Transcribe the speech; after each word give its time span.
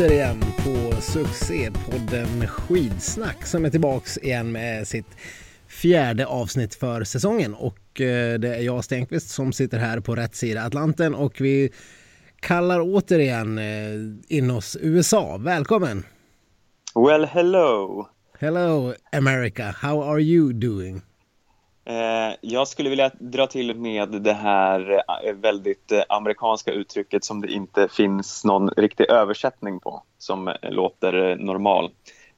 Återigen 0.00 0.40
på 0.40 1.00
succépodden 1.00 2.46
Skidsnack 2.46 3.46
som 3.46 3.64
är 3.64 3.70
tillbaks 3.70 4.18
igen 4.18 4.52
med 4.52 4.88
sitt 4.88 5.16
fjärde 5.68 6.26
avsnitt 6.26 6.74
för 6.74 7.04
säsongen 7.04 7.54
och 7.54 8.00
eh, 8.00 8.38
det 8.38 8.56
är 8.56 8.60
jag 8.62 8.84
Stenqvist 8.84 9.30
som 9.30 9.52
sitter 9.52 9.78
här 9.78 10.00
på 10.00 10.14
rätt 10.14 10.34
sida 10.34 10.62
Atlanten 10.62 11.14
och 11.14 11.40
vi 11.40 11.72
kallar 12.40 12.80
återigen 12.80 13.58
eh, 13.58 14.36
in 14.36 14.50
oss 14.50 14.76
USA. 14.80 15.36
Välkommen! 15.36 16.04
Well, 16.94 17.24
hello! 17.24 18.08
Hello 18.38 18.94
America, 19.12 19.74
how 19.80 20.02
are 20.02 20.20
you 20.20 20.52
doing? 20.52 21.02
Eh, 21.90 22.36
jag 22.40 22.68
skulle 22.68 22.90
vilja 22.90 23.10
dra 23.18 23.46
till 23.46 23.76
med 23.76 24.08
det 24.08 24.32
här 24.32 25.02
eh, 25.24 25.34
väldigt 25.34 25.92
eh, 25.92 26.02
amerikanska 26.08 26.72
uttrycket 26.72 27.24
som 27.24 27.40
det 27.40 27.52
inte 27.52 27.88
finns 27.88 28.44
någon 28.44 28.68
riktig 28.68 29.10
översättning 29.10 29.80
på 29.80 30.02
som 30.18 30.54
låter 30.62 31.36
normal, 31.36 31.90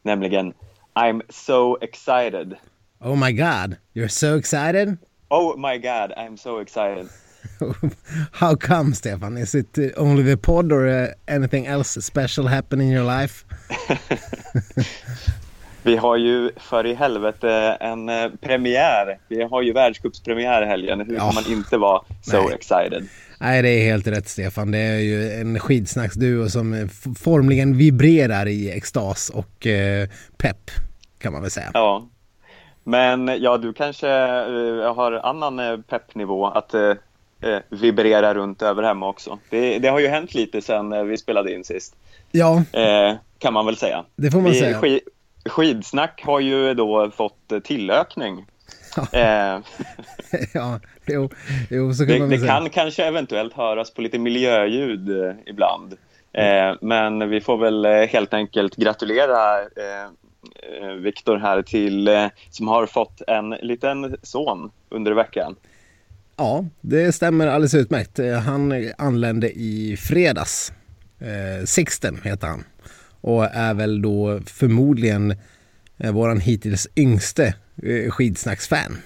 nämligen 0.02 0.54
I'm 0.94 1.22
so 1.28 1.78
excited. 1.80 2.54
Oh 3.00 3.16
my 3.16 3.32
god, 3.32 3.76
you're 3.94 4.08
so 4.08 4.38
excited? 4.38 4.96
Oh 5.28 5.56
my 5.56 5.78
god, 5.78 6.12
I'm 6.16 6.36
so 6.36 6.60
excited. 6.60 7.08
How 8.32 8.56
come, 8.56 8.94
Stefan? 8.94 9.38
Is 9.38 9.54
it 9.54 9.78
only 9.96 10.22
the 10.22 10.36
pod 10.36 10.72
or 10.72 11.14
anything 11.26 11.66
else 11.66 12.00
special 12.00 12.46
happen 12.46 12.80
in 12.80 12.88
your 12.88 13.04
life? 13.04 13.44
Vi 15.82 15.96
har 15.96 16.16
ju 16.16 16.50
för 16.56 16.86
i 16.86 16.94
helvete 16.94 17.76
en 17.80 18.08
eh, 18.08 18.28
premiär. 18.40 19.18
Vi 19.28 19.42
har 19.42 19.62
ju 19.62 19.72
världscupspremiär 19.72 20.62
i 20.62 20.66
helgen. 20.66 21.00
Hur 21.00 21.16
kan 21.16 21.34
man 21.34 21.44
inte 21.48 21.76
vara 21.76 22.02
so 22.22 22.36
Nej. 22.36 22.54
excited? 22.54 23.08
Nej, 23.40 23.62
det 23.62 23.68
är 23.68 23.84
helt 23.84 24.06
rätt 24.06 24.28
Stefan. 24.28 24.70
Det 24.70 24.78
är 24.78 24.98
ju 24.98 25.32
en 25.32 25.60
skidsnacksduo 25.60 26.48
som 26.48 26.88
formligen 27.18 27.76
vibrerar 27.76 28.46
i 28.48 28.70
extas 28.70 29.30
och 29.30 29.66
eh, 29.66 30.08
pepp 30.36 30.70
kan 31.18 31.32
man 31.32 31.42
väl 31.42 31.50
säga. 31.50 31.70
Ja, 31.74 32.08
men 32.84 33.36
ja, 33.40 33.58
du 33.58 33.72
kanske 33.72 34.08
eh, 34.08 34.94
har 34.94 35.12
annan 35.12 35.58
eh, 35.58 35.76
peppnivå 35.76 36.46
att 36.46 36.74
eh, 36.74 36.90
eh, 37.40 37.58
vibrera 37.68 38.34
runt 38.34 38.62
över 38.62 38.82
hemma 38.82 39.08
också. 39.08 39.38
Det, 39.50 39.78
det, 39.78 39.88
har 39.88 40.00
ju 40.00 40.08
hänt 40.08 40.34
lite 40.34 40.62
sen 40.62 41.08
vi 41.08 41.16
spelade 41.16 41.54
in 41.54 41.64
sist. 41.64 41.96
Ja. 42.30 42.62
kan 43.38 43.52
man 43.52 43.66
väl 43.66 43.76
säga. 43.76 44.04
Det 44.16 44.30
får 44.30 44.40
man 44.40 44.50
vi, 44.50 44.58
säga. 44.58 44.80
Skidsnack 45.44 46.22
har 46.24 46.40
ju 46.40 46.74
då 46.74 47.10
fått 47.10 47.52
tillökning. 47.64 48.46
Ja, 48.96 49.18
eh. 49.18 49.60
ja 50.54 50.80
jo, 51.06 51.30
jo, 51.70 51.94
så 51.94 52.06
kan 52.06 52.14
det, 52.14 52.18
man 52.18 52.28
det 52.30 52.38
säga. 52.38 52.52
kan 52.52 52.70
kanske 52.70 53.04
eventuellt 53.04 53.52
höras 53.52 53.94
på 53.94 54.02
lite 54.02 54.18
miljöljud 54.18 55.24
eh, 55.24 55.34
ibland. 55.46 55.96
Eh, 56.32 56.74
men 56.80 57.30
vi 57.30 57.40
får 57.40 57.58
väl 57.58 57.84
eh, 57.84 57.92
helt 57.92 58.34
enkelt 58.34 58.76
gratulera 58.76 59.60
eh, 59.60 60.10
Viktor 60.98 61.36
här 61.36 61.62
till 61.62 62.28
som 62.50 62.68
har 62.68 62.86
fått 62.86 63.22
en 63.26 63.50
liten 63.50 64.16
son 64.22 64.70
under 64.88 65.12
veckan. 65.12 65.56
Ja, 66.36 66.64
det 66.80 67.12
stämmer 67.12 67.46
alldeles 67.46 67.74
utmärkt. 67.74 68.20
Han 68.44 68.90
anlände 68.98 69.50
i 69.50 69.96
fredags. 69.96 70.72
Sixten 71.64 72.20
heter 72.24 72.46
han 72.46 72.64
och 73.22 73.44
är 73.44 73.74
väl 73.74 74.02
då 74.02 74.40
förmodligen 74.46 75.34
eh, 75.98 76.12
våran 76.12 76.40
hittills 76.40 76.88
yngste 76.96 77.54
eh, 77.82 78.10
skidsnacksfan. 78.10 78.98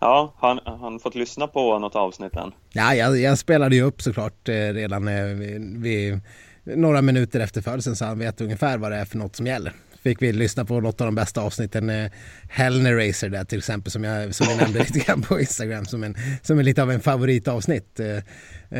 Ja, 0.00 0.34
har 0.36 0.78
han 0.78 1.00
fått 1.00 1.14
lyssna 1.14 1.46
på 1.46 1.78
något 1.78 1.96
avsnitt 1.96 2.36
än? 2.36 2.52
Ja, 2.72 2.94
jag, 2.94 3.18
jag 3.20 3.38
spelade 3.38 3.76
ju 3.76 3.82
upp 3.82 4.02
såklart 4.02 4.48
eh, 4.48 4.52
redan 4.54 5.06
vid, 5.38 5.82
vid 5.82 6.20
några 6.64 7.02
minuter 7.02 7.40
efter 7.40 7.62
födelsen 7.62 7.96
så 7.96 8.04
han 8.04 8.18
vet 8.18 8.40
ungefär 8.40 8.78
vad 8.78 8.92
det 8.92 8.96
är 8.96 9.04
för 9.04 9.18
något 9.18 9.36
som 9.36 9.46
gäller 9.46 9.72
fick 10.02 10.22
vi 10.22 10.32
lyssna 10.32 10.64
på 10.64 10.80
något 10.80 11.00
av 11.00 11.06
de 11.06 11.14
bästa 11.14 11.40
avsnitten. 11.40 11.90
Eh, 11.90 12.10
Hellner 12.48 12.94
Racer 12.94 13.28
där 13.28 13.44
till 13.44 13.58
exempel 13.58 13.92
som 13.92 14.04
jag, 14.04 14.34
som 14.34 14.46
jag 14.50 14.56
nämnde 14.56 14.78
lite 14.92 14.98
grann 14.98 15.22
på 15.22 15.40
Instagram 15.40 15.86
som, 15.86 16.04
en, 16.04 16.16
som 16.42 16.58
är 16.58 16.62
lite 16.62 16.82
av 16.82 16.90
en 16.90 17.00
favoritavsnitt. 17.00 18.00
Eh, 18.00 18.16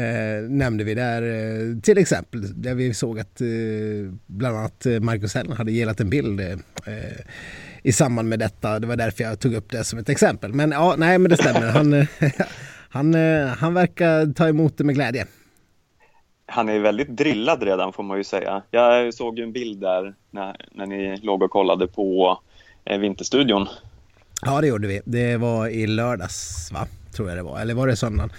eh, 0.01 0.43
nämnde 0.43 0.85
vi 0.85 0.95
där 0.95 1.23
eh, 1.23 1.81
till 1.81 1.99
exempel 1.99 2.63
där 2.63 2.75
vi 2.75 2.95
såg 2.95 3.21
att 3.21 3.41
eh, 3.41 3.47
bland 4.27 4.57
annat 4.57 4.87
eh, 4.87 5.01
Marcus 5.01 5.35
Hellner 5.35 5.57
hade 5.57 5.73
gillat 5.73 6.01
en 6.01 6.11
bild 6.11 6.41
eh, 6.41 6.53
eh, 6.87 7.21
i 7.83 7.93
samband 7.93 8.29
med 8.29 8.39
detta. 8.39 8.79
Det 8.79 8.87
var 8.87 8.97
därför 8.97 9.25
jag 9.25 9.41
tog 9.41 9.55
upp 9.55 9.71
det 9.71 9.85
som 9.85 9.99
ett 9.99 10.09
exempel. 10.09 10.53
Men 10.53 10.71
ja, 10.71 10.95
nej 10.99 11.19
men 11.19 11.31
det 11.31 11.37
stämmer. 11.37 11.67
Han, 11.67 11.93
eh, 11.93 12.07
han, 12.89 13.15
han 13.59 13.75
verkar 13.75 14.33
ta 14.33 14.49
emot 14.49 14.79
det 14.79 14.85
med 14.85 14.95
glädje 14.95 15.27
han 16.49 16.69
är 16.69 16.79
väldigt 16.79 17.09
drillad 17.09 17.63
redan 17.63 17.93
får 17.93 18.03
man 18.03 18.19
ju 18.19 18.25
säga. 18.25 18.63
Jag 18.71 19.15
såg 19.15 19.39
en 19.39 19.53
bild 19.53 19.81
där 19.81 20.15
när, 20.31 20.57
när 20.73 20.87
ni 20.87 21.17
låg 21.17 21.43
och 21.43 21.51
kollade 21.51 21.87
på 21.87 22.39
eh, 22.85 22.99
Vinterstudion. 22.99 23.67
Ja 24.43 24.61
det 24.61 24.67
gjorde 24.67 24.89
vi. 24.89 25.01
Det 25.05 25.37
var 25.37 25.69
i 25.69 25.87
lördags 25.87 26.71
va? 26.73 26.87
Tror 27.17 27.29
jag 27.29 27.39
det 27.39 27.43
var. 27.43 27.61
Eller 27.61 27.75
var 27.75 27.87
det 27.87 27.97
söndagen? 27.97 28.33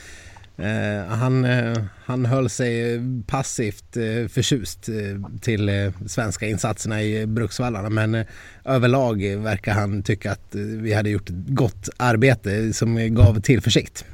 Eh, 0.58 1.06
han, 1.08 1.46
eh, 1.46 1.78
han 2.06 2.26
höll 2.26 2.50
sig 2.50 3.02
passivt 3.28 3.98
eh, 3.98 4.28
förtjust 4.30 4.90
eh, 4.90 5.40
till 5.42 5.70
eh, 5.70 5.92
svenska 6.08 6.48
insatserna 6.48 7.02
i 7.02 7.26
Bruksvallarna 7.26 7.90
men 7.90 8.16
eh, 8.16 8.26
överlag 8.66 9.38
verkar 9.38 9.74
han 9.74 10.04
tycka 10.04 10.32
att 10.32 10.56
vi 10.56 10.94
hade 10.94 11.10
gjort 11.10 11.30
ett 11.30 11.36
gott 11.36 11.90
arbete 11.98 12.74
som 12.74 13.16
gav 13.16 13.42
tillförsikt. 13.42 14.06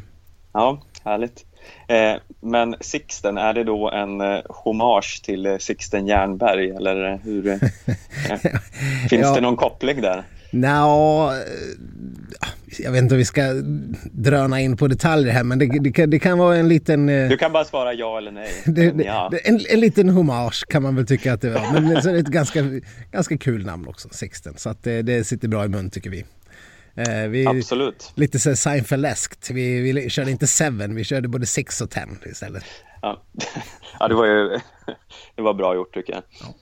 Ja, 0.53 0.81
härligt. 1.03 1.45
Eh, 1.87 2.15
men 2.41 2.75
Sixten, 2.79 3.37
är 3.37 3.53
det 3.53 3.63
då 3.63 3.91
en 3.91 4.21
eh, 4.21 4.39
hommage 4.49 5.21
till 5.23 5.45
eh, 5.45 5.57
Sixten 5.57 6.07
Jernberg 6.07 6.69
eller 6.69 7.19
hur? 7.23 7.47
Eh, 7.47 7.57
finns 9.09 9.21
ja. 9.21 9.35
det 9.35 9.41
någon 9.41 9.55
koppling 9.55 10.01
där? 10.01 10.23
Nå, 10.51 11.31
jag 12.79 12.91
vet 12.91 13.01
inte 13.01 13.15
om 13.15 13.17
vi 13.17 13.25
ska 13.25 13.41
dröna 14.11 14.61
in 14.61 14.77
på 14.77 14.87
detaljer 14.87 15.33
här 15.33 15.43
men 15.43 15.59
det, 15.59 15.79
det, 15.79 15.91
kan, 15.91 16.09
det 16.09 16.19
kan 16.19 16.37
vara 16.37 16.57
en 16.57 16.67
liten... 16.67 17.07
Du 17.07 17.37
kan 17.37 17.51
bara 17.51 17.65
svara 17.65 17.93
ja 17.93 18.17
eller 18.17 18.31
nej. 18.31 18.49
Det, 18.65 19.03
ja. 19.05 19.31
en, 19.43 19.59
en 19.69 19.79
liten 19.79 20.09
hommage 20.09 20.65
kan 20.67 20.83
man 20.83 20.95
väl 20.95 21.07
tycka 21.07 21.33
att 21.33 21.41
det 21.41 21.49
var. 21.49 21.81
Men 21.81 22.01
så 22.01 22.09
är 22.09 22.13
det 22.13 22.19
ett 22.19 22.27
ganska, 22.27 22.63
ganska 23.11 23.37
kul 23.37 23.65
namn 23.65 23.87
också, 23.87 24.09
Sixten. 24.11 24.53
Så 24.57 24.69
att 24.69 24.83
det, 24.83 25.01
det 25.01 25.23
sitter 25.23 25.47
bra 25.47 25.65
i 25.65 25.67
mun 25.67 25.89
tycker 25.89 26.09
vi. 26.09 26.25
Eh, 26.95 27.27
vi, 27.27 27.47
Absolut. 27.47 28.11
Lite 28.15 28.39
så 28.39 28.55
Seinfeldeskt. 28.55 29.49
Vi, 29.49 29.91
vi 29.93 30.09
körde 30.09 30.31
inte 30.31 30.47
Seven, 30.47 30.95
vi 30.95 31.03
körde 31.03 31.27
både 31.27 31.45
Six 31.45 31.81
och 31.81 31.89
Ten 31.89 32.17
istället. 32.25 32.63
Ja, 33.01 33.21
ja 33.99 34.07
det 34.07 34.15
var 34.15 34.25
ju 34.25 34.49
det 35.35 35.41
var 35.41 35.53
bra 35.53 35.75
gjort 35.75 35.93
tycker 35.93 36.13
jag. 36.13 36.23
Ja, 36.41 36.53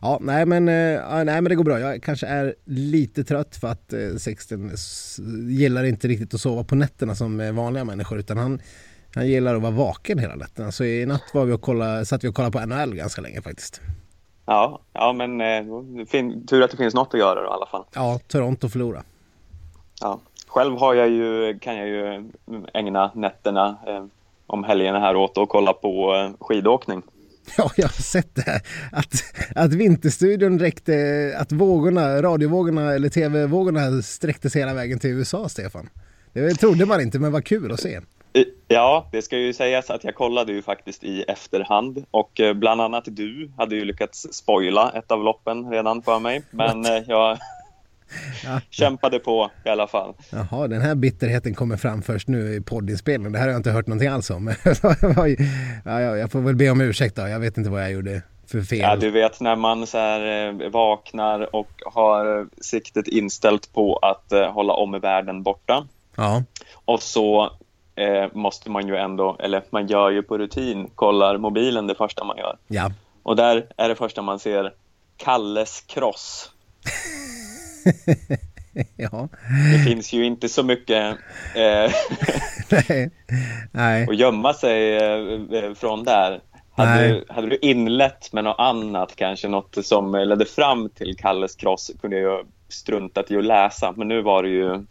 ja 0.00 0.18
nej, 0.20 0.46
men, 0.46 0.68
äh, 0.68 1.24
nej 1.24 1.24
men 1.24 1.44
det 1.44 1.54
går 1.54 1.64
bra. 1.64 1.80
Jag 1.80 2.02
kanske 2.02 2.26
är 2.26 2.54
lite 2.64 3.24
trött 3.24 3.56
för 3.56 3.68
att 3.68 3.92
äh, 3.92 4.16
Sixten 4.18 4.72
gillar 5.48 5.84
inte 5.84 6.08
riktigt 6.08 6.34
att 6.34 6.40
sova 6.40 6.64
på 6.64 6.74
nätterna 6.74 7.14
som 7.14 7.56
vanliga 7.56 7.84
människor 7.84 8.18
utan 8.18 8.36
han 8.36 8.60
han 9.16 9.28
gillar 9.28 9.54
att 9.54 9.62
vara 9.62 9.72
vaken 9.72 10.18
hela 10.18 10.34
natten. 10.34 10.72
Så 10.72 10.84
i 10.84 11.06
natt 11.06 11.34
var 11.34 11.44
vi 11.44 11.52
och 11.52 11.60
kolla, 11.60 12.04
satt 12.04 12.24
vi 12.24 12.28
och 12.28 12.34
kollade 12.34 12.58
på 12.58 12.66
NHL 12.66 12.94
ganska 12.94 13.22
länge 13.22 13.42
faktiskt. 13.42 13.80
Ja, 14.46 14.80
ja 14.92 15.12
men 15.12 15.40
eh, 15.40 16.06
fin, 16.06 16.46
tur 16.46 16.62
att 16.62 16.70
det 16.70 16.76
finns 16.76 16.94
något 16.94 17.14
att 17.14 17.20
göra 17.20 17.40
då, 17.40 17.46
i 17.46 17.50
alla 17.50 17.66
fall. 17.66 17.84
Ja, 17.94 18.20
Toronto 18.28 18.68
förlora. 18.68 19.02
Ja. 20.00 20.20
Själv 20.46 20.78
har 20.78 20.94
jag 20.94 21.08
ju, 21.08 21.58
kan 21.58 21.76
jag 21.76 21.88
ju 21.88 22.30
ägna 22.74 23.10
nätterna 23.14 23.76
eh, 23.86 24.04
om 24.46 24.64
helgerna 24.64 25.00
här 25.00 25.16
åt 25.16 25.38
att 25.38 25.48
kolla 25.48 25.72
på 25.72 26.14
eh, 26.14 26.46
skidåkning. 26.46 27.02
Ja, 27.58 27.70
jag 27.76 27.86
har 27.86 28.02
sett 28.02 28.34
det. 28.34 28.42
Här. 28.42 28.60
Att, 28.92 29.12
att 29.54 29.72
Vinterstudion 29.72 30.58
räckte, 30.58 30.94
att 31.38 31.52
vågorna, 31.52 32.22
radiovågorna 32.22 32.94
eller 32.94 33.08
tv-vågorna 33.08 34.02
sträcktes 34.02 34.56
hela 34.56 34.74
vägen 34.74 34.98
till 34.98 35.10
USA, 35.10 35.48
Stefan. 35.48 35.88
Det 36.32 36.54
trodde 36.54 36.86
man 36.86 37.00
inte, 37.00 37.18
men 37.18 37.32
vad 37.32 37.44
kul 37.44 37.72
att 37.72 37.80
se. 37.80 38.00
Ja, 38.68 39.08
det 39.12 39.22
ska 39.22 39.38
ju 39.38 39.52
sägas 39.52 39.90
att 39.90 40.04
jag 40.04 40.14
kollade 40.14 40.52
ju 40.52 40.62
faktiskt 40.62 41.04
i 41.04 41.22
efterhand 41.22 42.04
och 42.10 42.40
eh, 42.40 42.54
bland 42.54 42.80
annat 42.80 43.04
du 43.06 43.50
hade 43.56 43.74
ju 43.74 43.84
lyckats 43.84 44.26
spoila 44.32 44.92
ett 44.94 45.10
av 45.10 45.24
loppen 45.24 45.70
redan 45.70 46.02
för 46.02 46.18
mig. 46.18 46.42
Men? 46.50 46.84
Eh, 46.84 47.02
jag, 47.06 47.38
ja. 48.44 48.60
kämpade 48.70 49.18
på 49.18 49.50
i 49.64 49.68
alla 49.68 49.86
fall. 49.86 50.14
Jaha, 50.30 50.68
den 50.68 50.80
här 50.80 50.94
bitterheten 50.94 51.54
kommer 51.54 51.76
fram 51.76 52.02
först 52.02 52.28
nu 52.28 52.54
i 52.54 52.60
poddinspelningen. 52.60 53.32
Det 53.32 53.38
här 53.38 53.46
har 53.46 53.52
jag 53.52 53.58
inte 53.58 53.70
hört 53.70 53.86
någonting 53.86 54.08
alls 54.08 54.30
om. 54.30 54.46
ja, 55.84 56.00
jag 56.00 56.30
får 56.30 56.40
väl 56.40 56.56
be 56.56 56.70
om 56.70 56.80
ursäkt 56.80 57.16
då. 57.16 57.28
Jag 57.28 57.40
vet 57.40 57.58
inte 57.58 57.70
vad 57.70 57.82
jag 57.82 57.92
gjorde 57.92 58.22
för 58.46 58.60
fel. 58.60 58.78
Ja, 58.78 58.96
du 58.96 59.10
vet 59.10 59.40
när 59.40 59.56
man 59.56 59.86
så 59.86 59.98
här, 59.98 60.48
eh, 60.48 60.70
vaknar 60.70 61.56
och 61.56 61.70
har 61.86 62.46
siktet 62.60 63.08
inställt 63.08 63.72
på 63.72 63.96
att 63.96 64.32
eh, 64.32 64.52
hålla 64.52 64.72
om 64.72 65.00
världen 65.00 65.42
borta. 65.42 65.86
Ja. 66.16 66.42
Och 66.84 67.02
så 67.02 67.50
eh, 67.94 68.26
måste 68.32 68.70
man 68.70 68.88
ju 68.88 68.96
ändå, 68.96 69.36
eller 69.40 69.62
man 69.70 69.86
gör 69.86 70.10
ju 70.10 70.22
på 70.22 70.38
rutin, 70.38 70.90
kollar 70.94 71.38
mobilen 71.38 71.86
det 71.86 71.94
första 71.94 72.24
man 72.24 72.36
gör. 72.36 72.56
Ja. 72.66 72.90
Och 73.22 73.36
där 73.36 73.66
är 73.76 73.88
det 73.88 73.94
första 73.94 74.22
man 74.22 74.38
ser 74.38 74.72
Kalles 75.16 75.80
kross. 75.80 76.52
ja. 78.96 79.28
Det 79.72 79.78
finns 79.84 80.12
ju 80.12 80.24
inte 80.24 80.48
så 80.48 80.62
mycket 80.62 81.16
eh, 81.54 81.92
nej. 82.70 83.10
nej. 83.72 84.06
att 84.08 84.16
gömma 84.16 84.54
sig 84.54 84.96
eh, 84.96 85.74
från 85.74 86.04
där. 86.04 86.40
Hade 86.76 87.08
du, 87.08 87.24
hade 87.28 87.48
du 87.48 87.58
inlett 87.62 88.32
med 88.32 88.44
något 88.44 88.58
annat, 88.58 89.16
kanske 89.16 89.48
något 89.48 89.86
som 89.86 90.12
ledde 90.12 90.44
fram 90.44 90.88
till 90.88 91.16
Kalles 91.16 91.56
cross, 91.56 91.90
kunde 92.00 92.18
jag 92.18 92.46
struntat 92.68 93.30
i 93.30 93.36
att 93.36 93.44
läsa. 93.44 93.94
Men 93.96 94.08
nu 94.08 94.22
var 94.22 94.42
det 94.42 94.48
ju 94.48 94.84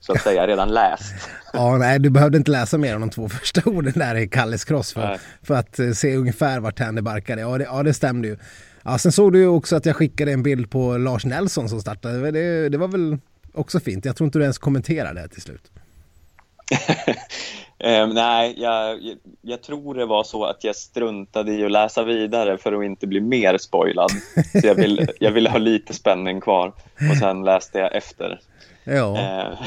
så 0.00 0.12
att 0.12 0.22
säga 0.22 0.46
redan 0.46 0.68
läst. 0.68 1.14
ja, 1.52 1.78
nej, 1.78 1.98
du 1.98 2.10
behövde 2.10 2.38
inte 2.38 2.50
läsa 2.50 2.78
mer 2.78 2.94
än 2.94 3.00
de 3.00 3.10
två 3.10 3.28
första 3.28 3.70
orden 3.70 3.92
där 3.96 4.14
i 4.14 4.28
Kalles 4.28 4.64
cross 4.64 4.92
för, 4.92 5.18
för 5.42 5.54
att 5.54 5.78
eh, 5.78 5.90
se 5.90 6.16
ungefär 6.16 6.60
vart 6.60 6.76
det 6.76 7.02
barkade. 7.02 7.42
Ja 7.42 7.58
det, 7.58 7.64
ja, 7.64 7.82
det 7.82 7.94
stämde 7.94 8.28
ju. 8.28 8.36
Ja, 8.84 8.98
sen 8.98 9.12
såg 9.12 9.32
du 9.32 9.38
ju 9.38 9.46
också 9.46 9.76
att 9.76 9.86
jag 9.86 9.96
skickade 9.96 10.32
en 10.32 10.42
bild 10.42 10.70
på 10.70 10.96
Lars 10.96 11.24
Nelson 11.24 11.68
som 11.68 11.80
startade. 11.80 12.30
Det, 12.30 12.68
det 12.68 12.78
var 12.78 12.88
väl 12.88 13.18
också 13.54 13.80
fint. 13.80 14.04
Jag 14.04 14.16
tror 14.16 14.26
inte 14.26 14.38
du 14.38 14.42
ens 14.42 14.58
kommenterade 14.58 15.20
det 15.20 15.28
till 15.28 15.42
slut. 15.42 15.70
um, 17.84 18.10
nej, 18.14 18.54
jag, 18.58 18.98
jag, 19.40 19.62
tror 19.62 19.94
det 19.94 20.06
var 20.06 20.24
så 20.24 20.44
att 20.44 20.64
jag 20.64 20.76
struntade 20.76 21.52
i 21.52 21.64
att 21.64 21.72
läsa 21.72 22.04
vidare 22.04 22.58
för 22.58 22.72
att 22.72 22.84
inte 22.84 23.06
bli 23.06 23.20
mer 23.20 23.58
spoilad. 23.58 24.10
Så 24.60 24.66
jag, 24.66 24.74
vill, 24.74 25.08
jag 25.20 25.30
ville 25.30 25.50
ha 25.50 25.58
lite 25.58 25.94
spänning 25.94 26.40
kvar 26.40 26.72
och 27.10 27.16
sen 27.16 27.44
läste 27.44 27.78
jag 27.78 27.96
efter. 27.96 28.40
Ja. 28.84 29.18
Eh. 29.18 29.58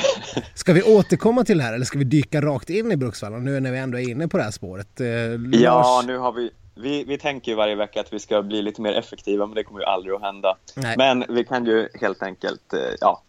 ska 0.54 0.74
vi 0.74 0.84
återkomma 0.84 1.44
till 1.44 1.58
det 1.58 1.64
här 1.64 1.74
eller 1.74 1.86
ska 1.86 1.98
vi 1.98 2.04
dyka 2.04 2.42
rakt 2.42 2.70
in 2.70 2.92
i 2.92 2.98
Bruksvallarna 2.98 3.44
nu 3.44 3.60
när 3.60 3.72
vi 3.72 3.78
ändå 3.78 4.00
är 4.00 4.10
inne 4.10 4.28
på 4.28 4.38
det 4.38 4.44
här 4.44 4.52
spåret? 4.52 5.02
Eh, 5.02 5.08
Lars... 5.40 5.62
Ja, 5.62 6.04
nu 6.08 6.18
har 6.18 6.32
vi 6.32 6.52
vi, 6.76 7.04
vi 7.04 7.18
tänker 7.18 7.52
ju 7.52 7.56
varje 7.56 7.76
vecka 7.76 8.02
att 8.02 8.14
vi 8.14 8.20
ska 8.20 8.42
bli 8.42 8.62
lite 8.62 8.82
mer 8.82 8.94
effektiva, 8.94 9.46
men 9.46 9.56
det 9.56 9.64
kommer 9.64 9.80
ju 9.80 9.86
aldrig 9.86 10.16
att 10.16 10.22
hända. 10.22 10.58
Nej. 10.76 10.98
Men 10.98 11.26
vi 11.30 11.44
kan 11.44 11.66
ju 11.66 11.90
helt 12.02 12.24
enkelt 12.24 12.74
eh, 12.74 12.80
ja, 13.02 13.24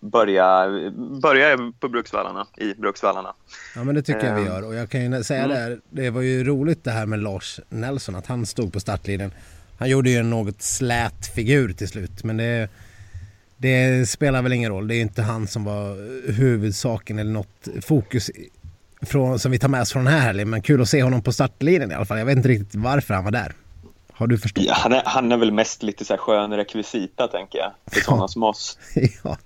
börja, 0.00 0.68
börja 1.22 1.72
på 1.80 1.88
Bruksvallarna, 1.88 2.46
i 2.56 2.74
Bruksvallarna. 2.74 3.34
Ja, 3.74 3.84
men 3.84 3.94
det 3.94 4.02
tycker 4.02 4.26
jag 4.26 4.34
vi 4.34 4.46
gör. 4.46 4.66
Och 4.66 4.74
jag 4.74 4.90
kan 4.90 5.12
ju 5.12 5.24
säga 5.24 5.44
mm. 5.44 5.56
det, 5.56 5.62
här, 5.62 5.80
det 5.90 6.10
var 6.10 6.20
ju 6.20 6.44
roligt 6.44 6.84
det 6.84 6.90
här 6.90 7.06
med 7.06 7.18
Lars 7.18 7.60
Nelson, 7.68 8.14
att 8.14 8.26
han 8.26 8.46
stod 8.46 8.72
på 8.72 8.80
startlinjen. 8.80 9.32
Han 9.78 9.90
gjorde 9.90 10.10
ju 10.10 10.16
en 10.16 10.30
något 10.30 10.62
slät 10.62 11.26
figur 11.34 11.72
till 11.72 11.88
slut, 11.88 12.24
men 12.24 12.36
det 12.36 12.68
det 13.60 14.08
spelar 14.08 14.42
väl 14.42 14.52
ingen 14.52 14.72
roll. 14.72 14.88
Det 14.88 14.94
är 14.94 15.00
inte 15.00 15.22
han 15.22 15.46
som 15.46 15.64
var 15.64 15.96
huvudsaken 16.32 17.18
eller 17.18 17.30
något 17.30 17.68
fokus 17.82 18.30
från, 19.02 19.38
som 19.38 19.50
vi 19.50 19.58
tar 19.58 19.68
med 19.68 19.80
oss 19.80 19.92
från 19.92 20.04
den 20.04 20.14
här 20.14 20.20
helgen. 20.20 20.50
Men 20.50 20.62
kul 20.62 20.82
att 20.82 20.88
se 20.88 21.02
honom 21.02 21.22
på 21.22 21.32
startlinjen 21.32 21.90
i 21.90 21.94
alla 21.94 22.04
fall. 22.04 22.18
Jag 22.18 22.26
vet 22.26 22.36
inte 22.36 22.48
riktigt 22.48 22.74
varför 22.74 23.14
han 23.14 23.24
var 23.24 23.30
där. 23.30 23.52
Har 24.12 24.26
du 24.26 24.38
förstått? 24.38 24.64
Ja, 24.64 24.74
han, 24.76 24.92
är, 24.92 25.02
han 25.04 25.32
är 25.32 25.36
väl 25.36 25.52
mest 25.52 25.82
lite 25.82 26.04
så 26.04 26.12
här 26.12 26.18
skön 26.18 26.56
rekvisita 26.56 27.28
tänker 27.28 27.58
jag. 27.58 27.72
För 27.86 28.00
sådana 28.00 28.28
som 28.28 28.42
oss. 28.42 28.78
ja, 29.24 29.36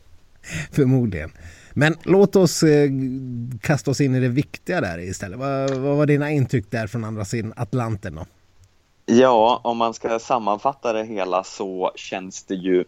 förmodligen. 0.72 1.32
Men 1.74 1.96
låt 2.02 2.36
oss 2.36 2.62
eh, 2.62 2.90
kasta 3.60 3.90
oss 3.90 4.00
in 4.00 4.14
i 4.14 4.20
det 4.20 4.28
viktiga 4.28 4.80
där 4.80 4.98
istället. 4.98 5.38
Vad, 5.38 5.70
vad 5.70 5.96
var 5.96 6.06
dina 6.06 6.30
intryck 6.30 6.70
där 6.70 6.86
från 6.86 7.04
andra 7.04 7.24
sidan 7.24 7.52
Atlanten 7.56 8.14
då? 8.14 8.26
Ja, 9.06 9.60
om 9.64 9.76
man 9.76 9.94
ska 9.94 10.18
sammanfatta 10.18 10.92
det 10.92 11.04
hela 11.04 11.44
så 11.44 11.92
känns 11.94 12.42
det 12.42 12.54
ju 12.54 12.84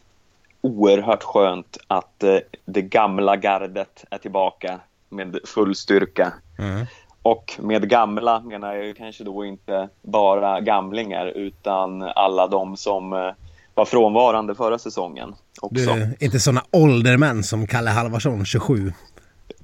oerhört 0.61 1.23
skönt 1.23 1.79
att 1.87 2.23
eh, 2.23 2.37
det 2.65 2.83
gamla 2.83 3.37
gardet 3.37 4.05
är 4.11 4.19
tillbaka 4.19 4.81
med 5.15 5.39
full 5.45 5.75
styrka. 5.75 6.33
Mm. 6.59 6.87
Och 7.23 7.53
med 7.59 7.89
gamla 7.89 8.41
menar 8.41 8.75
jag 8.75 8.97
kanske 8.97 9.25
då 9.25 9.45
inte 9.45 9.89
bara 10.03 10.61
gamlingar 10.61 11.27
utan 11.27 12.03
alla 12.03 12.47
de 12.47 12.77
som 12.77 13.13
eh, 13.13 13.31
var 13.75 13.85
frånvarande 13.85 14.55
förra 14.55 14.79
säsongen. 14.79 15.35
Också. 15.61 15.95
Du, 15.95 16.17
inte 16.21 16.41
sådana 16.41 16.63
åldermän 16.71 17.43
som 17.43 17.67
Kalle 17.67 17.91
Halvarsson, 17.91 18.45
27. 18.45 18.93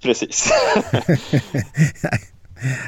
Precis. 0.03 0.51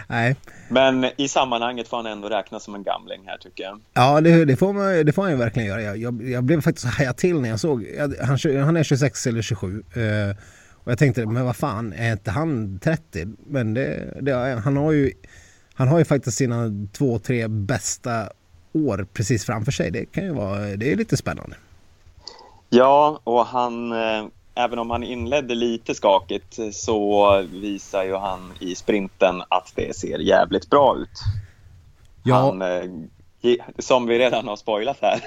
Nej. 0.07 0.37
Men 0.69 1.07
i 1.17 1.29
sammanhanget 1.29 1.89
får 1.89 1.97
han 1.97 2.07
ändå 2.07 2.29
räknas 2.29 2.65
som 2.65 2.75
en 2.75 2.83
gamling 2.83 3.23
här 3.27 3.39
tycker 3.39 3.65
jag. 3.65 3.81
Ja, 3.93 4.21
det, 4.21 4.45
det 4.45 4.57
får, 4.57 4.73
man, 4.73 5.07
det 5.07 5.13
får 5.13 5.23
han 5.23 5.31
ju 5.31 5.37
verkligen 5.37 5.69
göra. 5.69 5.83
Jag, 5.83 5.97
jag, 5.97 6.23
jag 6.23 6.45
blev 6.45 6.61
faktiskt 6.61 6.87
hajad 6.87 7.17
till 7.17 7.41
när 7.41 7.49
jag 7.49 7.61
såg, 7.61 7.87
han, 8.21 8.39
han 8.65 8.77
är 8.77 8.83
26 8.83 9.27
eller 9.27 9.43
27. 9.43 9.83
Eh, 9.95 10.37
och 10.85 10.91
jag 10.91 10.99
tänkte, 10.99 11.27
men 11.27 11.45
vad 11.45 11.57
fan, 11.57 11.93
är 11.93 12.13
inte 12.13 12.31
han 12.31 12.79
30? 12.79 13.27
Men 13.47 13.75
det, 13.75 14.19
det, 14.21 14.61
han, 14.65 14.77
har 14.77 14.93
ju, 14.93 15.13
han 15.75 15.89
har 15.89 15.99
ju 15.99 16.05
faktiskt 16.05 16.37
sina 16.37 16.71
två, 16.93 17.19
tre 17.19 17.49
bästa 17.49 18.29
år 18.73 19.07
precis 19.13 19.45
framför 19.45 19.73
sig. 19.73 19.91
Det 19.91 20.05
kan 20.05 20.25
ju 20.25 20.33
vara, 20.33 20.59
det 20.59 20.93
är 20.93 20.97
lite 20.97 21.17
spännande. 21.17 21.57
Ja, 22.69 23.21
och 23.25 23.47
han, 23.47 23.93
eh, 23.93 24.25
även 24.55 24.79
om 24.79 24.91
han 24.91 25.03
inledde 25.03 25.55
lite 25.55 25.95
skakigt 25.95 26.59
så 26.73 27.43
visar 27.43 28.05
ju 28.05 28.17
han 28.17 28.53
i 28.61 28.75
sprinten 28.75 29.43
att 29.49 29.73
det 29.75 29.97
ser 29.97 30.19
jävligt 30.19 30.71
bra 30.71 30.97
ut. 30.97 31.21
Ja. 32.23 32.35
Han, 32.35 32.63
eh, 32.63 32.85
som 33.79 34.07
vi 34.07 34.19
redan 34.19 34.49
har 34.49 34.57
spoilat 34.57 34.99
här, 35.01 35.21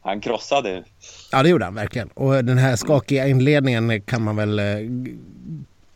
han 0.00 0.20
krossade. 0.20 0.84
Ja, 1.32 1.42
det 1.42 1.48
gjorde 1.48 1.64
han 1.64 1.74
verkligen. 1.74 2.08
Och 2.08 2.44
den 2.44 2.58
här 2.58 2.76
skakiga 2.76 3.26
inledningen 3.26 4.02
kan 4.02 4.22
man 4.22 4.36
väl 4.36 4.58
eh, 4.58 4.64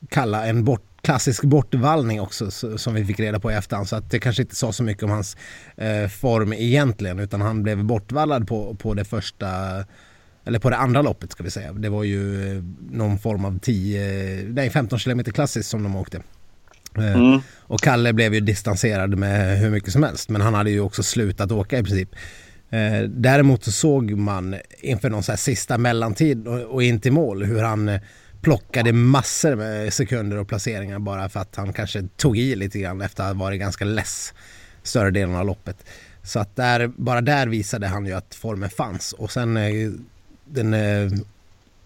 kalla 0.09 0.47
en 0.47 0.65
bort, 0.65 0.83
klassisk 1.03 1.45
bortvallning 1.45 2.21
också 2.21 2.51
som 2.79 2.95
vi 2.95 3.05
fick 3.05 3.21
reda 3.21 3.41
på 3.41 3.53
i 3.53 3.55
efterhand. 3.55 3.89
Så 3.89 3.97
att 3.97 4.11
det 4.11 4.19
kanske 4.19 4.43
inte 4.43 4.57
sa 4.57 4.73
så 4.73 4.83
mycket 4.83 5.03
om 5.03 5.11
hans 5.11 5.37
eh, 5.77 6.09
form 6.09 6.53
egentligen 6.53 7.19
utan 7.19 7.41
han 7.41 7.63
blev 7.63 7.85
bortvallad 7.85 8.49
på, 8.49 8.75
på 8.75 8.95
det 8.95 9.05
första 9.05 9.49
eller 10.45 10.59
på 10.59 10.71
det 10.71 10.77
andra 10.77 11.03
loppet 11.03 11.33
ska 11.33 11.43
vi 11.43 11.51
säga. 11.51 11.73
Det 11.73 11.89
var 11.89 12.05
ju 12.05 12.57
eh, 12.57 12.63
någon 12.91 13.19
form 13.19 13.45
av 13.45 13.59
10, 13.59 14.45
nej 14.49 14.71
15 14.71 14.99
km 14.99 15.25
klassiskt 15.25 15.71
som 15.71 15.83
de 15.83 15.97
åkte. 15.97 16.23
Eh, 16.99 17.15
mm. 17.15 17.41
Och 17.61 17.81
Kalle 17.81 18.13
blev 18.13 18.35
ju 18.35 18.41
distanserad 18.41 19.19
med 19.19 19.59
hur 19.59 19.71
mycket 19.71 19.93
som 19.93 20.03
helst 20.03 20.29
men 20.29 20.41
han 20.41 20.55
hade 20.55 20.71
ju 20.71 20.81
också 20.81 21.03
slutat 21.03 21.53
åka 21.53 21.79
i 21.79 21.83
princip. 21.83 22.09
Eh, 22.75 23.03
däremot 23.09 23.65
så 23.65 23.73
såg 23.73 24.11
man 24.11 24.57
inför 24.81 25.11
någon 25.11 25.23
så 25.23 25.33
här 25.33 25.37
sista 25.37 25.79
mellantid 25.79 26.49
och, 26.49 26.61
och 26.61 26.83
in 26.83 27.01
till 27.01 27.13
mål 27.13 27.43
hur 27.43 27.63
han 27.63 27.89
eh, 27.89 28.01
plockade 28.41 28.93
massor 28.93 29.55
med 29.55 29.93
sekunder 29.93 30.37
och 30.37 30.49
placeringar 30.49 30.99
bara 30.99 31.29
för 31.29 31.41
att 31.41 31.57
han 31.57 31.73
kanske 31.73 32.09
tog 32.17 32.39
i 32.39 32.57
lite 32.57 32.79
grann 32.79 33.01
efter 33.01 33.23
att 33.23 33.37
ha 33.37 33.45
varit 33.45 33.61
ganska 33.61 33.85
less 33.85 34.35
större 34.83 35.11
delen 35.11 35.37
av 35.37 35.47
loppet. 35.47 35.77
Så 36.23 36.39
att 36.39 36.57
där, 36.57 36.87
bara 36.87 37.21
där 37.21 37.47
visade 37.47 37.87
han 37.87 38.07
ju 38.07 38.13
att 38.13 38.35
formen 38.35 38.71
fanns 38.71 39.13
och 39.13 39.31
sen 39.31 39.57
eh, 39.57 39.91
den, 40.45 40.75
eh, 40.75 41.13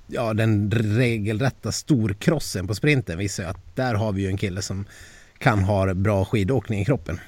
ja, 0.06 0.34
den 0.34 0.70
regelrätta 0.70 1.72
storkrossen 1.72 2.66
på 2.66 2.74
sprinten 2.74 3.18
visar 3.18 3.42
ju 3.42 3.48
att 3.48 3.76
där 3.76 3.94
har 3.94 4.12
vi 4.12 4.22
ju 4.22 4.28
en 4.28 4.36
kille 4.36 4.62
som 4.62 4.84
kan 5.38 5.58
ha 5.58 5.94
bra 5.94 6.24
skidåkning 6.24 6.80
i 6.80 6.84
kroppen. 6.84 7.20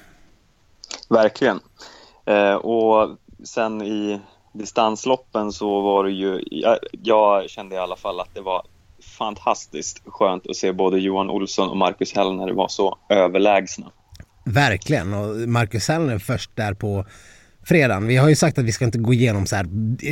Verkligen. 1.09 1.59
Och 2.61 3.17
sen 3.43 3.81
i 3.81 4.19
distansloppen 4.53 5.51
så 5.51 5.81
var 5.81 6.03
det 6.03 6.11
ju, 6.11 6.43
jag, 6.51 6.77
jag, 6.91 7.49
kände 7.49 7.75
i 7.75 7.77
alla 7.77 7.95
fall 7.95 8.19
att 8.19 8.35
det 8.35 8.41
var 8.41 8.65
fantastiskt 9.17 10.01
skönt 10.05 10.47
att 10.47 10.55
se 10.55 10.71
både 10.71 10.99
Johan 10.99 11.29
Olsson 11.29 11.69
och 11.69 11.77
Marcus 11.77 12.15
Hellner 12.15 12.51
var 12.51 12.67
så 12.67 12.97
överlägsna. 13.09 13.91
Verkligen, 14.45 15.13
och 15.13 15.49
Marcus 15.49 15.87
Hellner 15.87 16.19
först 16.19 16.55
där 16.55 16.73
på 16.73 17.05
fredagen. 17.63 18.07
Vi 18.07 18.17
har 18.17 18.29
ju 18.29 18.35
sagt 18.35 18.57
att 18.57 18.65
vi 18.65 18.71
ska 18.71 18.85
inte 18.85 18.97
gå 18.97 19.13
igenom 19.13 19.45
så 19.45 19.55
här 19.55 19.65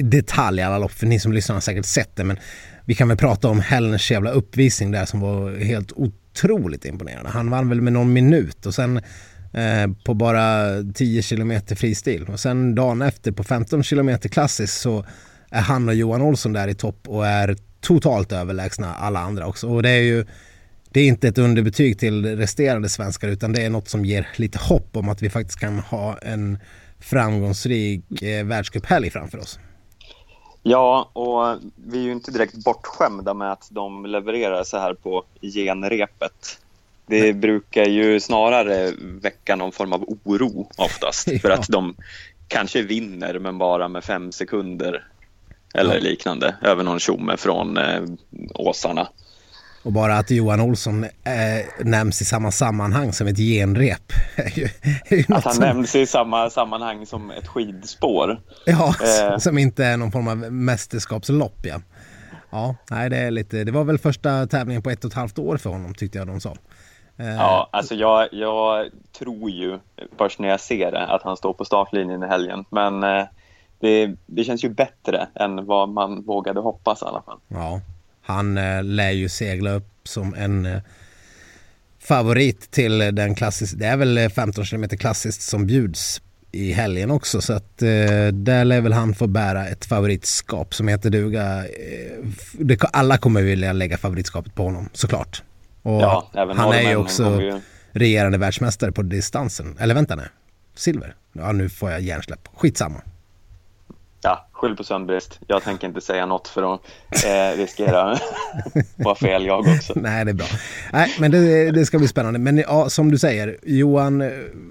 detalj 0.03 0.61
alla 0.61 0.77
lopp, 0.77 0.91
för 0.91 1.05
ni 1.05 1.19
som 1.19 1.33
lyssnar 1.33 1.55
har 1.55 1.61
säkert 1.61 1.85
sett 1.85 2.15
det, 2.15 2.23
men 2.23 2.37
vi 2.85 2.95
kan 2.95 3.07
väl 3.07 3.17
prata 3.17 3.49
om 3.49 3.59
Hellners 3.59 4.11
jävla 4.11 4.31
uppvisning 4.31 4.91
där 4.91 5.05
som 5.05 5.19
var 5.19 5.55
helt 5.63 5.91
otroligt 5.91 6.85
imponerande. 6.85 7.29
Han 7.29 7.49
vann 7.49 7.69
väl 7.69 7.81
med 7.81 7.93
någon 7.93 8.13
minut 8.13 8.65
och 8.65 8.73
sen 8.73 9.01
Eh, 9.53 9.91
på 10.03 10.13
bara 10.13 10.67
10 10.93 11.21
km 11.21 11.61
fristil. 11.75 12.25
Och 12.29 12.39
sen 12.39 12.75
dagen 12.75 13.01
efter 13.01 13.31
på 13.31 13.43
15 13.43 13.83
km 13.83 14.19
klassiskt 14.19 14.81
så 14.81 15.05
är 15.49 15.61
han 15.61 15.89
och 15.89 15.95
Johan 15.95 16.21
Olsson 16.21 16.53
där 16.53 16.67
i 16.67 16.75
topp 16.75 17.07
och 17.07 17.27
är 17.27 17.55
totalt 17.81 18.31
överlägsna 18.31 18.93
alla 18.95 19.19
andra 19.19 19.47
också. 19.47 19.69
Och 19.69 19.83
det 19.83 19.89
är 19.89 20.01
ju 20.01 20.25
det 20.91 20.99
är 20.99 21.07
inte 21.07 21.27
ett 21.27 21.37
underbetyg 21.37 21.99
till 21.99 22.37
resterande 22.37 22.89
svenskar 22.89 23.27
utan 23.27 23.53
det 23.53 23.61
är 23.61 23.69
något 23.69 23.89
som 23.89 24.05
ger 24.05 24.27
lite 24.35 24.59
hopp 24.59 24.97
om 24.97 25.09
att 25.09 25.21
vi 25.21 25.29
faktiskt 25.29 25.59
kan 25.59 25.79
ha 25.79 26.17
en 26.17 26.59
framgångsrik 26.99 28.21
eh, 28.21 28.45
världscuphelg 28.45 29.09
framför 29.09 29.37
oss. 29.37 29.59
Ja, 30.63 31.09
och 31.13 31.69
vi 31.75 31.97
är 31.97 32.03
ju 32.03 32.11
inte 32.11 32.31
direkt 32.31 32.55
bortskämda 32.65 33.33
med 33.33 33.51
att 33.51 33.67
de 33.71 34.05
levererar 34.05 34.63
så 34.63 34.77
här 34.77 34.93
på 34.93 35.23
genrepet. 35.41 36.59
Det 37.09 37.33
brukar 37.33 37.85
ju 37.85 38.19
snarare 38.19 38.91
väcka 39.21 39.55
någon 39.55 39.71
form 39.71 39.93
av 39.93 40.03
oro 40.03 40.69
oftast 40.77 41.29
för 41.41 41.49
att 41.49 41.67
de 41.67 41.95
kanske 42.47 42.81
vinner 42.81 43.39
men 43.39 43.57
bara 43.57 43.87
med 43.87 44.03
fem 44.03 44.31
sekunder 44.31 45.03
eller 45.73 45.99
liknande 45.99 46.55
över 46.61 46.83
någon 46.83 46.99
tjomme 46.99 47.37
från 47.37 47.77
eh, 47.77 48.01
åsarna. 48.53 49.07
Och 49.83 49.91
bara 49.91 50.17
att 50.17 50.31
Johan 50.31 50.61
Olsson 50.61 51.03
eh, 51.03 51.85
nämns 51.85 52.21
i 52.21 52.25
samma 52.25 52.51
sammanhang 52.51 53.13
som 53.13 53.27
ett 53.27 53.37
genrep. 53.37 54.13
att 55.27 55.43
han 55.43 55.53
som... 55.53 55.63
nämns 55.63 55.95
i 55.95 56.05
samma 56.05 56.49
sammanhang 56.49 57.05
som 57.05 57.31
ett 57.31 57.47
skidspår. 57.47 58.41
Ja, 58.65 58.95
eh. 59.03 59.37
som 59.37 59.57
inte 59.57 59.85
är 59.85 59.97
någon 59.97 60.11
form 60.11 60.27
av 60.27 60.37
mästerskapslopp. 60.37 61.59
Ja, 61.61 61.81
ja 62.49 62.75
nej, 62.89 63.09
det, 63.09 63.17
är 63.17 63.31
lite, 63.31 63.63
det 63.63 63.71
var 63.71 63.83
väl 63.83 63.97
första 63.97 64.47
tävlingen 64.47 64.81
på 64.81 64.89
ett 64.89 65.05
och 65.05 65.11
ett 65.11 65.17
halvt 65.17 65.39
år 65.39 65.57
för 65.57 65.69
honom 65.69 65.93
tyckte 65.93 66.17
jag 66.17 66.27
de 66.27 66.41
sa. 66.41 66.55
Ja, 67.23 67.69
alltså 67.71 67.95
jag, 67.95 68.27
jag 68.31 68.89
tror 69.19 69.49
ju 69.49 69.79
först 70.17 70.39
när 70.39 70.49
jag 70.49 70.59
ser 70.59 70.91
det 70.91 71.07
att 71.07 71.23
han 71.23 71.37
står 71.37 71.53
på 71.53 71.65
startlinjen 71.65 72.23
i 72.23 72.27
helgen. 72.27 72.65
Men 72.69 73.01
det, 73.79 74.15
det 74.25 74.43
känns 74.43 74.63
ju 74.63 74.69
bättre 74.69 75.27
än 75.35 75.65
vad 75.65 75.89
man 75.89 76.21
vågade 76.21 76.59
hoppas 76.59 77.01
i 77.01 77.05
alla 77.05 77.21
fall. 77.21 77.37
Ja, 77.47 77.81
han 78.21 78.55
lär 78.95 79.11
ju 79.11 79.29
segla 79.29 79.71
upp 79.71 80.07
som 80.07 80.33
en 80.33 80.81
favorit 81.99 82.71
till 82.71 82.97
den 82.97 83.35
klassiska, 83.35 83.77
det 83.77 83.85
är 83.85 83.97
väl 83.97 84.29
15 84.29 84.65
km 84.65 84.89
klassiskt 84.89 85.41
som 85.41 85.67
bjuds 85.67 86.21
i 86.51 86.71
helgen 86.71 87.11
också 87.11 87.41
så 87.41 87.53
att 87.53 87.81
eh, 87.81 88.27
där 88.33 88.65
lär 88.65 88.81
väl 88.81 88.93
han 88.93 89.15
få 89.15 89.27
bära 89.27 89.67
ett 89.67 89.85
favoritskap 89.85 90.73
som 90.73 90.87
heter 90.87 91.09
duga. 91.09 91.65
Eh, 91.65 92.77
alla 92.91 93.17
kommer 93.17 93.41
vilja 93.41 93.73
lägga 93.73 93.97
favoritskapet 93.97 94.55
på 94.55 94.63
honom 94.63 94.89
såklart. 94.93 95.43
Och 95.89 96.01
ja, 96.01 96.29
han 96.33 96.73
är 96.73 96.89
ju 96.89 96.95
också 96.95 97.41
ju... 97.41 97.61
regerande 97.91 98.37
världsmästare 98.37 98.91
på 98.91 99.01
distansen. 99.01 99.77
Eller 99.79 99.95
vänta 99.95 100.15
nu, 100.15 100.23
silver. 100.75 101.15
Ja 101.33 101.51
nu 101.51 101.69
får 101.69 101.91
jag 101.91 102.01
hjärnsläpp. 102.01 102.47
Skitsamma. 102.53 103.01
Ja, 104.21 104.47
skyll 104.51 104.75
på 104.75 104.83
sömnbrist. 104.83 105.39
Jag 105.47 105.63
tänker 105.63 105.87
inte 105.87 106.01
säga 106.01 106.25
något 106.25 106.47
för 106.47 106.73
att 106.73 106.81
eh, 107.25 107.57
riskera 107.57 108.11
att 108.11 108.21
vara 108.95 109.15
fel 109.15 109.45
jag 109.45 109.59
också. 109.59 109.93
Nej, 109.95 110.25
det 110.25 110.31
är 110.31 110.35
bra. 110.35 110.45
Nej, 110.93 111.15
men 111.19 111.31
det, 111.31 111.71
det, 111.71 111.85
ska 111.85 111.97
bli 111.97 112.07
spännande. 112.07 112.39
Men 112.39 112.57
ja, 112.57 112.89
som 112.89 113.11
du 113.11 113.17
säger, 113.17 113.57
Johan 113.63 114.21
eh, 114.21 114.29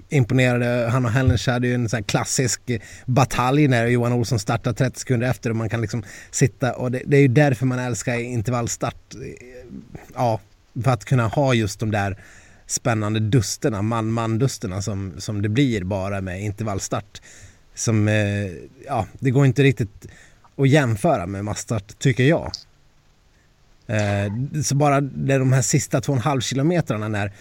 imponerade. 0.09 0.89
Han 0.89 1.05
och 1.05 1.11
Hellens 1.11 1.47
hade 1.47 1.67
ju 1.67 1.73
en 1.73 1.89
sån 1.89 2.03
klassisk 2.03 2.61
batalj 3.05 3.67
när 3.67 3.87
Johan 3.87 4.13
Olsson 4.13 4.39
startar 4.39 4.73
30 4.73 4.99
sekunder 4.99 5.29
efter 5.29 5.49
och 5.49 5.55
man 5.55 5.69
kan 5.69 5.81
liksom 5.81 6.03
sitta 6.31 6.73
och 6.73 6.91
det, 6.91 7.01
det 7.05 7.17
är 7.17 7.21
ju 7.21 7.27
därför 7.27 7.65
man 7.65 7.79
älskar 7.79 8.19
intervallstart. 8.19 9.15
Ja, 10.15 10.39
för 10.83 10.91
att 10.91 11.05
kunna 11.05 11.27
ha 11.27 11.53
just 11.53 11.79
de 11.79 11.91
där 11.91 12.17
spännande 12.67 13.19
dusterna, 13.19 13.81
man-man-dusterna 13.81 14.81
som, 14.81 15.13
som 15.17 15.41
det 15.41 15.49
blir 15.49 15.83
bara 15.83 16.21
med 16.21 16.41
intervallstart 16.41 17.21
som, 17.79 18.07
eh, 18.07 18.51
ja, 18.87 19.07
det 19.19 19.31
går 19.31 19.45
inte 19.45 19.63
riktigt 19.63 20.07
att 20.55 20.69
jämföra 20.69 21.27
med 21.27 21.45
massstart 21.45 21.99
tycker 21.99 22.23
jag. 22.23 22.51
Eh, 23.87 24.33
så 24.63 24.75
bara 24.75 25.01
de 25.01 25.53
här 25.53 25.61
sista 25.61 25.99
2,5 25.99 26.41
kilometrarna 26.41 27.07
när 27.07 27.31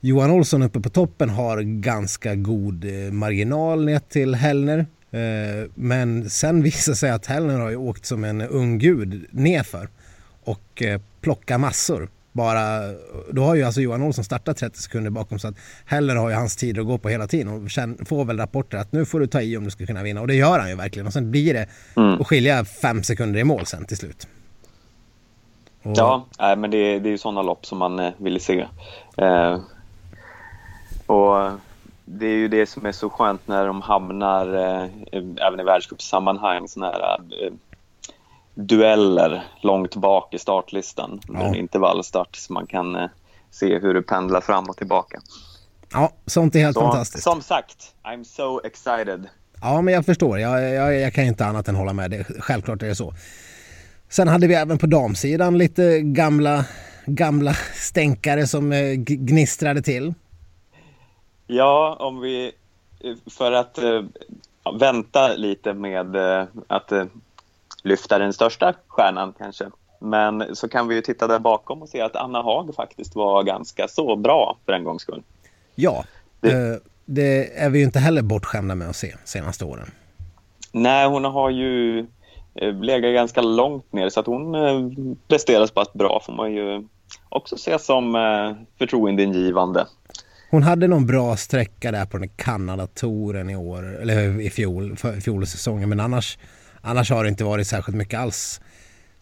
Johan 0.00 0.30
Olsson 0.30 0.62
uppe 0.62 0.80
på 0.80 0.90
toppen 0.90 1.28
har 1.28 1.60
ganska 1.60 2.34
god 2.34 2.84
eh, 2.84 3.12
marginal 3.12 3.84
ner 3.84 3.98
till 3.98 4.34
Hellner. 4.34 4.86
Eh, 5.10 5.70
men 5.74 6.30
sen 6.30 6.62
visar 6.62 6.94
sig 6.94 7.10
att 7.10 7.26
Hellner 7.26 7.58
har 7.58 7.70
ju 7.70 7.76
åkt 7.76 8.06
som 8.06 8.24
en 8.24 8.40
ung 8.40 8.78
gud 8.78 9.26
nerför 9.30 9.88
och 10.44 10.82
eh, 10.82 11.00
plockar 11.20 11.58
massor 11.58 12.08
bara, 12.32 12.80
då 13.30 13.42
har 13.42 13.54
ju 13.54 13.62
alltså 13.62 13.80
Johan 13.80 14.02
Olsson 14.02 14.24
startat 14.24 14.56
30 14.56 14.78
sekunder 14.78 15.10
bakom 15.10 15.38
så 15.38 15.48
att 15.48 15.54
Heller 15.84 16.16
har 16.16 16.28
ju 16.28 16.34
hans 16.34 16.56
tid 16.56 16.78
att 16.78 16.86
gå 16.86 16.98
på 16.98 17.08
hela 17.08 17.26
tiden 17.26 17.48
och 17.48 18.08
får 18.08 18.24
väl 18.24 18.38
rapporter 18.38 18.78
att 18.78 18.92
nu 18.92 19.04
får 19.04 19.20
du 19.20 19.26
ta 19.26 19.40
i 19.40 19.56
om 19.56 19.64
du 19.64 19.70
ska 19.70 19.86
kunna 19.86 20.02
vinna 20.02 20.20
och 20.20 20.26
det 20.26 20.34
gör 20.34 20.58
han 20.58 20.68
ju 20.68 20.74
verkligen 20.74 21.06
och 21.06 21.12
sen 21.12 21.30
blir 21.30 21.54
det 21.54 21.66
mm. 21.96 22.20
att 22.20 22.26
skilja 22.26 22.64
fem 22.64 23.02
sekunder 23.02 23.40
i 23.40 23.44
mål 23.44 23.66
sen 23.66 23.84
till 23.84 23.96
slut. 23.96 24.28
Och... 25.82 25.92
Ja, 25.96 26.26
nej, 26.38 26.56
men 26.56 26.70
det, 26.70 26.98
det 26.98 27.08
är 27.08 27.10
ju 27.10 27.18
sådana 27.18 27.42
lopp 27.42 27.66
som 27.66 27.78
man 27.78 27.98
eh, 27.98 28.12
vill 28.16 28.40
se. 28.40 28.66
Eh, 29.16 29.60
och 31.06 31.50
det 32.04 32.26
är 32.26 32.36
ju 32.36 32.48
det 32.48 32.66
som 32.66 32.86
är 32.86 32.92
så 32.92 33.10
skönt 33.10 33.48
när 33.48 33.66
de 33.66 33.82
hamnar 33.82 34.54
eh, 34.54 34.88
även 35.46 35.60
i 35.60 35.64
världscupsammanhang 35.64 36.68
sådana 36.68 36.92
här 36.92 37.18
eh, 37.44 37.52
dueller 38.58 39.44
långt 39.60 39.96
bak 39.96 40.34
i 40.34 40.38
startlistan 40.38 41.20
ja. 41.28 41.40
en 41.40 41.54
intervallstart 41.54 42.36
så 42.36 42.52
man 42.52 42.66
kan 42.66 42.96
eh, 42.96 43.10
se 43.50 43.78
hur 43.78 43.94
det 43.94 44.02
pendlar 44.02 44.40
fram 44.40 44.64
och 44.68 44.76
tillbaka. 44.76 45.20
Ja, 45.92 46.12
sånt 46.26 46.54
är 46.54 46.60
helt 46.60 46.74
så, 46.74 46.80
fantastiskt. 46.80 47.24
Som 47.24 47.42
sagt, 47.42 47.94
I'm 48.02 48.24
so 48.24 48.60
excited. 48.64 49.26
Ja, 49.60 49.82
men 49.82 49.94
jag 49.94 50.06
förstår. 50.06 50.38
Jag, 50.38 50.74
jag, 50.74 51.00
jag 51.00 51.14
kan 51.14 51.24
inte 51.24 51.46
annat 51.46 51.68
än 51.68 51.76
hålla 51.76 51.92
med. 51.92 52.10
Det, 52.10 52.24
självklart 52.38 52.82
är 52.82 52.86
det 52.86 52.94
så. 52.94 53.14
Sen 54.08 54.28
hade 54.28 54.46
vi 54.46 54.54
även 54.54 54.78
på 54.78 54.86
damsidan 54.86 55.58
lite 55.58 56.00
gamla, 56.00 56.64
gamla 57.06 57.54
stänkare 57.74 58.46
som 58.46 58.72
eh, 58.72 58.92
gnistrade 58.94 59.82
till. 59.82 60.14
Ja, 61.46 61.96
om 62.00 62.20
vi 62.20 62.52
för 63.30 63.52
att 63.52 63.78
eh, 63.78 64.02
vänta 64.80 65.28
lite 65.28 65.74
med 65.74 66.16
eh, 66.16 66.46
att 66.66 66.92
eh, 66.92 67.04
lyfta 67.82 68.18
den 68.18 68.32
största 68.32 68.74
stjärnan 68.88 69.34
kanske. 69.38 69.70
Men 70.00 70.56
så 70.56 70.68
kan 70.68 70.88
vi 70.88 70.94
ju 70.94 71.00
titta 71.00 71.26
där 71.26 71.38
bakom 71.38 71.82
och 71.82 71.88
se 71.88 72.00
att 72.00 72.16
Anna 72.16 72.42
Haag 72.42 72.74
faktiskt 72.74 73.14
var 73.14 73.42
ganska 73.42 73.88
så 73.88 74.16
bra 74.16 74.58
för 74.66 74.72
en 74.72 74.84
gångs 74.84 75.02
skull. 75.02 75.22
Ja, 75.74 76.04
det, 76.40 76.50
eh, 76.50 76.76
det 77.04 77.58
är 77.58 77.70
vi 77.70 77.78
ju 77.78 77.84
inte 77.84 77.98
heller 77.98 78.22
bortskämda 78.22 78.74
med 78.74 78.88
att 78.88 78.96
se 78.96 79.14
senaste 79.24 79.64
åren. 79.64 79.90
Nej, 80.72 81.08
hon 81.08 81.24
har 81.24 81.50
ju 81.50 81.98
eh, 82.54 82.74
legat 82.74 83.14
ganska 83.14 83.40
långt 83.40 83.92
ner 83.92 84.08
så 84.08 84.20
att 84.20 84.26
hon 84.26 84.54
eh, 84.54 85.16
presterar 85.28 85.66
så 85.66 85.74
pass 85.74 85.92
bra 85.92 86.22
får 86.26 86.32
man 86.32 86.52
ju 86.52 86.88
också 87.28 87.56
se 87.56 87.78
som 87.78 88.12
förtroendeingivande. 88.78 89.86
Hon 90.50 90.62
hade 90.62 90.88
någon 90.88 91.06
bra 91.06 91.36
sträcka 91.36 91.92
där 91.92 92.06
på 92.06 92.18
den 92.18 92.28
Kanada-touren 92.28 93.50
i 93.50 93.56
år, 93.56 94.00
eller 94.00 94.40
i 94.40 94.50
fjol, 94.50 94.96
fjolsäsongen, 95.24 95.88
men 95.88 96.00
annars 96.00 96.38
Annars 96.88 97.10
har 97.10 97.24
det 97.24 97.28
inte 97.28 97.44
varit 97.44 97.66
särskilt 97.66 97.96
mycket 97.96 98.20
alls 98.20 98.60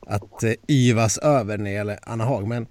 att 0.00 0.42
eh, 0.42 0.52
yvas 0.68 1.18
över 1.18 1.58
när 1.58 1.64
det 1.64 1.70
gäller 1.70 1.98
Anna 2.02 2.24
Haag. 2.24 2.46
Men 2.48 2.66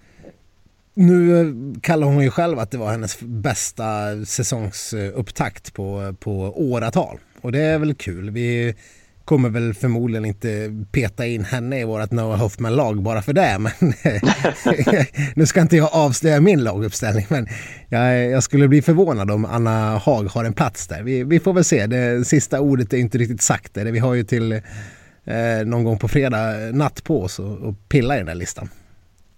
nu 0.94 1.40
eh, 1.40 1.80
kallar 1.82 2.08
hon 2.08 2.24
ju 2.24 2.30
själv 2.30 2.60
att 2.60 2.72
det 2.72 2.78
var 2.78 2.92
hennes 2.92 3.18
bästa 3.22 3.86
säsongsupptakt 4.26 5.74
på, 5.74 6.04
eh, 6.04 6.12
på 6.12 6.32
åratal. 6.72 7.20
Och 7.42 7.52
det 7.52 7.62
är 7.62 7.80
väl 7.80 7.96
kul. 7.96 8.30
Vi 8.30 8.76
kommer 9.26 9.50
väl 9.50 9.74
förmodligen 9.74 10.26
inte 10.26 10.84
peta 10.92 11.26
in 11.26 11.46
henne 11.46 11.80
i 11.80 11.84
vårt 11.84 12.12
Noah 12.12 12.40
Hoffman-lag 12.40 13.02
bara 13.02 13.22
för 13.22 13.34
det. 13.34 13.58
Men 13.60 13.94
nu 15.36 15.46
ska 15.46 15.62
inte 15.62 15.78
jag 15.78 15.90
avslöja 15.94 16.42
min 16.42 16.64
laguppställning 16.64 17.26
men 17.30 17.48
jag, 17.90 18.30
jag, 18.30 18.44
skulle 18.44 18.68
bli 18.68 18.82
förvånad 18.82 19.32
om 19.32 19.46
Anna 19.46 19.98
Haag 19.98 20.24
har 20.24 20.46
en 20.46 20.54
plats 20.54 20.88
där. 20.88 21.04
Vi, 21.04 21.24
vi 21.24 21.40
får 21.40 21.54
väl 21.54 21.64
se. 21.64 21.88
Det 21.88 22.28
sista 22.28 22.62
ordet 22.62 22.94
är 22.94 22.98
inte 22.98 23.18
riktigt 23.18 23.42
sagt. 23.42 23.74
Det. 23.74 23.92
Vi 23.92 24.00
har 24.00 24.14
ju 24.14 24.24
till 24.24 24.52
eh, 24.52 24.62
någon 25.66 25.84
gång 25.84 26.00
på 26.00 26.08
fredag 26.08 26.54
natt 26.74 27.04
på 27.04 27.22
oss 27.22 27.40
och, 27.40 27.58
och 27.58 27.76
pilla 27.90 28.16
i 28.16 28.18
den 28.18 28.28
där 28.28 28.36
listan. 28.36 28.70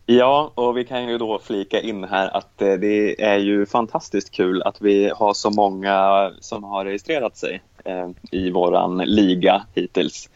Ja, 0.06 0.52
och 0.56 0.78
vi 0.78 0.86
kan 0.86 1.08
ju 1.08 1.18
då 1.18 1.40
flika 1.44 1.82
in 1.82 2.04
här 2.04 2.38
att 2.38 2.62
eh, 2.62 2.74
det 2.74 3.22
är 3.22 3.38
ju 3.38 3.66
fantastiskt 3.66 4.32
kul 4.32 4.62
att 4.62 4.82
vi 4.82 5.12
har 5.16 5.34
så 5.34 5.50
många 5.50 6.32
som 6.40 6.64
har 6.64 6.86
registrerat 6.86 7.38
sig 7.38 7.62
Eh, 7.88 8.10
i 8.32 8.52
våran 8.52 8.98
liga 8.98 9.66
hittills. 9.76 10.30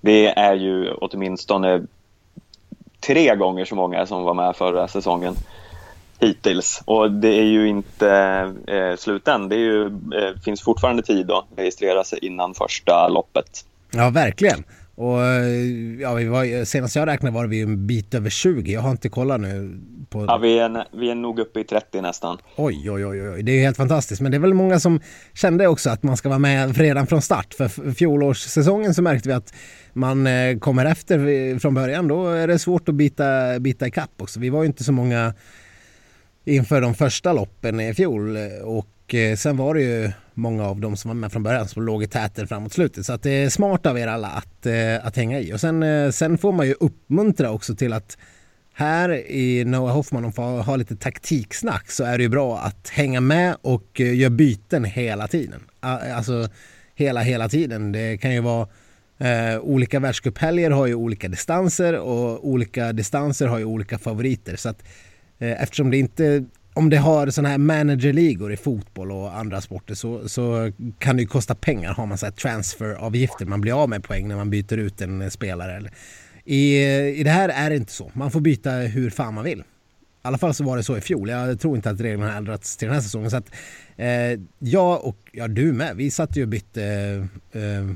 Det 0.00 0.26
är 0.38 0.54
ju 0.54 0.92
åtminstone 0.92 1.86
tre 3.00 3.36
gånger 3.36 3.64
så 3.64 3.74
många 3.74 4.06
som 4.06 4.22
var 4.22 4.34
med 4.34 4.56
förra 4.56 4.88
säsongen 4.88 5.34
hittills. 6.20 6.82
Och 6.84 7.10
det 7.10 7.28
är 7.38 7.44
ju 7.44 7.68
inte 7.68 8.10
eh, 8.66 8.96
slut 8.96 9.28
än. 9.28 9.48
Det 9.48 9.54
är 9.54 9.58
ju, 9.58 9.86
eh, 9.86 10.40
finns 10.44 10.62
fortfarande 10.62 11.02
tid 11.02 11.30
att 11.30 11.44
registrera 11.56 12.04
sig 12.04 12.18
innan 12.22 12.54
första 12.54 13.08
loppet. 13.08 13.64
Ja, 13.90 14.10
verkligen. 14.10 14.64
Och 14.96 15.20
ja, 16.00 16.14
vi 16.14 16.24
var, 16.24 16.64
senast 16.64 16.96
jag 16.96 17.06
räknade 17.06 17.34
var 17.34 17.46
vi 17.46 17.62
en 17.62 17.86
bit 17.86 18.14
över 18.14 18.30
20. 18.30 18.72
Jag 18.72 18.80
har 18.80 18.90
inte 18.90 19.08
kollat 19.08 19.40
nu. 19.40 19.80
På... 20.08 20.24
Ja, 20.28 20.38
vi 20.38 20.58
är, 20.58 20.86
vi 20.98 21.10
är 21.10 21.14
nog 21.14 21.38
uppe 21.38 21.60
i 21.60 21.64
30 21.64 22.00
nästan. 22.00 22.38
Oj, 22.56 22.90
oj, 22.90 23.06
oj, 23.06 23.30
oj. 23.30 23.42
Det 23.42 23.52
är 23.52 23.62
helt 23.62 23.76
fantastiskt. 23.76 24.20
Men 24.20 24.30
det 24.30 24.36
är 24.36 24.40
väl 24.40 24.54
många 24.54 24.80
som 24.80 25.00
kände 25.34 25.66
också 25.66 25.90
att 25.90 26.02
man 26.02 26.16
ska 26.16 26.28
vara 26.28 26.38
med 26.38 26.76
redan 26.76 27.06
från 27.06 27.22
start. 27.22 27.54
För 27.54 27.92
fjolårssäsongen 27.92 28.94
så 28.94 29.02
märkte 29.02 29.28
vi 29.28 29.34
att 29.34 29.54
man 29.92 30.26
eh, 30.26 30.58
kommer 30.58 30.84
efter 30.84 31.58
från 31.58 31.74
början. 31.74 32.08
Då 32.08 32.28
är 32.28 32.48
det 32.48 32.58
svårt 32.58 32.88
att 32.88 32.94
bita, 32.94 33.58
bita 33.60 33.86
ikapp 33.86 34.22
också. 34.22 34.40
Vi 34.40 34.50
var 34.50 34.62
ju 34.62 34.66
inte 34.66 34.84
så 34.84 34.92
många 34.92 35.34
inför 36.44 36.80
de 36.80 36.94
första 36.94 37.32
loppen 37.32 37.80
i 37.80 37.94
fjol. 37.94 38.36
Och 38.64 38.88
och 39.06 39.14
eh, 39.14 39.36
sen 39.36 39.56
var 39.56 39.74
det 39.74 39.82
ju 39.82 40.12
många 40.34 40.64
av 40.64 40.80
dem 40.80 40.96
som 40.96 41.08
var 41.08 41.14
med 41.14 41.32
från 41.32 41.42
början 41.42 41.68
som 41.68 41.82
låg 41.82 42.02
i 42.02 42.06
täten 42.06 42.48
framåt 42.48 42.72
slutet. 42.72 43.06
Så 43.06 43.12
att 43.12 43.22
det 43.22 43.30
är 43.30 43.50
smart 43.50 43.86
av 43.86 43.98
er 43.98 44.06
alla 44.06 44.28
att, 44.28 44.66
eh, 44.66 45.06
att 45.06 45.16
hänga 45.16 45.40
i. 45.40 45.52
Och 45.52 45.60
sen, 45.60 45.82
eh, 45.82 46.10
sen 46.10 46.38
får 46.38 46.52
man 46.52 46.66
ju 46.66 46.74
uppmuntra 46.80 47.50
också 47.50 47.74
till 47.74 47.92
att 47.92 48.18
här 48.74 49.30
i 49.30 49.64
Noah 49.64 49.94
Hoffman, 49.94 50.24
om 50.24 50.32
får 50.32 50.62
ha 50.62 50.76
lite 50.76 50.96
taktiksnack, 50.96 51.90
så 51.90 52.04
är 52.04 52.18
det 52.18 52.22
ju 52.22 52.28
bra 52.28 52.58
att 52.58 52.88
hänga 52.88 53.20
med 53.20 53.56
och 53.62 54.00
göra 54.00 54.30
byten 54.30 54.84
hela 54.84 55.28
tiden. 55.28 55.60
Alltså 55.80 56.48
hela, 56.94 57.20
hela 57.20 57.48
tiden. 57.48 57.92
Det 57.92 58.18
kan 58.18 58.34
ju 58.34 58.40
vara 58.40 58.68
eh, 59.18 59.58
olika 59.60 60.00
världscuphelger 60.00 60.70
har 60.70 60.86
ju 60.86 60.94
olika 60.94 61.28
distanser 61.28 61.98
och 61.98 62.48
olika 62.48 62.92
distanser 62.92 63.46
har 63.46 63.58
ju 63.58 63.64
olika 63.64 63.98
favoriter. 63.98 64.56
Så 64.56 64.68
att 64.68 64.82
eh, 65.38 65.62
eftersom 65.62 65.90
det 65.90 65.98
inte 65.98 66.44
om 66.76 66.90
det 66.90 66.96
har 66.96 67.30
sådana 67.30 67.48
här 67.48 67.58
managerligor 67.58 68.52
i 68.52 68.56
fotboll 68.56 69.12
och 69.12 69.36
andra 69.36 69.60
sporter 69.60 69.94
så, 69.94 70.28
så 70.28 70.72
kan 70.98 71.16
det 71.16 71.22
ju 71.22 71.28
kosta 71.28 71.54
pengar. 71.54 71.92
Har 71.92 72.06
man 72.06 72.18
så 72.18 72.26
här 72.26 72.32
transferavgifter, 72.32 73.46
man 73.46 73.60
blir 73.60 73.82
av 73.82 73.88
med 73.88 74.04
poäng 74.04 74.28
när 74.28 74.36
man 74.36 74.50
byter 74.50 74.76
ut 74.76 75.00
en 75.00 75.30
spelare. 75.30 75.90
I, 76.44 76.84
I 77.20 77.22
det 77.24 77.30
här 77.30 77.48
är 77.48 77.70
det 77.70 77.76
inte 77.76 77.92
så. 77.92 78.10
Man 78.14 78.30
får 78.30 78.40
byta 78.40 78.70
hur 78.70 79.10
fan 79.10 79.34
man 79.34 79.44
vill. 79.44 79.58
I 79.58 79.64
alla 80.22 80.38
fall 80.38 80.54
så 80.54 80.64
var 80.64 80.76
det 80.76 80.82
så 80.82 80.96
i 80.96 81.00
fjol. 81.00 81.28
Jag 81.28 81.60
tror 81.60 81.76
inte 81.76 81.90
att 81.90 82.00
reglerna 82.00 82.30
har 82.30 82.38
ändrats 82.38 82.76
till 82.76 82.88
den 82.88 82.94
här 82.94 83.02
säsongen. 83.02 83.30
Så 83.30 83.36
att, 83.36 83.50
eh, 83.96 84.40
jag 84.58 85.04
och 85.04 85.18
ja, 85.32 85.48
du 85.48 85.72
med, 85.72 85.96
vi 85.96 86.10
satt 86.10 86.36
ju 86.36 86.42
och 86.42 86.48
bytte 86.48 86.84
eh, 87.52 87.62
eh 87.62 87.86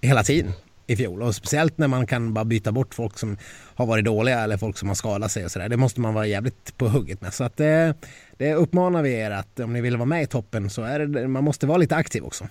hela 0.00 0.22
tiden 0.22 0.52
i 0.86 0.96
fjol. 0.96 1.22
Och 1.22 1.34
speciellt 1.34 1.78
när 1.78 1.88
man 1.88 2.06
kan 2.06 2.34
bara 2.34 2.44
byta 2.44 2.72
bort 2.72 2.94
folk 2.94 3.18
som 3.18 3.36
har 3.76 3.86
varit 3.86 4.04
dåliga 4.04 4.40
eller 4.40 4.56
folk 4.56 4.78
som 4.78 4.88
har 4.88 4.94
skadat 4.94 5.30
sig 5.30 5.44
och 5.44 5.50
sådär. 5.50 5.68
Det 5.68 5.76
måste 5.76 6.00
man 6.00 6.14
vara 6.14 6.26
jävligt 6.26 6.78
på 6.78 6.88
hugget 6.88 7.20
med. 7.20 7.34
Så 7.34 7.44
att 7.44 7.56
det, 7.56 7.94
det 8.36 8.54
uppmanar 8.54 9.02
vi 9.02 9.14
er 9.14 9.30
att 9.30 9.60
om 9.60 9.72
ni 9.72 9.80
vill 9.80 9.96
vara 9.96 10.06
med 10.06 10.22
i 10.22 10.26
toppen 10.26 10.70
så 10.70 10.82
är 10.82 10.98
det, 10.98 11.28
man 11.28 11.44
måste 11.44 11.66
vara 11.66 11.78
lite 11.78 11.96
aktiv 11.96 12.24
också. 12.24 12.44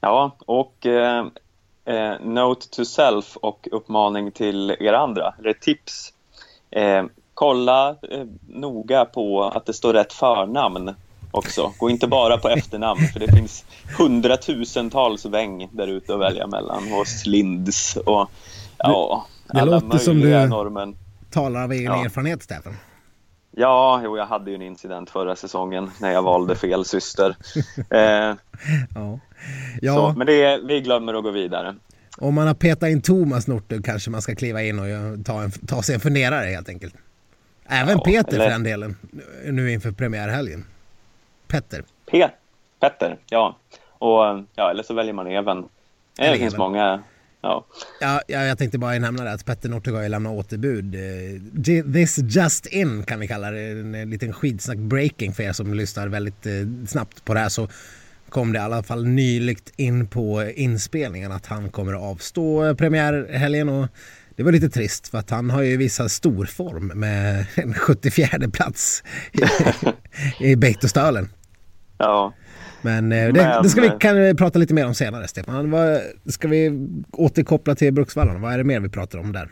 Ja, 0.00 0.36
och 0.46 0.86
eh, 0.86 1.26
eh, 1.84 2.20
note 2.20 2.68
to 2.70 2.84
self 2.84 3.36
och 3.36 3.68
uppmaning 3.72 4.30
till 4.32 4.70
er 4.80 4.92
andra, 4.92 5.34
eller 5.38 5.52
tips. 5.52 6.12
Eh, 6.70 7.04
kolla 7.34 7.88
eh, 7.88 8.26
noga 8.48 9.04
på 9.04 9.44
att 9.44 9.66
det 9.66 9.72
står 9.72 9.92
rätt 9.92 10.12
förnamn 10.12 10.94
också. 11.30 11.72
Gå 11.78 11.90
inte 11.90 12.06
bara 12.06 12.38
på 12.38 12.48
efternamn, 12.48 13.00
för 13.12 13.20
det 13.20 13.32
finns 13.32 13.64
hundratusentals 13.98 15.26
väng 15.26 15.68
där 15.72 15.86
ute 15.86 16.14
att 16.14 16.20
välja 16.20 16.46
mellan 16.46 16.88
hos 16.88 17.26
Linds 17.26 17.96
och 17.96 18.30
ja, 18.78 19.26
det 19.52 19.60
alla 19.60 19.78
låter 19.78 19.98
som 19.98 20.20
du 20.20 20.46
normen. 20.46 20.96
talar 21.30 21.64
av 21.64 21.72
egen 21.72 21.92
ja. 21.92 22.04
erfarenhet, 22.04 22.42
Stefan. 22.42 22.76
Ja, 23.56 24.00
jo, 24.04 24.16
jag 24.16 24.26
hade 24.26 24.50
ju 24.50 24.54
en 24.54 24.62
incident 24.62 25.10
förra 25.10 25.36
säsongen 25.36 25.90
när 26.00 26.12
jag 26.12 26.22
valde 26.22 26.56
fel 26.56 26.84
syster. 26.84 27.36
eh, 27.90 28.36
ja. 28.94 29.20
Ja. 29.80 29.94
Så, 29.94 30.18
men 30.18 30.26
det, 30.26 30.60
vi 30.68 30.80
glömmer 30.80 31.14
att 31.14 31.22
gå 31.22 31.30
vidare. 31.30 31.74
Om 32.18 32.34
man 32.34 32.46
har 32.46 32.54
petat 32.54 32.88
in 32.88 33.02
Thomas 33.02 33.46
Norte 33.46 33.80
kanske 33.84 34.10
man 34.10 34.22
ska 34.22 34.34
kliva 34.34 34.62
in 34.62 34.78
och 34.78 35.24
ta, 35.24 35.42
en, 35.42 35.50
ta 35.50 35.82
sig 35.82 35.94
en 35.94 36.00
funderare 36.00 36.46
helt 36.46 36.68
enkelt. 36.68 36.94
Även 37.66 37.96
ja, 37.98 38.04
Peter 38.04 38.34
eller... 38.34 38.44
för 38.44 38.50
den 38.50 38.62
delen, 38.62 38.96
nu 39.44 39.72
inför 39.72 39.92
premiärhelgen. 39.92 40.64
Petter. 41.50 41.84
Pe 42.10 42.30
Petter, 42.80 43.18
ja. 43.28 43.56
Och, 43.98 44.44
ja. 44.54 44.70
Eller 44.70 44.82
så 44.82 44.94
väljer 44.94 45.12
man 45.12 45.26
Even. 45.26 45.68
Det 46.16 46.36
finns 46.36 46.56
många 46.56 47.02
Ja. 47.42 47.66
Ja, 48.00 48.22
jag 48.26 48.58
tänkte 48.58 48.78
bara 48.78 48.98
nämna 48.98 49.24
det 49.24 49.32
att 49.32 49.44
Petter 49.44 49.68
Northug 49.68 49.94
har 49.94 50.02
ju 50.02 50.08
lämnat 50.08 50.32
återbud. 50.32 50.94
Eh, 50.94 51.92
this 51.92 52.18
just 52.18 52.66
in 52.66 53.04
kan 53.04 53.20
vi 53.20 53.28
kalla 53.28 53.50
det. 53.50 53.60
En 53.60 54.10
liten 54.10 54.32
skidsnack 54.32 54.78
breaking 54.78 55.32
för 55.32 55.42
er 55.42 55.52
som 55.52 55.74
lyssnar 55.74 56.08
väldigt 56.08 56.46
eh, 56.46 56.52
snabbt 56.88 57.24
på 57.24 57.34
det 57.34 57.40
här 57.40 57.48
så 57.48 57.68
kom 58.28 58.52
det 58.52 58.58
i 58.58 58.62
alla 58.62 58.82
fall 58.82 59.06
nyligt 59.06 59.72
in 59.76 60.06
på 60.06 60.50
inspelningen 60.54 61.32
att 61.32 61.46
han 61.46 61.70
kommer 61.70 61.92
att 61.92 62.02
avstå 62.02 62.74
premiärhelgen 62.74 63.68
och 63.68 63.88
det 64.36 64.42
var 64.42 64.52
lite 64.52 64.68
trist 64.68 65.08
för 65.08 65.18
att 65.18 65.30
han 65.30 65.50
har 65.50 65.62
ju 65.62 65.76
visat 65.76 66.10
stor 66.10 66.46
form 66.46 66.86
med 66.86 67.46
en 67.54 67.74
74 67.74 68.50
plats 68.52 69.02
i, 70.40 70.44
i 70.50 70.56
Beitostölen. 70.56 71.28
Ja. 72.00 72.32
Men, 72.82 73.12
eh, 73.12 73.32
det, 73.32 73.32
Men, 73.32 73.62
det 73.62 73.68
ska 73.68 73.80
vi 73.80 73.90
kan 74.00 74.36
prata 74.36 74.58
lite 74.58 74.74
mer 74.74 74.86
om 74.86 74.94
senare 74.94 75.28
Stefan. 75.28 75.70
Vad, 75.70 76.00
ska 76.26 76.48
vi 76.48 76.88
återkoppla 77.12 77.74
till 77.74 77.92
Bruksvallarna? 77.92 78.38
Vad 78.38 78.52
är 78.52 78.58
det 78.58 78.64
mer 78.64 78.80
vi 78.80 78.88
pratar 78.88 79.18
om 79.18 79.32
där? 79.32 79.48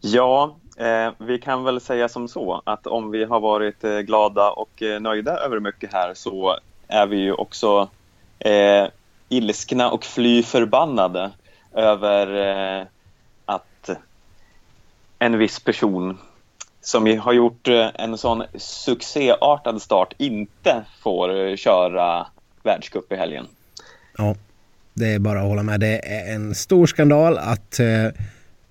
Ja, 0.00 0.56
eh, 0.76 1.12
vi 1.26 1.38
kan 1.38 1.64
väl 1.64 1.80
säga 1.80 2.08
som 2.08 2.28
så 2.28 2.62
att 2.64 2.86
om 2.86 3.10
vi 3.10 3.24
har 3.24 3.40
varit 3.40 3.84
eh, 3.84 3.98
glada 3.98 4.50
och 4.50 4.82
eh, 4.82 5.00
nöjda 5.00 5.36
över 5.36 5.60
mycket 5.60 5.92
här 5.92 6.14
så 6.14 6.58
är 6.88 7.06
vi 7.06 7.16
ju 7.16 7.32
också 7.32 7.88
eh, 8.38 8.86
ilskna 9.28 9.90
och 9.90 10.04
fly 10.04 10.42
förbannade 10.42 11.30
över 11.72 12.26
eh, 12.80 12.86
att 13.44 13.90
en 15.18 15.38
viss 15.38 15.60
person 15.60 16.18
som 16.84 17.18
har 17.18 17.32
gjort 17.32 17.68
eh, 17.68 17.88
en 17.94 18.18
sån 18.18 18.42
succéartad 18.58 19.82
start 19.82 20.14
inte 20.18 20.84
får 21.02 21.48
eh, 21.48 21.56
köra 21.56 22.26
världscup 22.62 23.12
i 23.12 23.16
helgen. 23.16 23.46
Ja, 24.18 24.34
det 24.94 25.14
är 25.14 25.18
bara 25.18 25.40
att 25.40 25.48
hålla 25.48 25.62
med. 25.62 25.80
Det 25.80 26.08
är 26.14 26.34
en 26.34 26.54
stor 26.54 26.86
skandal 26.86 27.38
att 27.38 27.80
eh, 27.80 28.08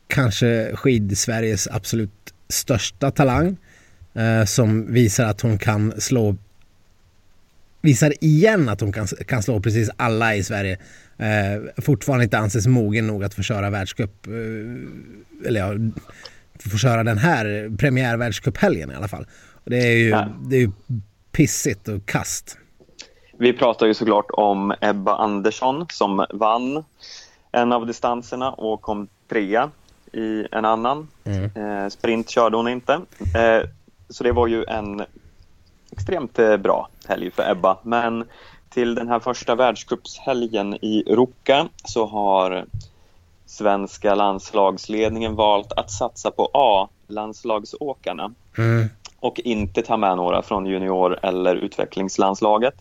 kanske 0.07 0.75
skid-Sveriges 0.75 1.67
absolut 1.71 2.33
största 2.49 3.11
talang 3.11 3.57
eh, 4.13 4.45
som 4.45 4.93
visar 4.93 5.25
att 5.25 5.41
hon 5.41 5.57
kan 5.57 6.01
slå 6.01 6.35
visar 7.81 8.13
igen 8.23 8.69
att 8.69 8.81
hon 8.81 8.91
kan, 8.91 9.07
kan 9.07 9.43
slå 9.43 9.59
precis 9.59 9.89
alla 9.97 10.35
i 10.35 10.43
Sverige. 10.43 10.77
Eh, 11.17 11.81
fortfarande 11.81 12.23
inte 12.23 12.37
anses 12.37 12.67
mogen 12.67 13.07
nog 13.07 13.23
att 13.23 13.33
få 13.33 13.41
köra 13.41 13.69
världscup. 13.69 14.27
Eh, 14.27 15.47
eller 15.47 15.59
ja, 15.59 15.73
få 16.69 16.77
köra 16.77 17.03
den 17.03 17.17
här 17.17 17.77
premiärvärldscuphelgen 17.77 18.91
i 18.91 18.95
alla 18.95 19.07
fall. 19.07 19.25
Och 19.63 19.69
det 19.69 19.77
är 19.77 19.97
ju 19.97 20.09
ja. 20.09 20.27
det 20.41 20.55
är 20.55 20.59
ju 20.59 20.71
pissigt 21.31 21.87
och 21.87 22.05
kast. 22.05 22.57
Vi 23.37 23.53
pratar 23.53 23.85
ju 23.85 23.93
såklart 23.93 24.25
om 24.33 24.73
Ebba 24.81 25.15
Andersson 25.15 25.85
som 25.89 26.25
vann 26.29 26.83
en 27.51 27.71
av 27.71 27.87
distanserna 27.87 28.51
och 28.51 28.81
kom 28.81 29.07
trea 29.29 29.71
i 30.13 30.47
en 30.51 30.65
annan. 30.65 31.07
Mm. 31.23 31.43
Eh, 31.55 31.89
sprint 31.89 32.29
körde 32.29 32.57
hon 32.57 32.67
inte. 32.67 32.93
Eh, 33.19 33.69
så 34.09 34.23
det 34.23 34.31
var 34.31 34.47
ju 34.47 34.63
en 34.63 35.03
extremt 35.91 36.39
eh, 36.39 36.57
bra 36.57 36.89
helg 37.07 37.31
för 37.31 37.51
Ebba. 37.51 37.77
Men 37.83 38.25
till 38.69 38.95
den 38.95 39.07
här 39.07 39.19
första 39.19 39.55
världscupshelgen 39.55 40.73
i 40.73 41.03
Ruka 41.07 41.67
så 41.85 42.05
har 42.05 42.65
svenska 43.53 44.15
landslagsledningen 44.15 45.35
valt 45.35 45.71
att 45.71 45.91
satsa 45.91 46.31
på 46.31 46.49
A-landslagsåkarna 46.53 48.33
mm. 48.57 48.89
och 49.19 49.39
inte 49.39 49.81
ta 49.81 49.97
med 49.97 50.17
några 50.17 50.41
från 50.41 50.65
junior 50.65 51.19
eller 51.23 51.55
utvecklingslandslaget. 51.55 52.73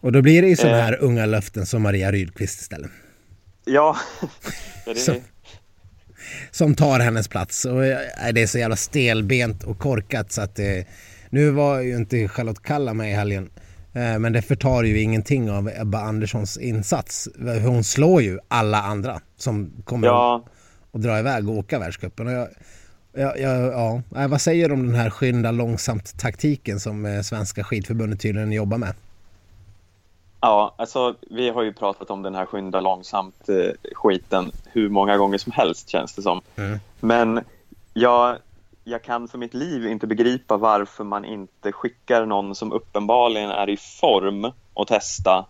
Och 0.00 0.12
då 0.12 0.22
blir 0.22 0.42
det 0.42 0.48
ju 0.48 0.56
sådana 0.56 0.76
här 0.76 0.92
eh, 0.92 1.04
unga 1.04 1.26
löften 1.26 1.66
som 1.66 1.82
Maria 1.82 2.12
Rydqvist 2.12 2.60
istället. 2.60 2.90
Ja. 3.64 3.96
det... 4.84 4.94
som, 4.94 5.14
som 6.50 6.74
tar 6.74 7.00
hennes 7.00 7.28
plats. 7.28 7.64
Och 7.64 7.84
eh, 7.84 7.98
det 8.32 8.42
är 8.42 8.46
så 8.46 8.58
jävla 8.58 8.76
stelbent 8.76 9.64
och 9.64 9.78
korkat 9.78 10.32
så 10.32 10.40
att 10.40 10.56
det, 10.56 10.78
eh, 10.78 10.84
nu 11.30 11.50
var 11.50 11.80
ju 11.80 11.96
inte 11.96 12.28
Charlotte 12.28 12.62
Kalla 12.62 12.94
med 12.94 13.10
i 13.10 13.14
helgen. 13.14 13.50
Eh, 13.94 14.18
men 14.18 14.32
det 14.32 14.42
förtar 14.42 14.82
ju 14.82 15.00
ingenting 15.00 15.50
av 15.50 15.70
Ebba 15.80 16.00
Anderssons 16.00 16.56
insats. 16.56 17.28
Hon 17.64 17.84
slår 17.84 18.22
ju 18.22 18.38
alla 18.48 18.82
andra 18.82 19.20
som 19.36 19.72
kommer 19.84 20.06
ja. 20.06 20.44
att 20.92 21.02
dra 21.02 21.18
iväg 21.18 21.48
och 21.48 21.56
åka 21.56 21.78
världscupen. 21.78 22.26
Och 22.26 22.32
jag, 22.32 22.48
jag, 23.12 23.40
jag, 23.40 23.72
ja, 23.72 24.28
vad 24.28 24.40
säger 24.40 24.68
du 24.68 24.74
om 24.74 24.86
den 24.86 24.94
här 24.94 25.10
skynda 25.10 25.50
långsamt 25.50 26.18
taktiken 26.18 26.80
som 26.80 27.06
eh, 27.06 27.20
Svenska 27.20 27.64
skidförbundet 27.64 28.20
tydligen 28.20 28.52
jobbar 28.52 28.78
med? 28.78 28.94
Ja, 30.40 30.74
alltså 30.78 31.14
vi 31.30 31.50
har 31.50 31.62
ju 31.62 31.72
pratat 31.72 32.10
om 32.10 32.22
den 32.22 32.34
här 32.34 32.46
skynda 32.46 32.80
långsamt 32.80 33.48
eh, 33.48 33.92
skiten 33.94 34.52
hur 34.64 34.88
många 34.88 35.16
gånger 35.16 35.38
som 35.38 35.52
helst 35.52 35.88
känns 35.88 36.14
det 36.14 36.22
som. 36.22 36.40
Mm. 36.56 36.78
Men 37.00 37.40
jag 37.94 38.36
jag 38.84 39.02
kan 39.02 39.28
för 39.28 39.38
mitt 39.38 39.54
liv 39.54 39.86
inte 39.86 40.06
begripa 40.06 40.56
varför 40.56 41.04
man 41.04 41.24
inte 41.24 41.72
skickar 41.72 42.26
någon 42.26 42.54
som 42.54 42.72
uppenbarligen 42.72 43.50
är 43.50 43.70
i 43.70 43.76
form 43.76 44.52
och 44.74 44.88
testa 44.88 45.46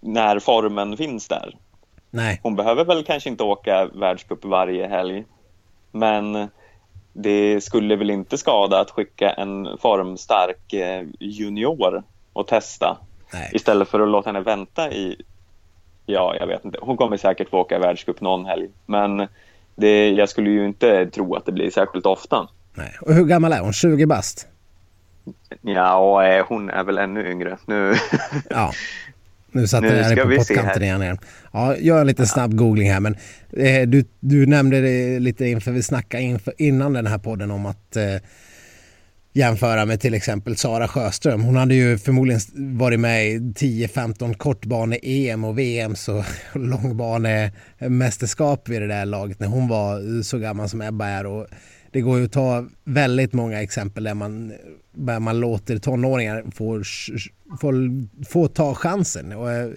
när 0.00 0.38
formen 0.38 0.96
finns 0.96 1.28
där. 1.28 1.56
Nej. 2.10 2.40
Hon 2.42 2.56
behöver 2.56 2.84
väl 2.84 3.04
kanske 3.04 3.28
inte 3.28 3.44
åka 3.44 3.86
världscup 3.86 4.44
varje 4.44 4.86
helg, 4.86 5.24
men 5.92 6.48
det 7.12 7.60
skulle 7.60 7.96
väl 7.96 8.10
inte 8.10 8.38
skada 8.38 8.80
att 8.80 8.90
skicka 8.90 9.30
en 9.30 9.78
formstark 9.78 10.72
eh, 10.72 11.06
junior 11.20 12.02
och 12.32 12.46
testa 12.46 12.98
Nej. 13.32 13.50
istället 13.54 13.88
för 13.88 14.00
att 14.00 14.08
låta 14.08 14.28
henne 14.28 14.40
vänta 14.40 14.92
i, 14.92 15.22
ja, 16.06 16.36
jag 16.40 16.46
vet 16.46 16.64
inte. 16.64 16.78
Hon 16.82 16.96
kommer 16.96 17.16
säkert 17.16 17.50
få 17.50 17.58
åka 17.58 17.78
världscup 17.78 18.20
någon 18.20 18.46
helg, 18.46 18.68
men 18.86 19.28
det, 19.76 20.10
jag 20.10 20.28
skulle 20.28 20.50
ju 20.50 20.66
inte 20.66 21.06
tro 21.06 21.34
att 21.34 21.46
det 21.46 21.52
blir 21.52 21.70
särskilt 21.70 22.06
ofta. 22.06 22.48
Nej. 22.74 22.96
Och 23.00 23.14
hur 23.14 23.24
gammal 23.24 23.52
är 23.52 23.60
hon? 23.60 23.72
20 23.72 24.06
bast? 24.06 24.46
Ja, 25.60 26.42
hon 26.48 26.70
är 26.70 26.84
väl 26.84 26.98
ännu 26.98 27.30
yngre. 27.30 27.58
Nu, 27.66 27.94
ja. 28.50 28.72
nu 29.50 29.68
satte 29.68 29.86
jag 29.86 30.16
dig 30.16 30.16
på 30.16 30.36
pottkanten 30.36 30.82
igen. 30.82 31.18
Ja, 31.52 31.76
gör 31.76 32.00
en 32.00 32.06
liten 32.06 32.26
snabb 32.26 32.54
googling 32.54 32.90
här. 32.90 33.00
Men 33.00 33.16
eh, 33.52 33.88
du, 33.88 34.04
du 34.20 34.46
nämnde 34.46 34.80
det 34.80 35.18
lite 35.18 35.46
inför 35.46 35.72
vi 35.72 35.82
snackade 35.82 36.22
inför, 36.22 36.54
innan 36.58 36.92
den 36.92 37.06
här 37.06 37.18
podden 37.18 37.50
om 37.50 37.66
att 37.66 37.96
eh, 37.96 38.02
jämföra 39.32 39.86
med 39.86 40.00
till 40.00 40.14
exempel 40.14 40.56
Sara 40.56 40.88
Sjöström. 40.88 41.42
Hon 41.42 41.56
hade 41.56 41.74
ju 41.74 41.98
förmodligen 41.98 42.40
varit 42.78 43.00
med 43.00 43.28
i 43.28 43.38
10-15 43.38 44.34
kortbane-EM 44.34 45.44
och 45.44 45.58
VM 45.58 45.94
och 46.08 46.24
långbanemästerskap 46.60 48.68
vid 48.68 48.82
det 48.82 48.88
där 48.88 49.06
laget 49.06 49.40
när 49.40 49.46
hon 49.46 49.68
var 49.68 50.22
så 50.22 50.38
gammal 50.38 50.68
som 50.68 50.82
Ebba 50.82 51.06
är. 51.06 51.26
Och 51.26 51.46
det 51.90 52.00
går 52.00 52.18
ju 52.18 52.24
att 52.24 52.32
ta 52.32 52.66
väldigt 52.84 53.32
många 53.32 53.62
exempel 53.62 54.04
där 54.04 54.14
man, 54.14 54.52
där 54.92 55.20
man 55.20 55.40
låter 55.40 55.78
tonåringar 55.78 56.44
få, 56.54 56.82
få, 57.60 57.72
få 58.28 58.48
ta 58.48 58.74
chansen. 58.74 59.32
Och 59.32 59.52
eh, 59.52 59.70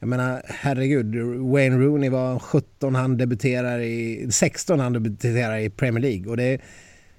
jag 0.00 0.08
menar, 0.08 0.42
herregud, 0.44 1.16
Wayne 1.52 1.76
Rooney 1.76 2.10
var 2.10 2.38
17, 2.38 2.94
han 2.94 3.16
debuterar 3.16 3.80
i 3.80 4.28
16, 4.30 4.80
han 4.80 4.92
debuterar 4.92 5.58
i 5.58 5.70
Premier 5.70 6.02
League. 6.02 6.30
Och 6.30 6.36
det 6.36 6.60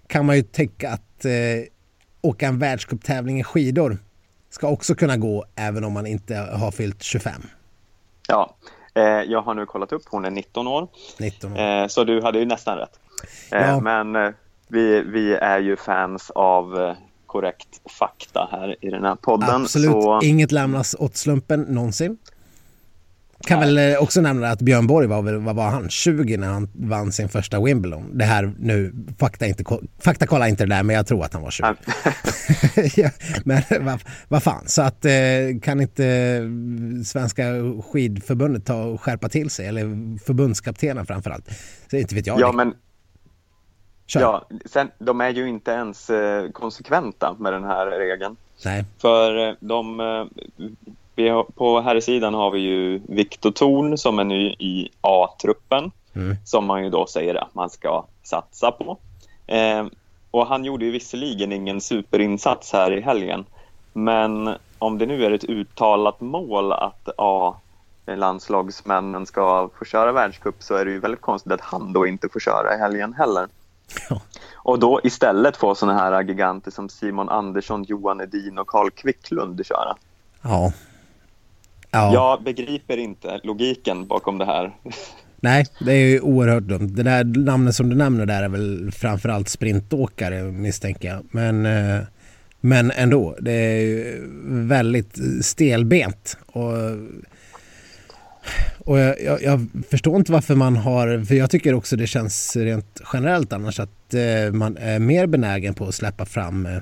kan 0.08 0.26
man 0.26 0.36
ju 0.36 0.42
tänka 0.42 0.90
att 0.90 1.07
eh, 1.26 1.32
åka 2.22 2.48
en 2.48 2.60
världscuptävling 2.60 3.40
i 3.40 3.44
skidor 3.44 3.98
ska 4.50 4.68
också 4.68 4.96
kunna 4.96 5.18
gå 5.18 5.46
även 5.56 5.84
om 5.84 5.94
man 5.94 6.08
inte 6.08 6.36
har 6.36 6.72
fyllt 6.72 7.04
25. 7.04 7.42
Ja, 8.28 8.56
eh, 8.94 9.04
jag 9.04 9.42
har 9.42 9.54
nu 9.54 9.66
kollat 9.66 9.92
upp, 9.92 10.02
hon 10.06 10.26
är 10.26 10.32
19 10.32 10.68
år. 10.68 10.88
19 11.20 11.54
år. 11.54 11.60
Eh, 11.60 11.88
så 11.88 12.04
du 12.04 12.22
hade 12.22 12.40
ju 12.40 12.46
nästan 12.46 12.78
rätt. 12.78 13.00
Eh, 13.52 13.68
Ja. 13.68 13.80
Men 13.80 14.16
eh, 14.16 14.32
vi, 14.68 15.02
vi 15.02 15.34
är 15.34 15.60
ju 15.60 15.76
fans 15.76 16.32
av 16.36 16.80
eh, 16.82 16.96
korrekt 17.26 17.82
fakta 18.00 18.50
här 18.52 18.76
i 18.82 18.90
den 18.90 19.04
här 19.04 19.16
podden. 19.16 19.62
Absolut 19.62 19.92
Så, 19.92 20.22
inget 20.24 20.52
lämnas 20.52 20.96
åt 21.00 21.16
slumpen 21.16 21.62
någonsin. 21.62 22.18
Kan 23.40 23.60
väl 23.60 23.78
eh, 23.78 23.98
också 24.04 24.22
nämna 24.22 24.50
att 24.50 24.62
Björn 24.62 24.88
Borg 24.88 25.08
var, 25.08 25.22
väl- 25.22 25.40
vad 25.40 25.56
var 25.56 25.70
han, 25.70 25.90
20 25.90 26.38
när 26.38 26.48
han 26.48 26.70
vann 26.74 27.12
sin 27.12 27.30
första 27.30 27.62
Wimbledon. 27.62 28.18
Det 28.18 28.26
här 28.26 28.54
nu, 28.60 28.94
fakta, 29.20 29.46
inte, 29.46 29.64
fakta 30.00 30.28
kolla 30.28 30.48
inte 30.48 30.66
det 30.66 30.76
där 30.76 30.84
men 30.84 30.96
jag 30.96 31.08
tror 31.08 31.26
att 31.26 31.34
han 31.34 31.42
var 31.42 31.52
20. 31.52 31.66
ja, 33.02 33.10
men 33.46 33.62
vad 33.82 34.04
vad 34.28 34.44
fan, 34.44 34.64
så 34.68 34.82
att 34.82 35.06
eh, 35.06 35.12
kan 35.62 35.82
inte 35.82 36.06
eh, 36.06 37.04
Svenska 37.06 37.44
skidförbundet 37.92 38.66
ta 38.66 38.84
och 38.84 39.02
skärpa 39.02 39.30
till 39.30 39.50
sig 39.50 39.68
eller 39.68 40.18
förbundskaptenen 40.26 41.06
framförallt. 41.06 41.46
Så 41.92 41.98
inte 41.98 42.16
vet 42.16 42.28
jag. 42.28 42.40
ja, 42.40 42.52
men 42.52 42.74
Kör. 44.06 44.22
ja, 44.22 44.50
sen, 44.66 44.92
de 45.00 45.22
är 45.22 45.30
ju 45.30 45.50
inte 45.50 45.72
ens 45.72 46.12
konsekventa 46.54 47.36
med 47.40 47.54
den 47.54 47.64
här 47.64 47.88
regeln. 47.88 48.36
Nej. 48.66 48.86
För 48.98 49.58
de, 49.66 50.00
vi 51.18 51.30
har, 51.30 51.44
på 51.44 51.82
här 51.82 52.00
sidan 52.00 52.34
har 52.34 52.52
vi 52.52 52.60
ju 52.60 53.02
Viktor 53.08 53.52
Thorn 53.52 53.98
som 53.98 54.20
är 54.20 54.24
ny 54.24 54.50
i 54.50 54.90
A-truppen 55.02 55.92
Mm. 56.18 56.38
som 56.46 56.66
man 56.66 56.84
ju 56.84 56.90
då 56.90 57.08
säger 57.08 57.36
att 57.36 57.56
man 57.56 57.70
ska 57.70 58.06
satsa 58.24 58.72
på. 58.72 58.98
Eh, 59.48 59.86
och 60.32 60.48
han 60.48 60.66
gjorde 60.66 60.86
ju 60.86 60.92
visserligen 60.92 61.52
ingen 61.52 61.82
superinsats 61.82 62.74
här 62.74 62.92
i 62.92 63.02
helgen. 63.02 63.46
Men 63.94 64.56
om 64.80 64.98
det 64.98 65.06
nu 65.06 65.26
är 65.26 65.32
ett 65.32 65.44
uttalat 65.44 66.22
mål 66.22 66.72
att 66.72 67.10
A-landslagsmännen 67.18 69.26
ska 69.26 69.70
få 69.80 69.86
köra 69.86 70.12
världscup 70.12 70.56
så 70.60 70.76
är 70.76 70.86
det 70.86 70.92
ju 70.92 71.00
väldigt 71.00 71.22
konstigt 71.22 71.52
att 71.52 71.62
han 71.62 71.94
då 71.94 72.08
inte 72.08 72.30
får 72.30 72.40
köra 72.40 72.76
i 72.76 72.78
helgen 72.78 73.14
heller. 73.14 73.48
Ja. 74.10 74.22
Och 74.56 74.80
då 74.80 75.02
istället 75.04 75.58
få 75.58 75.76
såna 75.76 75.94
här 75.94 76.24
giganter 76.24 76.72
som 76.72 76.90
Simon 76.90 77.30
Andersson, 77.30 77.84
Johan 77.84 78.22
Edin 78.22 78.58
och 78.58 78.68
Karl 78.68 78.90
Kvicklund 78.90 79.66
köra. 79.66 79.96
Ja. 80.42 80.72
Ja. 81.92 82.14
Jag 82.14 82.44
begriper 82.44 82.98
inte 82.98 83.40
logiken 83.44 84.08
bakom 84.08 84.38
det 84.38 84.46
här. 84.46 84.76
Nej, 85.42 85.66
det 85.80 85.92
är 85.92 86.08
ju 86.08 86.20
oerhört 86.20 86.64
dumt. 86.64 86.88
Det 86.88 87.04
där 87.04 87.24
namnet 87.24 87.76
som 87.76 87.90
du 87.90 87.96
nämner 87.96 88.26
där 88.26 88.44
är 88.44 88.50
väl 88.50 88.92
framförallt 88.92 89.50
sprintåkare 89.50 90.44
misstänker 90.44 91.08
jag. 91.08 91.26
Men, 91.32 91.66
eh, 91.66 92.02
men 92.62 92.92
ändå, 92.92 93.38
det 93.42 93.52
är 93.52 93.82
ju 93.82 94.24
väldigt 94.68 95.20
stelbent. 95.42 96.38
Och, 96.46 96.74
och 98.80 99.00
jag, 99.00 99.22
jag, 99.22 99.44
jag 99.44 99.68
förstår 99.90 100.16
inte 100.16 100.32
varför 100.32 100.56
man 100.56 100.76
har, 100.76 101.26
för 101.26 101.36
jag 101.36 101.50
tycker 101.50 101.74
också 101.74 101.96
det 101.96 102.08
känns 102.08 102.56
rent 102.56 103.02
generellt 103.14 103.54
annars 103.54 103.80
att 103.80 104.14
eh, 104.14 104.54
man 104.54 104.78
är 104.78 105.00
mer 105.00 105.28
benägen 105.28 105.74
på 105.74 105.86
att 105.86 105.96
släppa 105.96 106.26
fram 106.26 106.66
eh, 106.66 106.78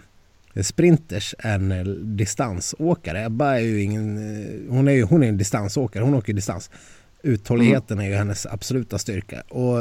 sprinters 0.63 1.35
än 1.39 1.71
eh, 1.71 1.83
distansåkare. 1.85 3.25
Ebba 3.25 3.55
är 3.55 3.59
ju 3.59 3.81
ingen, 3.81 4.17
eh, 4.17 4.73
hon 4.73 4.87
är 4.87 4.91
ju 4.91 5.03
hon 5.03 5.23
är 5.23 5.27
en 5.27 5.37
distansåkare, 5.37 6.03
hon 6.03 6.13
åker 6.13 6.33
distans. 6.33 6.69
Uthålligheten 7.23 7.99
är 7.99 8.07
ju 8.07 8.15
hennes 8.15 8.45
absoluta 8.45 8.97
styrka. 8.97 9.41
Och, 9.49 9.79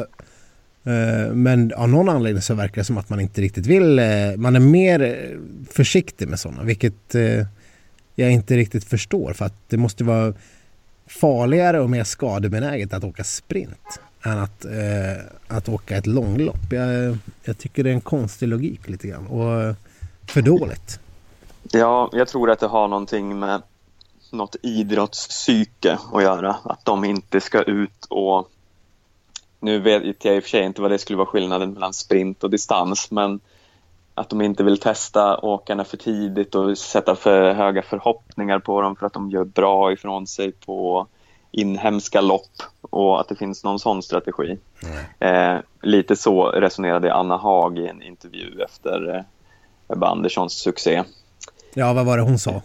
eh, 0.91 1.33
men 1.33 1.73
av 1.73 1.89
någon 1.89 2.09
anledning 2.09 2.43
så 2.43 2.55
verkar 2.55 2.81
det 2.81 2.85
som 2.85 2.99
att 2.99 3.09
man 3.09 3.21
inte 3.21 3.41
riktigt 3.41 3.67
vill, 3.67 3.99
eh, 3.99 4.37
man 4.37 4.57
är 4.57 4.61
mer 4.61 5.03
eh, 5.03 5.39
försiktig 5.71 6.29
med 6.29 6.41
sådana, 6.41 6.63
vilket 6.63 7.15
eh, 7.15 7.47
jag 8.15 8.31
inte 8.31 8.57
riktigt 8.57 8.85
förstår. 8.85 9.33
För 9.33 9.45
att 9.45 9.55
det 9.69 9.77
måste 9.77 10.05
vara 10.05 10.35
farligare 11.07 11.81
och 11.81 11.91
mer 11.91 12.05
skadebenäget 12.05 12.93
att 12.93 13.05
åka 13.05 13.25
sprint 13.25 14.01
än 14.23 14.39
att, 14.39 14.67
att 15.49 15.69
åka 15.69 15.97
ett 15.97 16.07
långlopp. 16.07 16.73
Jag, 16.73 17.19
jag 17.45 17.59
tycker 17.59 17.85
det 17.85 17.91
är 17.91 17.95
en 17.95 18.01
konstig 18.01 18.49
logik 18.49 18.89
lite 18.89 19.09
grann 19.09 19.27
och 19.27 19.77
för 20.31 20.43
dåligt. 20.43 21.01
Ja, 21.73 22.09
jag 22.13 22.29
tror 22.29 22.51
att 22.51 22.61
det 22.61 22.67
har 22.67 22.89
någonting 22.89 23.39
med 23.39 23.63
något 24.33 24.57
idrottspsyke 24.63 25.99
att 26.13 26.23
göra. 26.23 26.57
Att 26.65 26.85
de 26.85 27.05
inte 27.05 27.41
ska 27.41 27.63
ut 27.63 28.07
och... 28.11 28.51
Nu 29.61 29.81
vet 29.81 30.25
jag 30.25 30.37
i 30.37 30.39
och 30.39 30.43
för 30.43 30.51
sig 30.51 30.65
inte 30.65 30.83
vad 30.83 30.91
det 30.91 30.99
skulle 30.99 31.17
vara 31.17 31.27
skillnaden 31.27 31.73
mellan 31.73 31.93
sprint 31.93 32.45
och 32.45 32.51
distans, 32.51 33.11
men 33.11 33.41
att 34.15 34.31
de 34.31 34.41
inte 34.41 34.65
vill 34.65 34.79
testa 34.79 35.39
åkarna 35.39 35.85
för 35.85 35.97
tidigt 35.97 36.55
och 36.55 36.79
sätta 36.79 37.17
för 37.17 37.55
höga 37.55 37.83
förhoppningar 37.83 38.59
på 38.59 38.81
dem 38.81 38.97
för 38.97 39.07
att 39.07 39.13
de 39.13 39.31
gör 39.31 39.45
bra 39.45 39.93
ifrån 39.93 40.27
sig 40.27 40.53
på 40.53 41.07
inhemska 41.51 42.21
lopp 42.21 42.63
och 42.81 43.21
att 43.21 43.29
det 43.29 43.37
finns 43.37 43.65
någon 43.65 43.79
sån 43.79 44.03
strategi. 44.03 44.59
Eh, 45.19 45.57
lite 45.83 46.17
så 46.17 46.47
resonerade 46.51 47.15
Anna 47.15 47.37
Haag 47.37 47.79
i 47.79 47.87
en 47.87 48.03
intervju 48.03 48.63
efter 48.63 49.17
eh, 49.17 49.23
Ebba 49.95 50.07
Anderssons 50.07 50.53
succé. 50.53 51.03
Ja, 51.75 51.93
vad 51.93 52.07
var 52.07 52.17
det 52.17 52.23
hon 52.23 52.39
sa? 52.39 52.63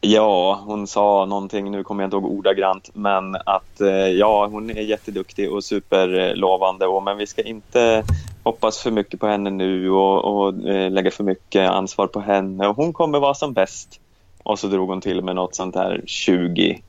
Ja, 0.00 0.62
hon 0.66 0.86
sa 0.86 1.26
någonting, 1.26 1.70
nu 1.70 1.82
kommer 1.84 2.02
jag 2.02 2.06
inte 2.06 2.16
ihåg 2.16 2.24
ordagrant, 2.24 2.90
men 2.92 3.34
att 3.34 3.80
eh, 3.80 3.88
ja, 3.88 4.46
hon 4.52 4.70
är 4.70 4.82
jätteduktig 4.82 5.52
och 5.52 5.64
superlovande, 5.64 6.86
och, 6.86 7.02
men 7.02 7.16
vi 7.16 7.26
ska 7.26 7.42
inte 7.42 8.04
hoppas 8.42 8.78
för 8.78 8.90
mycket 8.90 9.20
på 9.20 9.26
henne 9.26 9.50
nu 9.50 9.90
och, 9.90 10.24
och 10.24 10.68
eh, 10.68 10.90
lägga 10.90 11.10
för 11.10 11.24
mycket 11.24 11.70
ansvar 11.70 12.06
på 12.06 12.20
henne. 12.20 12.66
Och 12.66 12.76
hon 12.76 12.92
kommer 12.92 13.18
vara 13.20 13.34
som 13.34 13.52
bäst. 13.52 14.00
Och 14.42 14.58
så 14.58 14.66
drog 14.66 14.88
hon 14.88 15.00
till 15.00 15.22
med 15.22 15.34
något 15.34 15.54
sånt 15.54 15.74
här 15.74 16.02
20, 16.06 16.82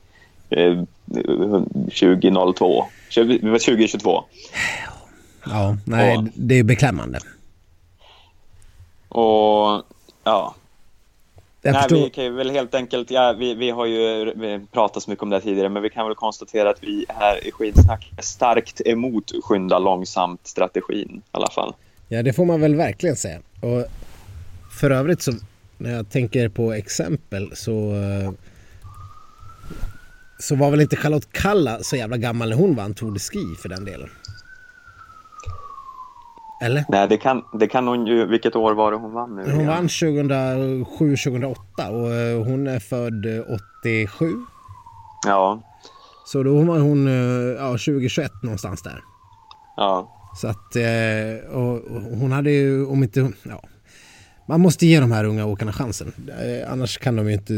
eh, 0.50 0.82
2002, 1.84 2.84
20, 3.08 3.38
2022. 3.38 4.24
Ja, 5.46 5.76
nej, 5.84 6.14
Ja. 6.14 6.24
det 6.34 6.58
är 6.58 6.62
beklämmande. 6.64 7.18
Och 9.08 9.82
ja, 10.24 10.54
Jag 11.62 11.72
Nej, 11.72 11.82
förstår. 11.82 11.96
vi 11.96 12.10
kan 12.10 12.24
ju 12.24 12.30
väl 12.30 12.50
helt 12.50 12.74
enkelt, 12.74 13.10
ja, 13.10 13.32
vi, 13.38 13.54
vi 13.54 13.70
har 13.70 13.86
ju 13.86 14.32
vi 14.36 14.66
pratat 14.72 15.02
så 15.02 15.10
mycket 15.10 15.22
om 15.22 15.30
det 15.30 15.40
tidigare, 15.40 15.68
men 15.68 15.82
vi 15.82 15.90
kan 15.90 16.06
väl 16.06 16.14
konstatera 16.14 16.70
att 16.70 16.82
vi 16.82 17.06
här 17.08 17.46
i 17.46 17.52
Skidsnack 17.52 18.12
är 18.18 18.22
starkt 18.22 18.80
emot 18.86 19.32
skynda 19.42 19.78
långsamt 19.78 20.46
strategin 20.46 21.16
i 21.24 21.28
alla 21.30 21.50
fall. 21.50 21.74
Ja, 22.08 22.22
det 22.22 22.32
får 22.32 22.44
man 22.44 22.60
väl 22.60 22.74
verkligen 22.74 23.16
säga. 23.16 23.38
Och 23.60 23.84
för 24.80 24.90
övrigt 24.90 25.22
så 25.22 25.32
när 25.78 25.92
jag 25.92 26.10
tänker 26.10 26.48
på 26.48 26.72
exempel 26.72 27.50
så 27.56 27.94
eh, 27.94 28.30
så 30.38 30.56
var 30.56 30.70
väl 30.70 30.80
inte 30.80 30.96
Charlotte 30.96 31.32
Kalla 31.32 31.78
så 31.82 31.96
jävla 31.96 32.16
gammal 32.16 32.48
när 32.48 32.56
hon 32.56 32.74
vann 32.74 32.94
Tour 32.94 33.12
de 33.12 33.18
Ski 33.18 33.44
för 33.62 33.68
den 33.68 33.84
delen. 33.84 34.08
Eller? 36.62 36.84
Nej, 36.88 37.08
det 37.08 37.16
kan, 37.16 37.42
det 37.60 37.66
kan 37.68 37.86
hon 37.88 38.06
ju, 38.06 38.26
vilket 38.26 38.56
år 38.56 38.74
var 38.74 38.90
det 38.92 38.96
hon 38.96 39.12
vann 39.12 39.36
nu? 39.36 39.42
Hon 39.42 39.60
igen? 39.60 39.66
vann 39.66 39.86
2007-2008 39.86 41.56
och 41.88 42.12
eh, 42.14 42.44
hon 42.44 42.66
är 42.66 42.78
född 42.78 43.26
eh, 43.26 43.42
87. 43.82 44.32
Ja, 45.26 45.60
Så 46.26 46.42
då 46.42 46.62
var 46.62 46.78
hon 46.78 47.06
eh, 47.08 47.54
ja, 47.58 47.68
2021 47.70 48.32
någonstans 48.42 48.82
där. 48.82 49.00
ja. 49.76 50.12
Så 50.36 50.48
att, 50.48 50.76
eh, 50.76 51.50
och, 51.52 51.72
och 51.74 52.02
hon 52.20 52.32
hade 52.32 52.50
ju, 52.50 52.86
om 52.86 53.02
inte, 53.02 53.32
ja. 53.42 53.62
Man 54.48 54.60
måste 54.60 54.86
ge 54.86 55.00
de 55.00 55.12
här 55.12 55.24
unga 55.24 55.46
åkarna 55.46 55.72
chansen. 55.72 56.12
Eh, 56.28 56.72
annars 56.72 56.98
kan 56.98 57.16
de 57.16 57.28
inte, 57.28 57.54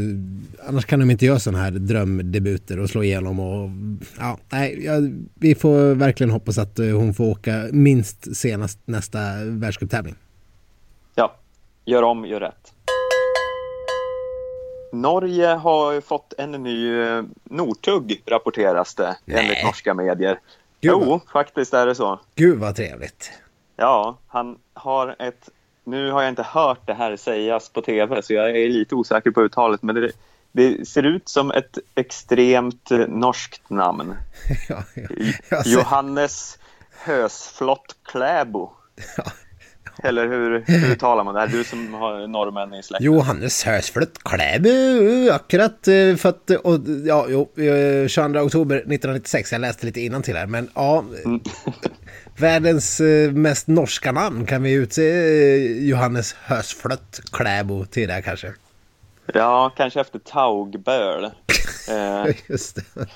annars 0.67 0.85
kan 0.85 0.99
de 0.99 1.11
inte 1.11 1.25
göra 1.25 1.39
sådana 1.39 1.63
här 1.63 1.71
drömdebuter 1.71 2.79
och 2.79 2.89
slå 2.89 3.03
igenom 3.03 3.39
och, 3.39 3.69
ja, 4.19 4.37
nej, 4.49 4.85
ja, 4.85 4.93
vi 5.33 5.55
får 5.55 5.95
verkligen 5.95 6.31
hoppas 6.31 6.57
att 6.57 6.79
eh, 6.79 6.85
hon 6.85 7.13
får 7.13 7.23
åka 7.23 7.67
minst 7.71 8.37
senast 8.37 8.79
nästa 8.85 9.19
världscuptävling. 9.43 10.15
Ja, 11.15 11.35
gör 11.85 12.03
om, 12.03 12.25
gör 12.25 12.39
rätt. 12.39 12.73
Norge 14.91 15.47
har 15.47 15.91
ju 15.91 16.01
fått 16.01 16.33
en 16.37 16.51
ny 16.51 17.01
eh, 17.01 17.23
Northug, 17.43 18.23
rapporteras 18.25 18.95
det 18.95 19.17
Nej. 19.25 19.39
enligt 19.39 19.63
norska 19.65 19.93
medier. 19.93 20.39
Gud. 20.81 20.91
Jo, 20.91 21.21
faktiskt 21.33 21.73
är 21.73 21.85
det 21.85 21.95
så. 21.95 22.19
Gud 22.35 22.59
vad 22.59 22.75
trevligt. 22.75 23.31
Ja, 23.75 24.17
han 24.27 24.57
har 24.73 25.15
ett... 25.19 25.49
Nu 25.89 26.11
har 26.11 26.21
jag 26.21 26.31
inte 26.31 26.43
hört 26.43 26.87
det 26.87 26.93
här 26.93 27.15
sägas 27.15 27.69
på 27.69 27.81
tv, 27.81 28.21
så 28.21 28.33
jag 28.33 28.49
är 28.49 28.69
lite 28.69 28.95
osäker 28.95 29.31
på 29.31 29.41
uttalet, 29.41 29.83
men 29.83 29.95
det, 29.95 30.11
det 30.51 30.87
ser 30.87 31.03
ut 31.03 31.29
som 31.29 31.51
ett 31.51 31.77
extremt 31.95 32.91
eh, 32.91 32.97
norskt 32.97 33.69
namn. 33.69 34.15
ja, 34.69 34.83
ja. 35.49 35.63
Johannes 35.65 36.57
Hösflott 36.91 37.95
Kläbo. 38.03 38.69
Ja. 39.17 39.23
Eller 40.03 40.27
hur, 40.27 40.63
hur 40.67 40.95
talar 40.95 41.23
man 41.23 41.33
det 41.33 41.39
här? 41.39 41.47
Du 41.47 41.63
som 41.63 41.93
har 41.93 42.27
norrmän 42.27 42.73
i 42.73 42.83
släkten. 42.83 43.05
Johannes 43.05 43.63
Hörsflöt 43.63 44.23
Kläby, 44.23 45.29
akkurat 45.29 45.87
eh, 45.87 46.15
född 46.15 46.57
och, 46.63 46.79
ja, 47.05 47.25
jo, 47.29 47.63
eh, 47.63 48.07
22 48.07 48.39
oktober 48.39 48.75
1996. 48.75 49.51
Jag 49.51 49.61
läste 49.61 49.85
lite 49.85 50.01
innan 50.01 50.21
till 50.21 50.35
här, 50.35 50.47
men 50.47 50.69
ja. 50.75 51.03
världens 52.39 53.01
eh, 53.01 53.31
mest 53.31 53.67
norska 53.67 54.11
namn. 54.11 54.45
Kan 54.45 54.63
vi 54.63 54.73
utse 54.73 55.03
eh, 55.03 55.87
Johannes 55.87 56.33
Hösflött 56.33 57.21
Kläbo 57.31 57.85
till 57.85 58.07
det 58.07 58.21
kanske? 58.21 58.53
Ja, 59.33 59.71
kanske 59.77 60.01
efter 60.01 60.19
Taugböl. 60.19 61.23
eh. 61.89 62.35
Just 62.47 62.75
det. 62.75 63.07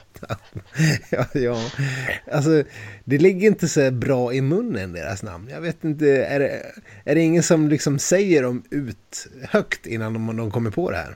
ja, 1.10 1.26
ja. 1.34 1.58
Alltså, 2.32 2.64
det 3.04 3.18
ligger 3.18 3.48
inte 3.48 3.68
så 3.68 3.92
bra 3.92 4.34
i 4.34 4.42
munnen, 4.42 4.94
deras 4.94 5.24
namn. 5.24 5.50
Jag 5.52 5.62
vet 5.62 5.84
inte, 5.84 6.26
är 6.26 6.40
det, 6.40 6.62
är 7.06 7.16
det 7.16 7.22
ingen 7.22 7.44
som 7.44 7.70
liksom 7.70 8.00
säger 8.00 8.44
dem 8.44 8.64
ut 8.72 9.28
högt 9.50 9.86
innan 9.86 10.14
de, 10.14 10.38
de 10.38 10.52
kommer 10.52 10.72
på 10.72 10.92
det 10.92 10.98
här? 10.98 11.16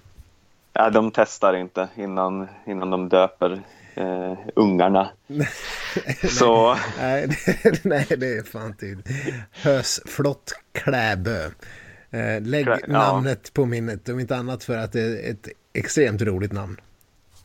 Ja, 0.74 0.90
de 0.90 1.12
testar 1.12 1.56
inte 1.56 1.88
innan, 1.96 2.48
innan 2.66 2.90
de 2.90 3.10
döper 3.10 3.62
eh, 3.98 4.38
ungarna. 4.56 5.10
så... 6.30 6.76
nej, 7.00 7.28
det, 7.64 7.86
nej, 7.86 8.06
det 8.10 8.38
är 8.38 8.44
fan 8.44 8.74
tid. 8.74 9.04
Hösflott 9.52 10.54
Kläbö. 10.72 11.46
Eh, 12.10 12.42
lägg 12.42 12.66
Klä, 12.66 12.80
namnet 12.88 13.42
ja. 13.44 13.50
på 13.54 13.66
minnet, 13.66 14.10
om 14.10 14.20
inte 14.20 14.36
annat 14.36 14.64
för 14.64 14.78
att 14.78 14.92
det 14.92 15.02
är 15.02 15.32
ett 15.32 15.48
extremt 15.74 16.22
roligt 16.22 16.52
namn. 16.52 16.78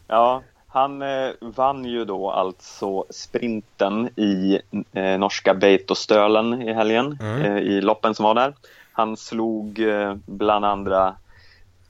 Ja, 0.06 0.42
han 0.66 1.02
eh, 1.02 1.30
vann 1.40 1.84
ju 1.84 2.04
då 2.04 2.30
alltså 2.30 3.04
sprinten 3.10 4.08
i 4.16 4.60
eh, 4.92 5.18
norska 5.18 5.54
Beitostölen 5.54 6.62
i 6.62 6.72
helgen, 6.72 7.18
mm. 7.20 7.42
eh, 7.42 7.58
i 7.58 7.80
loppen 7.80 8.14
som 8.14 8.24
var 8.24 8.34
där. 8.34 8.54
Han 8.92 9.16
slog 9.16 9.78
eh, 9.78 10.14
bland 10.26 10.64
andra 10.64 11.14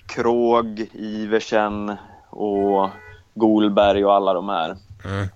Krog, 0.07 0.87
Iversen 0.93 1.97
och 2.31 2.89
Golberg 3.35 4.05
och 4.05 4.15
alla 4.15 4.35
de 4.35 4.49
här 4.49 4.77
mm. 5.05 5.29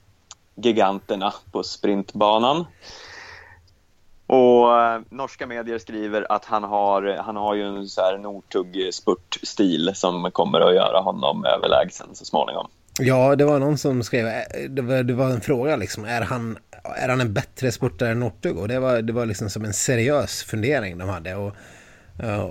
giganterna 0.55 1.35
på 1.53 1.63
sprintbanan. 1.63 2.65
Och 4.27 4.81
eh, 4.81 5.01
norska 5.11 5.47
medier 5.47 5.79
skriver 5.79 6.33
att 6.33 6.45
han 6.45 6.65
har, 6.65 7.17
han 7.25 7.37
har 7.37 7.55
ju 7.55 7.63
en 7.63 7.89
så 7.89 8.01
här 8.01 8.19
Northug 8.19 8.95
spurtstil 8.95 9.91
som 9.95 10.31
kommer 10.33 10.61
att 10.61 10.75
göra 10.75 11.01
honom 11.01 11.45
överlägsen 11.45 12.07
så 12.15 12.25
småningom. 12.25 12.69
Ja, 12.99 13.37
det 13.37 13.45
var 13.45 13.59
någon 13.59 13.79
som 13.79 14.03
skrev, 14.03 14.27
eh, 14.27 14.71
det 14.71 14.83
var, 14.83 15.03
det 15.03 15.15
var 15.15 15.31
en 15.31 15.41
fråga 15.41 15.77
liksom, 15.77 16.05
är 16.05 16.21
han, 16.21 16.59
är 16.97 17.09
han 17.09 17.21
en 17.21 17.33
bättre 17.33 17.73
spurtare 17.73 18.11
än 18.11 18.21
Northug? 18.21 18.59
Och 18.59 18.69
det 18.69 18.79
var, 18.79 19.03
det 19.03 19.13
var 19.13 19.27
liksom 19.27 19.51
som 19.51 19.65
en 19.65 19.73
seriös 19.73 20.43
fundering 20.43 20.99
de 20.99 21.09
hade. 21.09 21.35
Och, 21.35 21.53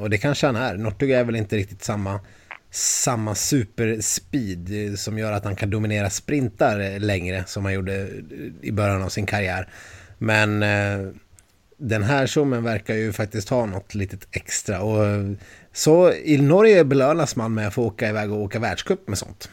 och 0.01 0.09
det 0.09 0.17
kanske 0.17 0.45
han 0.45 0.55
är. 0.55 0.75
Northug 0.75 1.11
är 1.11 1.23
väl 1.23 1.35
inte 1.35 1.55
riktigt 1.55 1.83
samma, 1.83 2.19
samma 2.75 3.35
superspeed 3.35 4.99
som 4.99 5.17
gör 5.17 5.31
att 5.31 5.45
han 5.45 5.55
kan 5.55 5.69
dominera 5.69 6.09
sprintar 6.09 6.99
längre 6.99 7.43
som 7.47 7.65
han 7.65 7.73
gjorde 7.73 8.07
i 8.61 8.71
början 8.71 9.03
av 9.03 9.09
sin 9.09 9.25
karriär. 9.25 9.69
Men 10.17 10.59
den 11.77 12.03
här 12.03 12.27
tjommen 12.27 12.63
verkar 12.63 12.93
ju 12.93 13.13
faktiskt 13.13 13.49
ha 13.49 13.65
något 13.65 13.95
litet 13.95 14.27
extra. 14.31 14.81
Och 14.81 15.05
så 15.73 16.11
i 16.11 16.37
Norge 16.37 16.83
belönas 16.83 17.35
man 17.35 17.53
med 17.53 17.67
att 17.67 17.73
få 17.73 17.83
åka 17.83 18.09
iväg 18.09 18.31
och 18.31 18.41
åka 18.41 18.59
världscup 18.59 19.07
med 19.07 19.17
sånt. 19.17 19.49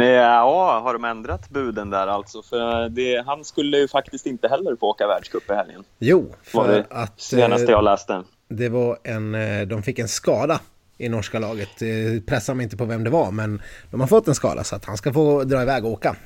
Ja, 0.00 0.80
har 0.84 0.92
de 0.92 1.04
ändrat 1.04 1.50
buden 1.50 1.90
där 1.90 2.06
alltså? 2.06 2.42
För 2.42 2.88
det, 2.88 3.22
han 3.26 3.44
skulle 3.44 3.78
ju 3.78 3.88
faktiskt 3.88 4.26
inte 4.26 4.48
heller 4.48 4.76
få 4.76 4.86
åka 4.86 5.06
världscup 5.06 5.50
i 5.50 5.54
helgen. 5.54 5.84
Jo, 5.98 6.34
för 6.42 6.68
det 6.68 6.86
att... 6.90 7.20
Senaste 7.20 7.72
jag 7.72 7.84
läste. 7.84 8.22
Det 8.48 8.68
var 8.68 8.98
en... 9.04 9.34
Eh, 9.34 9.66
de 9.66 9.82
fick 9.82 9.98
en 9.98 10.08
skada 10.08 10.60
i 10.98 11.08
norska 11.08 11.38
laget. 11.38 11.82
Pressar 12.26 12.54
mig 12.54 12.64
inte 12.64 12.76
på 12.76 12.84
vem 12.84 13.04
det 13.04 13.10
var, 13.10 13.30
men 13.30 13.62
de 13.90 14.00
har 14.00 14.08
fått 14.08 14.28
en 14.28 14.34
skada 14.34 14.64
så 14.64 14.76
att 14.76 14.84
han 14.84 14.96
ska 14.96 15.12
få 15.12 15.44
dra 15.44 15.62
iväg 15.62 15.84
och 15.84 15.90
åka. 15.90 16.16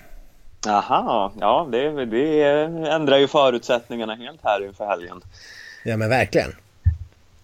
Aha, 0.69 1.33
ja 1.41 1.69
det, 1.73 2.07
det 2.07 2.43
ändrar 2.91 3.19
ju 3.19 3.29
förutsättningarna 3.29 4.15
helt 4.15 4.41
här 4.45 4.67
inför 4.67 4.87
helgen. 4.87 5.21
Ja 5.85 5.97
men 5.97 6.09
verkligen. 6.09 6.53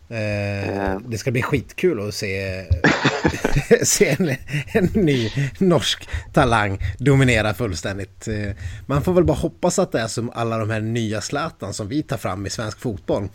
Eh, 0.09 0.99
det 1.07 1.19
ska 1.19 1.31
bli 1.31 1.43
skitkul 1.43 2.09
att 2.09 2.15
se, 2.15 2.65
se 3.83 4.17
en, 4.19 4.37
en, 4.73 4.85
ny 4.95 5.31
norsk 5.59 6.09
talang 6.33 6.79
dominera 6.99 7.55
fullständigt. 7.55 8.29
Eh, 8.29 8.51
man 8.87 9.03
får 9.03 9.12
väl 9.12 9.25
bara 9.25 9.37
hoppas 9.37 9.79
att 9.79 9.93
det 9.93 10.01
är 10.01 10.09
som 10.09 10.31
alla 10.35 10.59
de 10.59 10.71
här 10.71 10.81
nya 10.81 11.21
Zlatan 11.21 11.75
som 11.75 11.89
vi 11.89 12.03
tar 12.03 12.17
fram 12.17 12.47
i 12.47 12.51
svensk 12.51 12.81
fotboll. 12.81 13.29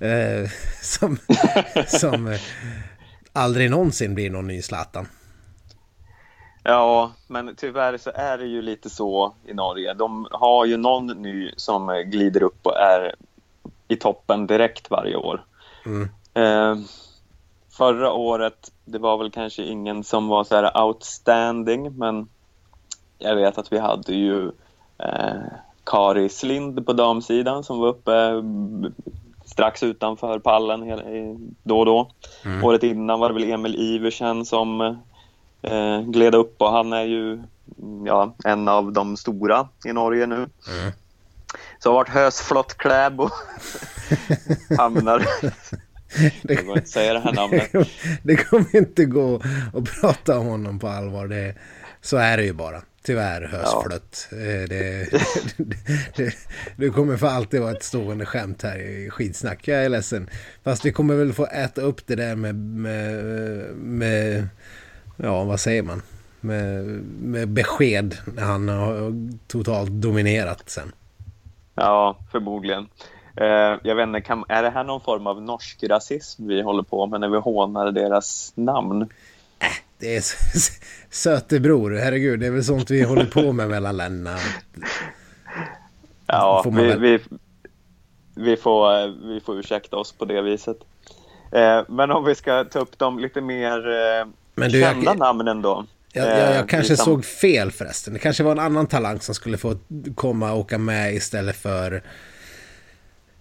Eh, 0.00 0.50
som, 0.82 1.18
som 1.86 2.38
aldrig 3.40 3.70
någonsin 3.70 4.14
blir 4.14 4.30
någon 4.30 4.46
ny 4.46 4.62
Zlatan. 4.62 5.06
Ja, 6.62 7.12
men 7.26 7.54
tyvärr 7.56 7.98
så 7.98 8.10
är 8.14 8.38
det 8.38 8.46
ju 8.46 8.62
lite 8.62 8.90
så 8.90 9.34
i 9.46 9.54
Norge. 9.54 9.94
De 9.94 10.28
har 10.30 10.64
ju 10.64 10.76
någon 10.76 11.06
ny 11.06 11.50
som 11.56 12.04
glider 12.06 12.42
upp 12.42 12.66
och 12.66 12.76
är 12.76 13.14
i 13.88 13.96
toppen 13.96 14.46
direkt 14.46 14.90
varje 14.90 15.16
år. 15.16 15.44
Mm. 15.86 16.08
Eh, 16.34 16.84
förra 17.70 18.12
året, 18.12 18.72
det 18.84 18.98
var 18.98 19.18
väl 19.18 19.30
kanske 19.30 19.62
ingen 19.62 20.04
som 20.04 20.28
var 20.28 20.44
så 20.44 20.56
här 20.56 20.82
outstanding, 20.84 21.98
men 21.98 22.28
jag 23.18 23.36
vet 23.36 23.58
att 23.58 23.72
vi 23.72 23.78
hade 23.78 24.14
ju 24.14 24.50
eh, 24.98 25.42
Kari 25.84 26.28
Slind 26.28 26.86
på 26.86 26.92
damsidan 26.92 27.64
som 27.64 27.78
var 27.78 27.88
uppe 27.88 28.42
strax 29.60 29.82
utanför 29.82 30.38
pallen 30.38 31.00
då 31.62 31.78
och 31.78 31.86
då. 31.86 32.10
Mm. 32.44 32.64
Året 32.64 32.82
innan 32.82 33.20
var 33.20 33.28
det 33.28 33.34
väl 33.34 33.52
Emil 33.52 33.76
Iversen 33.76 34.44
som 34.44 34.80
eh, 35.62 36.00
gled 36.00 36.34
upp 36.34 36.62
och 36.62 36.70
han 36.70 36.92
är 36.92 37.04
ju 37.04 37.42
ja, 38.06 38.34
en 38.44 38.68
av 38.68 38.92
de 38.92 39.16
stora 39.16 39.68
i 39.86 39.92
Norge 39.92 40.26
nu. 40.26 40.36
Mm. 40.36 40.92
Så 41.78 41.88
har 41.88 41.94
varit 41.94 42.08
hösflott 42.08 42.74
Kläbo 42.78 43.28
hamnar 44.78 45.26
det 46.42 46.54
går 46.54 46.78
inte 46.78 46.90
säga 46.90 47.12
det 47.12 47.20
här 47.20 47.32
namnet. 47.32 47.72
Det 48.22 48.36
kommer 48.36 48.76
inte 48.76 49.04
gå 49.04 49.42
att 49.74 50.00
prata 50.00 50.38
om 50.38 50.46
honom 50.46 50.78
på 50.78 50.88
allvar. 50.88 51.26
Det, 51.26 51.54
så 52.00 52.16
är 52.16 52.36
det 52.36 52.44
ju 52.44 52.52
bara. 52.52 52.82
Tyvärr 53.02 53.42
hösflött. 53.42 54.28
Ja. 54.30 54.36
Eh, 54.36 54.68
det, 54.68 55.08
det, 56.16 56.34
det, 56.76 56.90
kommer 56.90 57.16
för 57.16 57.26
alltid 57.26 57.60
vara 57.60 57.70
ett 57.70 57.82
stående 57.82 58.26
skämt 58.26 58.62
här 58.62 58.78
i 58.78 59.10
skidsnack. 59.10 59.68
Jag 59.68 59.84
är 59.84 59.88
ledsen. 59.88 60.30
Fast 60.64 60.84
vi 60.84 60.92
kommer 60.92 61.14
väl 61.14 61.32
få 61.32 61.46
äta 61.46 61.80
upp 61.80 62.06
det 62.06 62.16
där 62.16 62.36
med, 62.36 62.54
med, 62.54 63.24
med 63.74 64.48
ja 65.16 65.44
vad 65.44 65.60
säger 65.60 65.82
man, 65.82 66.02
med, 66.40 66.84
med 67.22 67.48
besked 67.48 68.16
när 68.34 68.42
han 68.42 68.68
har 68.68 69.12
totalt 69.46 69.90
dominerat 69.90 70.70
sen. 70.70 70.92
Ja, 71.74 72.16
förmodligen. 72.32 72.88
Eh, 73.36 73.78
jag 73.82 73.94
vet 73.94 74.06
inte, 74.06 74.20
kan, 74.20 74.44
är 74.48 74.62
det 74.62 74.70
här 74.70 74.84
någon 74.84 75.00
form 75.00 75.26
av 75.26 75.42
norsk 75.42 75.84
rasism 75.84 76.46
vi 76.46 76.62
håller 76.62 76.82
på 76.82 77.06
med 77.06 77.20
när 77.20 77.28
vi 77.28 77.38
hånar 77.38 77.92
deras 77.92 78.52
namn? 78.54 79.08
Det 80.00 80.16
är 80.16 80.24
sötebror, 81.10 81.94
herregud, 81.94 82.40
det 82.40 82.46
är 82.46 82.50
väl 82.50 82.64
sånt 82.64 82.90
vi 82.90 83.02
håller 83.02 83.24
på 83.24 83.52
med 83.52 83.68
mellan 83.68 83.96
länderna. 83.96 84.38
Ja, 86.26 86.64
vi, 86.76 86.96
vi, 86.96 87.18
vi, 88.34 88.56
får, 88.56 89.08
vi 89.28 89.40
får 89.40 89.58
ursäkta 89.58 89.96
oss 89.96 90.12
på 90.12 90.24
det 90.24 90.42
viset. 90.42 90.76
Eh, 91.52 91.82
men 91.88 92.10
om 92.10 92.24
vi 92.24 92.34
ska 92.34 92.64
ta 92.64 92.78
upp 92.78 92.98
de 92.98 93.18
lite 93.18 93.40
mer 93.40 93.88
eh, 93.88 94.26
men 94.54 94.70
du, 94.70 94.80
kända 94.80 95.10
jag, 95.10 95.18
namnen 95.18 95.62
då. 95.62 95.86
Jag, 96.12 96.28
jag, 96.28 96.38
jag 96.38 96.56
eh, 96.56 96.66
kanske 96.66 96.92
liksom... 96.92 97.04
såg 97.04 97.24
fel 97.24 97.70
förresten. 97.70 98.12
Det 98.12 98.18
kanske 98.18 98.42
var 98.42 98.52
en 98.52 98.58
annan 98.58 98.86
talang 98.86 99.20
som 99.20 99.34
skulle 99.34 99.58
få 99.58 99.76
komma 100.14 100.52
och 100.52 100.58
åka 100.58 100.78
med 100.78 101.14
istället 101.14 101.56
för 101.56 102.02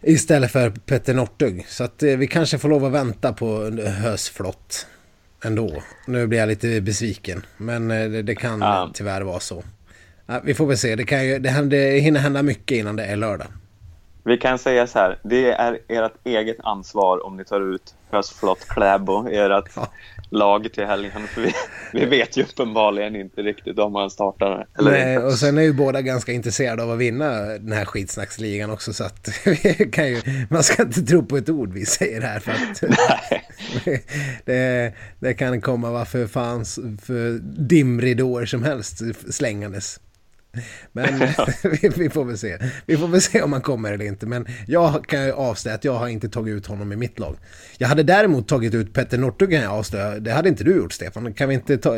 istället 0.02 0.52
för 0.52 0.70
Petter 0.70 1.14
Northug. 1.14 1.66
Så 1.68 1.84
att 1.84 2.04
eh, 2.04 2.18
vi 2.18 2.28
kanske 2.28 2.58
får 2.58 2.70
lov 2.70 2.86
att 2.86 2.92
vänta 2.92 3.34
på 3.34 3.62
hösflott 4.02 4.88
ändå. 5.44 5.84
Nu 6.06 6.28
blir 6.28 6.40
jag 6.40 6.48
lite 6.48 6.82
besviken. 6.82 7.46
Men 7.58 7.92
eh, 7.92 8.10
det, 8.10 8.22
det 8.22 8.36
kan 8.36 8.62
ja. 8.62 8.92
tyvärr 8.94 9.22
vara 9.22 9.40
så. 9.40 9.64
Vi 10.44 10.54
får 10.54 10.66
väl 10.66 10.78
se. 10.78 10.96
Det, 10.96 11.04
kan 11.04 11.26
ju, 11.26 11.40
det, 11.40 11.50
händer, 11.50 11.78
det 11.78 12.00
hinner 12.00 12.20
hända 12.20 12.44
mycket 12.44 12.78
innan 12.78 12.96
det 12.96 13.06
är 13.06 13.16
lördag. 13.16 13.48
Vi 14.24 14.38
kan 14.38 14.60
säga 14.60 14.88
så 14.88 15.00
här. 15.00 15.20
Det 15.24 15.52
är 15.52 15.80
ert 15.88 16.12
eget 16.24 16.58
ansvar 16.60 17.26
om 17.26 17.38
ni 17.38 17.46
tar 17.46 17.74
ut 17.74 17.96
hösflott 18.12 18.68
Kläbo, 18.68 19.28
ert 19.28 19.72
ja 19.76 19.88
lag 20.32 20.74
till 20.74 20.86
helgen. 20.86 21.28
För 21.28 21.42
vi, 21.42 21.54
vi 21.94 22.06
vet 22.06 22.38
ju 22.38 22.44
uppenbarligen 22.44 23.16
inte 23.16 23.42
riktigt 23.42 23.80
om 23.80 23.96
han 23.96 24.10
startar 24.10 24.68
eller 24.80 24.92
Nej, 24.92 25.14
inte. 25.14 25.26
Och 25.26 25.34
sen 25.34 25.58
är 25.58 25.62
ju 25.62 25.74
båda 25.74 26.02
ganska 26.02 26.32
intresserade 26.32 26.84
av 26.84 26.92
att 26.92 26.98
vinna 26.98 27.30
den 27.46 27.72
här 27.72 27.86
skitsnacksligan 27.86 28.72
också. 28.72 28.94
Så 28.94 29.04
att 29.04 29.30
kan 29.92 30.08
ju, 30.08 30.22
man 30.50 30.64
ska 30.64 30.84
inte 30.84 31.02
tro 31.02 31.26
på 31.26 31.38
ett 31.38 31.50
ord 31.50 31.74
vi 31.74 31.86
säger 31.86 32.22
här. 32.22 32.40
För 32.40 32.52
att 32.52 32.84
det, 34.46 34.94
det 35.20 35.34
kan 35.34 35.62
komma 35.62 35.92
varför 35.92 36.28
fans 36.28 36.80
för 37.02 37.40
dimridåer 37.68 38.46
som 38.46 38.64
helst 38.64 39.02
slängandes. 39.34 40.00
Men 40.92 41.20
vi, 41.82 41.90
vi, 41.98 42.10
får 42.10 42.26
väl 42.26 42.38
se. 42.38 42.58
Vi 42.86 42.98
får 42.98 43.08
väl 43.08 43.22
se 43.22 43.42
om 43.42 43.54
han 43.54 43.62
kommer 43.62 43.94
eller 43.94 44.06
inte. 44.06 44.26
Men 44.26 44.48
jag 44.68 45.06
kan 45.06 45.26
ju 45.26 45.32
avslöja 45.32 45.76
att 45.76 45.84
jag 45.84 45.94
har 45.94 46.08
inte 46.08 46.30
tagit 46.30 46.56
ut 46.56 46.68
honom 46.68 46.92
i 46.92 46.96
mitt 46.96 47.20
lag. 47.20 47.36
Jag 47.78 47.88
hade 47.88 48.04
däremot 48.04 48.48
tagit 48.48 48.74
ut 48.74 48.94
Petter 48.94 49.18
Northug 49.18 49.52
kan 49.52 49.62
jag 49.62 49.74
avslöja. 49.74 50.20
Det 50.20 50.32
hade 50.32 50.50
inte 50.50 50.64
du 50.64 50.78
gjort 50.78 50.94
Stefan. 50.94 51.34
Kan 51.34 51.50
vi 51.50 51.56
inte 51.56 51.78
ta, 51.78 51.92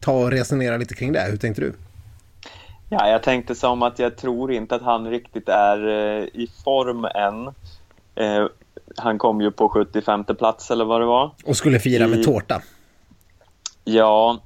ta 0.00 0.12
och 0.12 0.30
resonera 0.30 0.76
lite 0.76 0.94
kring 0.94 1.12
det? 1.12 1.26
Hur 1.30 1.36
tänkte 1.36 1.62
du? 1.62 1.72
Ja, 2.88 3.08
jag 3.08 3.22
tänkte 3.22 3.54
som 3.54 3.82
att 3.82 3.98
jag 3.98 4.16
tror 4.16 4.52
inte 4.52 4.74
att 4.74 4.82
han 4.82 5.10
riktigt 5.10 5.48
är 5.48 5.88
eh, 5.88 6.24
i 6.24 6.50
form 6.64 7.04
än. 7.04 7.46
Eh, 8.14 8.46
han 8.96 9.18
kom 9.18 9.40
ju 9.40 9.50
på 9.50 9.68
75 9.68 10.24
plats 10.24 10.70
eller 10.70 10.84
vad 10.84 11.00
det 11.00 11.06
var. 11.06 11.30
Och 11.44 11.56
skulle 11.56 11.78
fira 11.78 12.06
med 12.06 12.24
tårta. 12.24 12.62
Ja, 13.84 14.40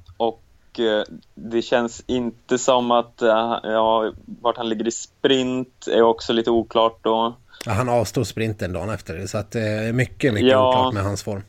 det 1.35 1.61
känns 1.61 2.03
inte 2.07 2.57
som 2.57 2.91
att, 2.91 3.21
eh, 3.21 3.59
ja, 3.63 4.11
vart 4.41 4.57
han 4.57 4.69
ligger 4.69 4.87
i 4.87 4.91
sprint 4.91 5.87
är 5.87 6.01
också 6.01 6.33
lite 6.33 6.51
oklart 6.51 6.97
då. 7.01 7.33
Ja, 7.65 7.71
han 7.71 7.89
avstod 7.89 8.27
sprinten 8.27 8.73
dagen 8.73 8.89
efter 8.89 9.27
så 9.27 9.37
att 9.37 9.51
det 9.51 9.61
är 9.61 9.93
mycket, 9.93 10.33
mycket 10.33 10.49
Ja. 10.51 10.69
oklart 10.69 10.93
med 10.93 11.03
hans 11.03 11.23
form. 11.23 11.43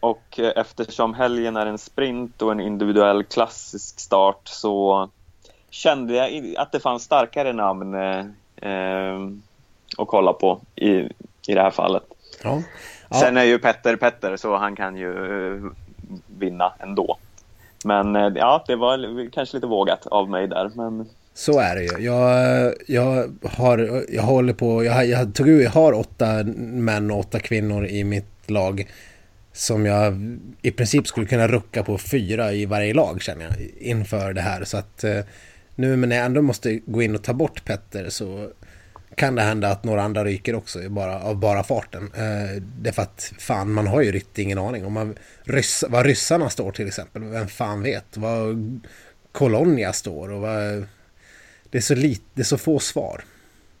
Och 0.00 0.38
eh, 0.40 0.52
eftersom 0.56 1.14
helgen 1.14 1.56
är 1.56 1.66
en 1.66 1.78
sprint 1.78 2.42
och 2.42 2.52
en 2.52 2.60
individuell 2.60 3.24
klassisk 3.24 4.00
start 4.00 4.40
så 4.44 5.08
kände 5.70 6.14
jag 6.14 6.54
att 6.58 6.72
det 6.72 6.80
fanns 6.80 7.02
starkare 7.02 7.52
namn 7.52 7.94
eh, 7.94 8.18
eh, 8.70 9.20
att 9.98 10.08
kolla 10.08 10.32
på 10.32 10.60
i, 10.74 10.88
i 11.48 11.54
det 11.54 11.62
här 11.62 11.70
fallet. 11.70 12.02
Ja. 12.42 12.62
Sen 13.20 13.36
är 13.36 13.44
ju 13.44 13.58
Petter 13.58 13.96
Petter 13.96 14.36
så 14.36 14.56
han 14.56 14.76
kan 14.76 14.96
ju 14.96 15.10
eh, 15.54 15.70
vinna 16.38 16.72
ändå. 16.78 17.18
Men 17.86 18.16
eh, 18.16 18.32
ja, 18.34 18.64
det 18.66 18.76
var 18.76 19.30
kanske 19.30 19.56
lite 19.56 19.66
vågat 19.66 20.06
av 20.06 20.30
mig 20.30 20.48
där. 20.48 20.70
Men 20.74 21.08
Så 21.34 21.60
är 21.60 21.76
det 21.76 21.82
ju. 21.82 22.04
Jag, 22.04 22.74
jag, 22.86 23.38
har, 23.44 24.04
jag 24.08 24.22
håller 24.22 24.52
på, 24.52 24.84
jag, 24.84 25.06
jag, 25.06 25.34
tror 25.34 25.48
jag 25.62 25.70
har 25.70 25.92
åtta 25.92 26.44
män 26.44 27.10
och 27.10 27.18
åtta 27.18 27.40
kvinnor 27.40 27.86
i 27.86 28.04
mitt 28.04 28.50
lag. 28.50 28.90
Som 29.52 29.86
jag 29.86 30.38
i 30.62 30.70
princip 30.70 31.06
skulle 31.06 31.26
kunna 31.26 31.48
rucka 31.48 31.82
på 31.82 31.98
fyra 31.98 32.52
i 32.52 32.66
varje 32.66 32.94
lag 32.94 33.22
känner 33.22 33.44
jag 33.44 33.54
inför 33.78 34.32
det 34.32 34.40
här. 34.40 34.64
Så 34.64 34.76
att 34.76 35.04
eh, 35.04 35.20
nu 35.74 35.96
när 35.96 36.16
jag 36.16 36.26
ändå 36.26 36.42
måste 36.42 36.80
gå 36.86 37.02
in 37.02 37.14
och 37.14 37.22
ta 37.22 37.32
bort 37.32 37.64
Petter 37.64 38.08
så 38.08 38.48
kan 39.14 39.34
det 39.34 39.42
hända 39.42 39.68
att 39.68 39.84
några 39.84 40.02
andra 40.02 40.24
ryker 40.24 40.54
också 40.54 40.88
bara, 40.88 41.20
av 41.20 41.36
bara 41.36 41.62
farten. 41.62 42.10
Eh, 42.14 42.62
det 42.78 42.88
är 42.88 42.92
för 42.92 43.02
att 43.02 43.32
fan 43.38 43.72
man 43.72 43.86
har 43.86 44.02
ju 44.02 44.12
riktigt 44.12 44.38
ingen 44.38 44.58
aning. 44.58 44.84
Om 44.86 44.92
man, 44.92 45.14
ryss, 45.44 45.84
vad 45.88 46.06
ryssarna 46.06 46.50
står 46.50 46.72
till 46.72 46.88
exempel, 46.88 47.24
vem 47.24 47.48
fan 47.48 47.82
vet? 47.82 48.16
Vad 48.16 48.80
Colonia 49.32 49.92
står 49.92 50.32
och 50.32 50.40
vad... 50.40 50.86
Det 51.70 51.78
är 51.78 51.82
så, 51.82 51.94
lit, 51.94 52.22
det 52.34 52.42
är 52.42 52.44
så 52.44 52.58
få 52.58 52.78
svar. 52.78 53.24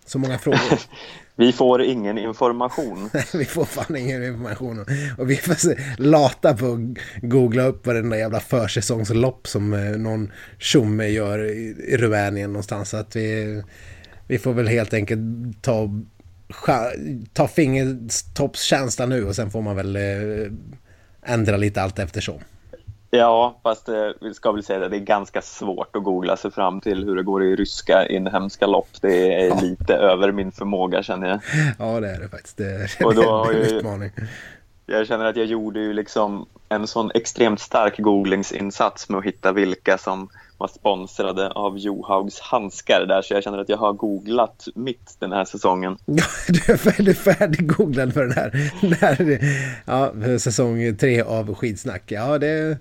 Så 0.06 0.18
många 0.18 0.38
frågor. 0.38 0.80
vi 1.36 1.52
får 1.52 1.82
ingen 1.82 2.18
information. 2.18 3.10
vi 3.34 3.44
får 3.44 3.64
fan 3.64 3.96
ingen 3.96 4.24
information. 4.24 4.86
Och 5.18 5.30
vi 5.30 5.36
för 5.36 6.00
lata 6.02 6.56
på 6.56 6.66
att 6.66 7.22
googla 7.22 7.62
upp 7.62 7.86
varenda 7.86 8.18
jävla 8.18 8.40
försäsongslopp 8.40 9.48
som 9.48 9.72
eh, 9.74 9.80
någon 9.80 10.32
tjomme 10.58 11.06
gör 11.06 11.44
i, 11.44 11.76
i 11.88 11.96
Rumänien 11.96 12.52
någonstans. 12.52 12.90
Så 12.90 12.96
att 12.96 13.16
vi, 13.16 13.62
vi 14.26 14.38
får 14.38 14.52
väl 14.52 14.68
helt 14.68 14.94
enkelt 14.94 15.20
ta, 15.62 15.88
ta 17.32 17.48
fingertoppskänsla 17.48 19.06
nu 19.06 19.24
och 19.24 19.34
sen 19.36 19.50
får 19.50 19.62
man 19.62 19.76
väl 19.76 19.96
eh, 19.96 20.52
ändra 21.32 21.56
lite 21.56 21.82
allt 21.82 21.98
eftersom. 21.98 22.38
Ja, 23.10 23.60
fast 23.62 23.88
eh, 23.88 23.94
vi 24.20 24.34
ska 24.34 24.52
väl 24.52 24.62
säga 24.62 24.78
det, 24.78 24.88
det 24.88 24.96
är 24.96 25.00
ganska 25.00 25.42
svårt 25.42 25.96
att 25.96 26.02
googla 26.02 26.36
sig 26.36 26.50
fram 26.50 26.80
till 26.80 27.04
hur 27.04 27.16
det 27.16 27.22
går 27.22 27.44
i 27.44 27.56
ryska 27.56 28.06
inhemska 28.08 28.66
lopp. 28.66 28.88
Det 29.00 29.32
är 29.42 29.46
Ja. 29.48 29.58
lite 29.62 29.94
över 29.94 30.32
min 30.32 30.52
förmåga 30.52 31.02
känner 31.02 31.28
jag. 31.28 31.40
Ja, 31.78 32.00
det 32.00 32.08
är 32.10 32.20
det 32.20 32.28
faktiskt. 32.28 32.56
Det, 32.56 32.88
Och 33.04 33.14
då 33.14 33.44
det 33.44 33.50
är 33.58 33.62
en 33.62 33.68
ju- 33.70 33.76
utmaning. 33.76 34.10
Jag 34.86 35.06
känner 35.06 35.24
att 35.24 35.36
jag 35.36 35.46
gjorde 35.46 35.80
ju 35.80 35.92
liksom 35.92 36.46
en 36.68 36.86
sån 36.86 37.10
extremt 37.14 37.60
stark 37.60 37.98
googlingsinsats 37.98 39.08
med 39.08 39.18
att 39.18 39.24
hitta 39.24 39.52
vilka 39.52 39.98
som 39.98 40.28
var 40.58 40.68
sponsrade 40.68 41.50
av 41.50 41.78
Johaugs 41.78 42.40
handskar 42.40 43.06
där, 43.08 43.22
så 43.22 43.34
jag 43.34 43.44
känner 43.44 43.58
att 43.58 43.68
jag 43.68 43.76
har 43.76 43.92
googlat 43.92 44.68
mitt 44.74 45.16
den 45.18 45.32
här 45.32 45.44
säsongen. 45.44 45.98
Ja, 46.06 46.24
du 46.48 46.72
är 46.72 47.14
färdiggooglad 47.14 48.12
för 48.14 48.22
den 48.22 48.32
här. 48.32 48.70
Den 48.80 48.92
här 48.92 49.40
ja, 49.84 50.12
säsong 50.38 50.96
tre 50.96 51.22
av 51.22 51.54
Skidsnack. 51.54 52.02
Ja, 52.06 52.38
det... 52.38 52.78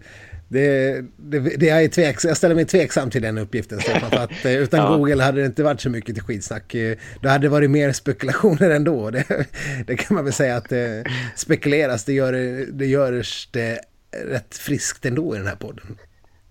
Det, 0.47 1.01
det, 1.17 1.39
det 1.39 1.65
jag, 1.65 1.83
är 1.83 1.87
tveks, 1.87 2.25
jag 2.25 2.37
ställer 2.37 2.55
mig 2.55 2.65
tveksam 2.65 3.09
till 3.09 3.21
den 3.21 3.37
uppgiften 3.37 3.79
Stefan, 3.79 4.09
för 4.09 4.17
att 4.17 4.45
eh, 4.45 4.51
utan 4.51 4.79
Ja. 4.91 4.97
Google 4.97 5.23
hade 5.23 5.39
det 5.39 5.45
inte 5.45 5.63
varit 5.63 5.81
så 5.81 5.89
mycket 5.89 6.15
till 6.15 6.23
skitsnack. 6.23 6.75
Eh, 6.75 6.97
Då 7.21 7.29
hade 7.29 7.45
det 7.45 7.49
varit 7.49 7.71
mer 7.71 7.91
spekulationer 7.91 8.69
ändå. 8.69 9.09
Det, 9.09 9.45
det 9.87 9.95
kan 9.95 10.15
man 10.15 10.23
väl 10.23 10.33
säga 10.33 10.57
att 10.57 10.69
det 10.69 11.05
spekuleras, 11.35 12.05
det 12.05 12.13
gör 12.13 12.31
det, 12.31 12.65
det 12.65 12.85
görs 12.85 13.49
det 13.51 13.79
rätt 14.25 14.57
friskt 14.57 15.05
ändå 15.05 15.35
i 15.35 15.37
den 15.37 15.47
här 15.47 15.55
podden. 15.55 15.97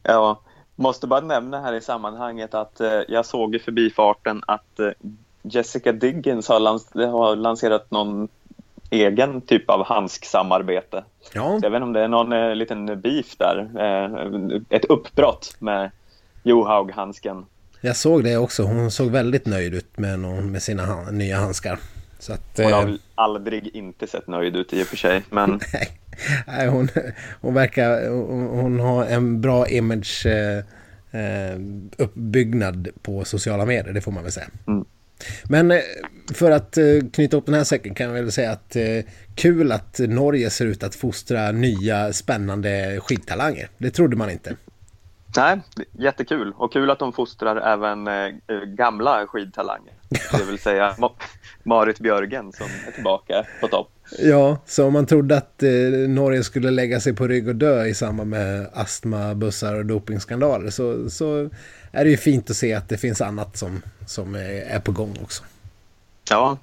Ja, 0.02 0.42
måste 0.76 1.06
bara 1.06 1.20
nämna 1.20 1.60
här 1.60 1.72
i 1.72 1.80
sammanhanget 1.80 2.54
att 2.54 2.80
eh, 2.80 3.00
jag 3.08 3.26
såg 3.26 3.54
i 3.54 3.58
förbifarten 3.58 4.42
att 4.46 4.80
eh, 4.80 4.88
Jessica 5.42 5.92
Diggins 5.92 6.48
har, 6.48 6.60
lans- 6.60 6.94
har 6.94 7.36
lanserat 7.36 7.90
någon 7.90 8.28
egen 8.90 9.40
typ 9.40 9.70
av 9.70 9.84
handsksamarbete. 9.86 11.04
Ja, 11.34 11.58
Så 11.60 11.66
jag 11.66 11.70
vet 11.70 11.76
inte 11.76 11.82
om 11.86 11.92
det 11.92 12.00
är 12.00 12.08
någon 12.08 12.32
eh, 12.32 12.54
liten 12.54 13.00
beef 13.00 13.36
där, 13.38 13.68
eh, 13.78 14.58
ett 14.68 14.84
uppbrott 14.84 15.56
med 15.58 15.90
Johaug-handsken. 16.42 17.46
jag 17.80 17.96
såg 17.96 18.24
det 18.24 18.36
också. 18.36 18.62
Hon 18.62 18.90
såg 18.90 19.10
väldigt 19.10 19.46
nöjd 19.46 19.74
ut 19.74 19.98
med, 19.98 20.18
någon, 20.18 20.52
med 20.52 20.62
sina 20.62 20.82
han, 20.82 21.18
nya 21.18 21.36
handskar. 21.36 21.78
Så 22.24 22.32
att, 22.32 22.50
Hon 22.56 22.72
har 22.72 22.80
eh, 22.80 22.86
väl 22.86 22.98
aldrig 23.14 23.76
inte 23.76 24.06
sett 24.06 24.26
nöjd 24.26 24.56
ut 24.56 24.72
i 24.72 24.82
och 24.82 24.86
för 24.86 24.96
sig, 24.96 25.22
men 25.30 25.60
Nej, 26.46 26.68
hon, 26.68 26.88
hon 27.40 27.54
verkar... 27.54 28.08
Hon, 28.08 28.46
hon 28.48 28.80
har 28.80 29.04
en 29.04 29.40
bra 29.40 29.68
image 29.68 30.26
eh, 30.26 30.58
eh, 31.20 31.58
uppbyggnad 31.98 32.88
på 33.02 33.24
sociala 33.24 33.66
medier, 33.66 33.92
det 33.92 34.00
får 34.00 34.12
man 34.12 34.22
väl 34.22 34.32
säga. 34.32 34.46
Mm. 34.66 34.84
Men 35.44 35.70
eh, 35.70 35.78
för 36.34 36.50
att 36.50 36.78
knyta 37.12 37.36
upp 37.36 37.46
den 37.46 37.54
här 37.54 37.64
säcken 37.64 37.94
kan 37.94 38.06
jag 38.06 38.14
väl 38.14 38.32
säga 38.32 38.50
att 38.50 38.76
kul 39.34 39.72
att 39.72 39.98
Norge 39.98 40.50
ser 40.50 40.66
ut 40.66 40.82
att 40.82 40.94
fostra 40.94 41.52
nya 41.52 42.12
spännande 42.12 43.00
skidtalanger. 43.00 43.68
Det 43.78 43.90
trodde 43.90 44.16
man 44.16 44.30
inte. 44.30 44.56
Nej, 45.36 45.60
jättekul. 45.92 46.52
Och 46.56 46.72
kul 46.72 46.90
att 46.90 46.98
de 46.98 47.12
fostrar 47.12 47.56
även 47.56 48.08
eh, 48.08 48.28
gamla 48.66 49.26
skidtalanger. 49.26 49.92
Det 50.32 50.44
vill 50.44 50.58
säga 50.58 50.94
Ma- 50.98 51.12
Marit 51.62 51.98
Björgen 52.00 52.52
som 52.52 52.66
är 52.86 52.92
tillbaka 52.92 53.44
på 53.60 53.68
topp. 53.68 53.90
Ja, 54.18 54.58
så 54.66 54.86
om 54.86 54.92
man 54.92 55.06
trodde 55.06 55.36
att 55.36 55.62
eh, 55.62 55.68
Norge 56.08 56.44
skulle 56.44 56.70
lägga 56.70 57.00
sig 57.00 57.14
på 57.14 57.26
rygg 57.26 57.48
och 57.48 57.56
dö 57.56 57.84
i 57.84 57.94
samband 57.94 58.30
med 58.30 58.70
astma, 58.74 59.34
bussar 59.34 59.74
och 59.74 59.86
dopingskandaler 59.86 60.70
så, 60.70 61.10
så 61.10 61.50
är 61.92 62.04
det 62.04 62.10
ju 62.10 62.16
fint 62.16 62.50
att 62.50 62.56
se 62.56 62.74
att 62.74 62.88
det 62.88 62.98
finns 62.98 63.20
annat 63.20 63.56
som, 63.56 63.82
som 64.06 64.34
är, 64.34 64.62
är 64.62 64.80
på 64.80 64.92
gång 64.92 65.18
också. 65.22 65.44
Ja. 66.30 66.58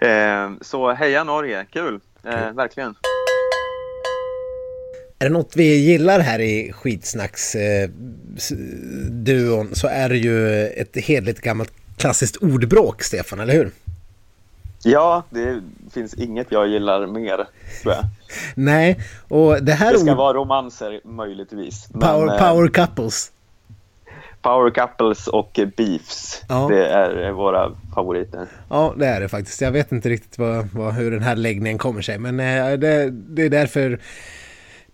eh, 0.08 0.50
så 0.60 0.92
heja 0.92 1.24
Norge, 1.24 1.66
kul. 1.70 2.00
Eh, 2.24 2.50
verkligen. 2.52 2.94
Är 5.18 5.24
det 5.28 5.32
något 5.32 5.56
vi 5.56 5.76
gillar 5.76 6.20
här 6.20 6.38
i 6.40 6.72
skitsnacks 6.72 7.54
eh, 7.54 7.90
så 9.72 9.86
är 9.88 10.08
det 10.08 10.16
ju 10.16 10.66
ett 10.66 10.96
hedligt 10.96 11.40
gammalt 11.40 11.72
klassiskt 11.96 12.36
ordbråk, 12.36 13.02
Stefan, 13.02 13.40
eller 13.40 13.54
hur? 13.54 13.70
Ja, 14.82 15.24
det 15.30 15.60
finns 15.94 16.14
inget 16.14 16.46
jag 16.50 16.68
gillar 16.68 17.06
mer, 17.06 17.36
tror 17.82 17.94
jag. 17.94 18.04
Nej, 18.54 18.98
och 19.28 19.62
det 19.64 19.72
här 19.72 19.92
Det 19.92 19.98
ska 19.98 20.10
ord- 20.10 20.16
vara 20.16 20.34
romanser 20.36 21.00
möjligtvis. 21.04 21.86
Men, 21.90 22.00
power, 22.00 22.34
eh, 22.34 22.48
power 22.48 22.68
couples. 22.68 23.30
power 24.42 24.70
couples 24.70 25.26
och 25.26 25.60
beefs, 25.76 26.42
Ja. 26.48 26.68
det 26.70 26.86
är 26.86 27.30
våra 27.32 27.72
favoriter. 27.94 28.46
Ja, 28.70 28.94
det 28.98 29.06
är 29.06 29.20
det 29.20 29.28
faktiskt. 29.28 29.60
Jag 29.60 29.72
vet 29.72 29.92
inte 29.92 30.08
riktigt 30.08 30.38
vad, 30.38 30.68
vad, 30.72 30.94
hur 30.94 31.10
den 31.10 31.22
här 31.22 31.36
läggningen 31.36 31.78
kommer 31.78 32.02
sig, 32.02 32.18
men 32.18 32.40
eh, 32.40 32.78
det, 32.78 33.10
det, 33.10 33.42
är 33.42 33.50
därför, 33.50 33.98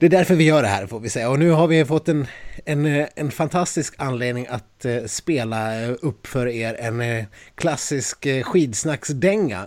det 0.01 0.07
är 0.07 0.11
därför 0.11 0.35
vi 0.35 0.45
gör 0.45 0.63
det 0.63 0.69
här, 0.69 0.87
får 0.87 1.01
vi 1.01 1.11
säga. 1.11 1.31
Och 1.31 1.39
nu 1.39 1.51
har 1.51 1.67
vi 1.67 1.85
fått 1.85 2.09
en, 2.09 2.27
en, 2.65 2.87
eh, 2.87 3.09
en 3.15 3.31
fantastisk 3.31 3.95
anledning 3.99 4.47
att 4.51 4.85
eh, 4.85 5.05
spela 5.07 5.83
eh, 5.83 5.95
upp 6.01 6.27
för 6.27 6.47
er 6.47 6.75
en 6.75 7.27
klassisk 7.55 8.27
skidsnacksdänga. 8.45 9.67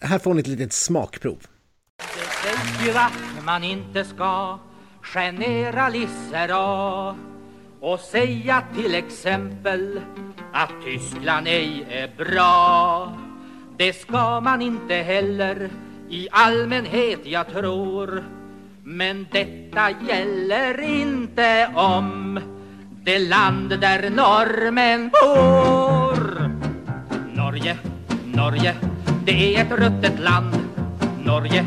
Här 0.00 0.18
får 0.18 0.34
ni 0.34 0.40
ett 0.40 0.46
litet 0.46 0.72
smakprov. 0.72 1.38
Det 1.98 2.48
säger 2.48 2.98
att 2.98 3.44
man 3.44 3.64
inte 3.64 4.04
ska 4.04 4.58
generalisera 5.02 7.16
och 7.80 8.00
säga 8.00 8.64
till 8.76 8.94
exempel 8.94 10.00
att 10.52 10.72
Tyskland 10.84 11.48
ej 11.48 11.86
är 11.90 12.24
bra. 12.24 13.12
Det 13.78 13.92
ska 13.92 14.40
man 14.40 14.62
inte 14.62 14.94
heller 14.94 15.70
i 16.10 16.28
allmänhet, 16.30 17.20
jag 17.24 17.48
tror. 17.48 18.41
Men 18.84 19.26
detta 19.32 19.90
gäller 20.08 20.80
inte 20.80 21.70
om 21.74 22.40
det 23.04 23.18
land 23.18 23.80
där 23.80 24.10
norrmän 24.10 25.08
bor. 25.08 26.50
Norge, 27.36 27.78
Norge, 28.24 28.74
det 29.24 29.56
är 29.56 29.64
ett 29.64 29.72
ruttet 29.72 30.20
land 30.20 30.56
Norge, 31.24 31.64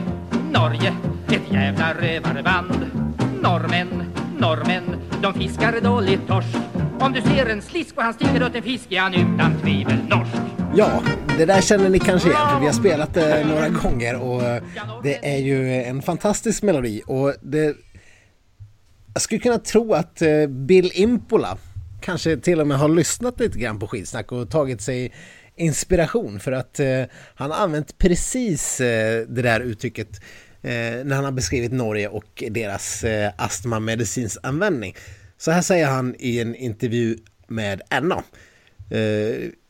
Norge, 0.52 0.96
ett 1.28 1.52
jävla 1.52 1.94
rövarband 1.94 2.92
Norrmän, 3.42 4.04
norrmän, 4.38 4.84
de 5.22 5.34
fiskar 5.34 5.82
dåligt 5.82 6.28
torsk 6.28 6.58
Om 7.00 7.14
du 7.14 7.22
ser 7.22 7.50
en 7.50 7.62
slisk 7.62 7.98
och 7.98 8.04
han 8.04 8.14
sticker 8.14 8.44
åt 8.44 8.56
en 8.56 8.64
fisk 8.64 8.92
är 8.92 9.00
han 9.00 9.14
utan 9.14 9.60
tvivel 9.62 9.98
norsk. 10.10 10.55
Ja, 10.78 11.04
det 11.38 11.46
där 11.46 11.62
känner 11.62 11.90
ni 11.90 12.00
kanske 12.00 12.30
igen 12.30 12.50
för 12.50 12.60
vi 12.60 12.66
har 12.66 12.74
spelat 12.74 13.14
det 13.14 13.48
några 13.48 13.70
gånger 13.70 14.16
och 14.16 14.44
eh, 14.44 14.64
det 15.04 15.34
är 15.34 15.38
ju 15.38 15.74
en 15.74 16.02
fantastisk 16.02 16.64
melodi 16.64 17.02
och 17.08 17.34
det... 17.42 17.76
Jag 19.14 19.22
skulle 19.22 19.40
kunna 19.40 19.58
tro 19.58 19.94
att 19.94 20.22
eh, 20.22 20.48
Bill 20.48 20.92
Impola 20.94 21.58
kanske 22.02 22.38
till 22.38 22.62
och 22.62 22.68
med 22.68 22.78
har 22.78 22.90
lyssnat 22.90 23.40
lite 23.40 23.60
grann 23.60 23.80
på 23.80 23.88
skitsnack 23.88 24.32
och 24.32 24.50
tagit 24.50 24.82
sig 24.82 25.14
inspiration 25.56 26.40
för 26.40 26.52
att 26.52 26.80
eh, 26.80 27.04
han 27.36 27.52
har 27.52 27.58
använt 27.58 27.98
precis 27.98 28.78
det 28.78 29.42
där 29.42 29.60
uttrycket 29.60 30.22
när 30.62 31.16
han 31.16 31.26
har 31.26 31.32
beskrivit 31.32 31.72
Norge 31.72 32.08
och 32.08 32.44
deras 32.50 33.04
eh, 33.04 33.32
astmamedicinsanvändning. 33.38 34.96
Så 35.38 35.52
här 35.52 35.62
säger 35.62 35.88
han 35.88 36.16
i 36.20 36.40
en 36.40 36.56
intervju 36.56 37.18
med 37.48 37.82
NA. 38.02 38.24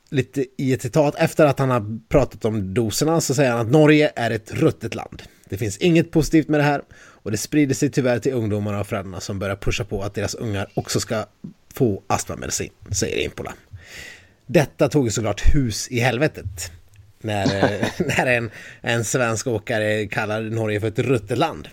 Lite 0.10 0.46
i 0.58 0.74
ett 0.74 0.82
citat 0.82 1.16
efter 1.16 1.46
att 1.46 1.60
han 1.60 1.70
har 1.70 2.00
pratat 2.10 2.46
om 2.46 2.74
doserna 2.74 3.22
så 3.22 3.36
säger 3.36 3.52
han 3.52 3.60
att 3.60 3.72
Norge 3.72 4.12
är 4.16 4.32
ett 4.32 4.52
ruttet 4.52 4.96
land. 4.96 5.24
Det 5.50 5.58
finns 5.58 5.78
inget 5.78 6.12
positivt 6.12 6.48
med 6.48 6.60
det 6.60 6.64
här 6.64 6.82
och 6.98 7.32
det 7.32 7.38
sprider 7.38 7.76
sig 7.76 7.90
tyvärr 7.90 8.20
till 8.20 8.34
ungdomarna 8.34 8.80
och 8.80 8.88
föräldrarna 8.88 9.20
som 9.20 9.40
börjar 9.40 9.56
pusha 9.56 9.84
på 9.84 10.04
att 10.04 10.14
deras 10.14 10.36
ungar 10.36 10.68
också 10.74 11.00
ska 11.00 11.26
få 11.74 12.04
astmamedicin, 12.08 12.70
säger 12.92 13.26
Impola. 13.26 13.54
Detta 14.46 14.90
tog 14.90 15.06
ju 15.06 15.12
såklart 15.12 15.56
hus 15.56 15.88
i 15.88 16.00
helvetet. 16.00 16.72
När, 17.22 17.46
när 18.18 18.26
en, 18.26 18.52
en 18.82 19.06
svensk 19.06 19.48
åkare 19.48 20.08
kallar 20.08 20.42
Norge 20.42 20.80
för 20.80 20.88
ett 20.88 21.00
ruttet 21.00 21.38
land. 21.38 21.68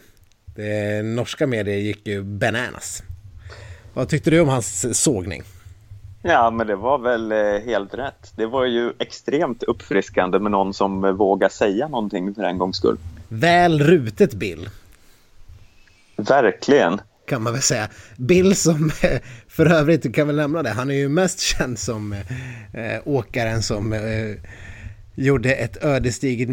Det 0.54 1.02
norska 1.02 1.46
medier 1.46 1.76
gick 1.76 2.06
ju 2.06 2.22
bananas. 2.22 3.02
Vad 3.94 4.08
tyckte 4.08 4.30
du 4.30 4.40
om 4.40 4.48
hans 4.48 5.02
sågning? 5.02 5.42
Ja, 6.22 6.50
men 6.50 6.66
det 6.66 6.76
var 6.76 6.98
väl 6.98 7.32
eh, 7.32 7.38
helt 7.64 7.94
rätt. 7.94 8.32
Det 8.36 8.46
var 8.46 8.64
ju 8.64 8.92
extremt 8.98 9.62
uppfriskande 9.62 10.38
med 10.38 10.52
någon 10.52 10.74
som 10.74 11.04
eh, 11.04 11.10
vågar 11.10 11.48
säga 11.48 11.88
någonting 11.88 12.34
för 12.34 12.42
en 12.42 12.58
gångs 12.58 12.76
skull. 12.76 12.98
Väl 13.28 13.80
rutet 13.80 14.34
Bill. 14.34 14.68
Verkligen. 16.16 17.00
Kan 17.26 17.42
man 17.42 17.52
väl 17.52 17.62
säga. 17.62 17.88
Bill 18.16 18.56
som, 18.56 18.90
för 19.48 19.66
övrigt 19.66 20.14
kan 20.14 20.26
väl 20.26 20.36
nämna 20.36 20.62
det, 20.62 20.70
han 20.70 20.90
är 20.90 20.94
ju 20.94 21.08
mest 21.08 21.40
känd 21.40 21.78
som 21.78 22.14
åkaren 23.04 23.62
som 23.62 23.94
gjorde 25.14 25.54
ett 25.54 25.84
ödesdigert 25.84 26.48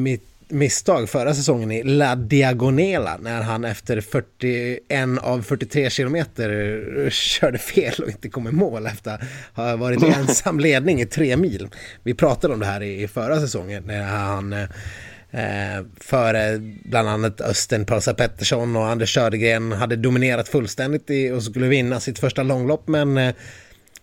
misstag 0.49 1.09
förra 1.09 1.33
säsongen 1.33 1.71
i 1.71 1.83
La 1.83 2.15
Diagonela 2.15 3.17
när 3.21 3.41
han 3.41 3.65
efter 3.65 4.01
41 4.01 4.81
av 5.21 5.41
43 5.41 5.89
kilometer 5.89 7.09
körde 7.09 7.57
fel 7.57 7.93
och 8.03 8.09
inte 8.09 8.29
kom 8.29 8.47
i 8.47 8.51
mål 8.51 8.85
efter 8.85 9.13
att 9.13 9.21
ha 9.53 9.75
varit 9.75 10.03
i 10.03 10.07
ensam 10.17 10.59
ledning 10.59 11.01
i 11.01 11.05
tre 11.05 11.37
mil. 11.37 11.67
Vi 12.03 12.13
pratade 12.13 12.53
om 12.53 12.59
det 12.59 12.65
här 12.65 12.83
i 12.83 13.07
förra 13.07 13.39
säsongen 13.39 13.83
när 13.83 14.03
han 14.03 14.53
eh, 14.53 15.85
före 15.99 16.59
bland 16.83 17.09
annat 17.09 17.41
Östen 17.41 17.85
Pölsa 17.85 18.13
Pettersson 18.13 18.75
och 18.75 18.87
Anders 18.87 19.13
Södergren 19.13 19.71
hade 19.71 19.95
dominerat 19.95 20.47
fullständigt 20.47 21.09
i, 21.09 21.31
och 21.31 21.43
skulle 21.43 21.67
vinna 21.67 21.99
sitt 21.99 22.19
första 22.19 22.43
långlopp 22.43 22.87
men 22.87 23.17
eh, 23.17 23.33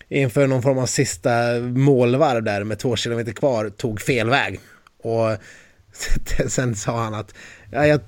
inför 0.08 0.46
någon 0.46 0.62
form 0.62 0.78
av 0.78 0.86
sista 0.86 1.30
målvarv 1.60 2.42
där 2.42 2.64
med 2.64 2.78
två 2.78 2.96
kilometer 2.96 3.32
kvar 3.32 3.68
tog 3.68 4.00
fel 4.00 4.30
väg. 4.30 4.60
Och 5.02 5.36
sen 6.48 6.76
sa 6.76 6.98
han 6.98 7.14
att 7.14 7.34
ja, 7.70 7.86
jag, 7.86 8.00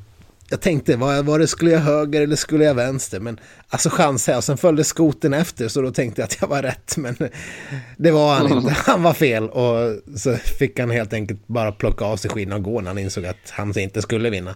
jag 0.50 0.60
tänkte, 0.60 0.96
var, 0.96 1.22
var 1.22 1.38
det, 1.38 1.46
skulle 1.46 1.70
jag 1.70 1.80
höger 1.80 2.22
eller 2.22 2.36
skulle 2.36 2.64
jag 2.64 2.74
vänster? 2.74 3.20
Men 3.20 3.40
alltså 3.68 3.90
chansade 3.90 4.36
jag, 4.36 4.44
sen 4.44 4.56
följde 4.56 4.84
skoten 4.84 5.34
efter 5.34 5.68
så 5.68 5.82
då 5.82 5.90
tänkte 5.90 6.20
jag 6.20 6.26
att 6.26 6.38
jag 6.40 6.48
var 6.48 6.62
rätt. 6.62 6.96
Men 6.96 7.16
det 7.96 8.10
var 8.10 8.34
han 8.34 8.52
inte, 8.52 8.72
han 8.72 9.02
var 9.02 9.12
fel 9.12 9.48
och 9.48 10.00
så 10.18 10.36
fick 10.36 10.80
han 10.80 10.90
helt 10.90 11.12
enkelt 11.12 11.46
bara 11.46 11.72
plocka 11.72 12.04
av 12.04 12.16
sig 12.16 12.30
skidorna 12.30 12.56
och 12.56 12.62
gå 12.62 12.80
när 12.80 12.88
han 12.88 12.98
insåg 12.98 13.26
att 13.26 13.50
han 13.50 13.78
inte 13.78 14.02
skulle 14.02 14.30
vinna. 14.30 14.54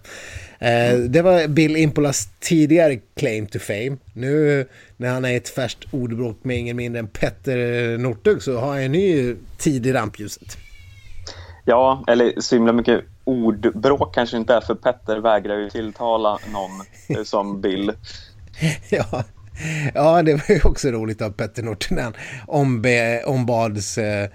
Eh, 0.58 0.98
det 0.98 1.22
var 1.22 1.48
Bill 1.48 1.76
Impolas 1.76 2.28
tidigare 2.40 2.96
claim 3.16 3.46
to 3.46 3.58
fame. 3.58 3.96
Nu 4.14 4.66
när 4.96 5.12
han 5.12 5.24
är 5.24 5.36
ett 5.36 5.48
färskt 5.48 5.84
ordbråk 5.90 6.38
med 6.42 6.58
ingen 6.58 6.76
mindre 6.76 6.98
än 6.98 7.08
Petter 7.08 7.98
Northug 7.98 8.42
så 8.42 8.58
har 8.58 8.68
han 8.68 8.80
en 8.80 8.92
ny 8.92 9.36
tid 9.58 9.86
i 9.86 9.92
rampljuset. 9.92 10.56
Ja, 11.64 12.04
eller 12.08 12.40
så 12.40 12.54
himla 12.54 12.72
mycket 12.72 13.04
ordbråk 13.24 14.14
kanske 14.14 14.36
inte 14.36 14.54
är 14.54 14.60
för 14.60 14.74
Petter 14.74 15.16
vägrar 15.16 15.56
ju 15.56 15.70
tilltala 15.70 16.38
någon 16.52 17.24
som 17.24 17.60
Bill. 17.60 17.92
ja. 18.90 19.24
ja, 19.94 20.22
det 20.22 20.34
var 20.34 20.54
ju 20.54 20.60
också 20.64 20.88
roligt 20.90 21.22
av 21.22 21.30
Petter 21.30 21.62
Nortinen 21.62 22.12
ombe, 22.46 23.22
ombads 23.24 23.98
eh, 23.98 24.28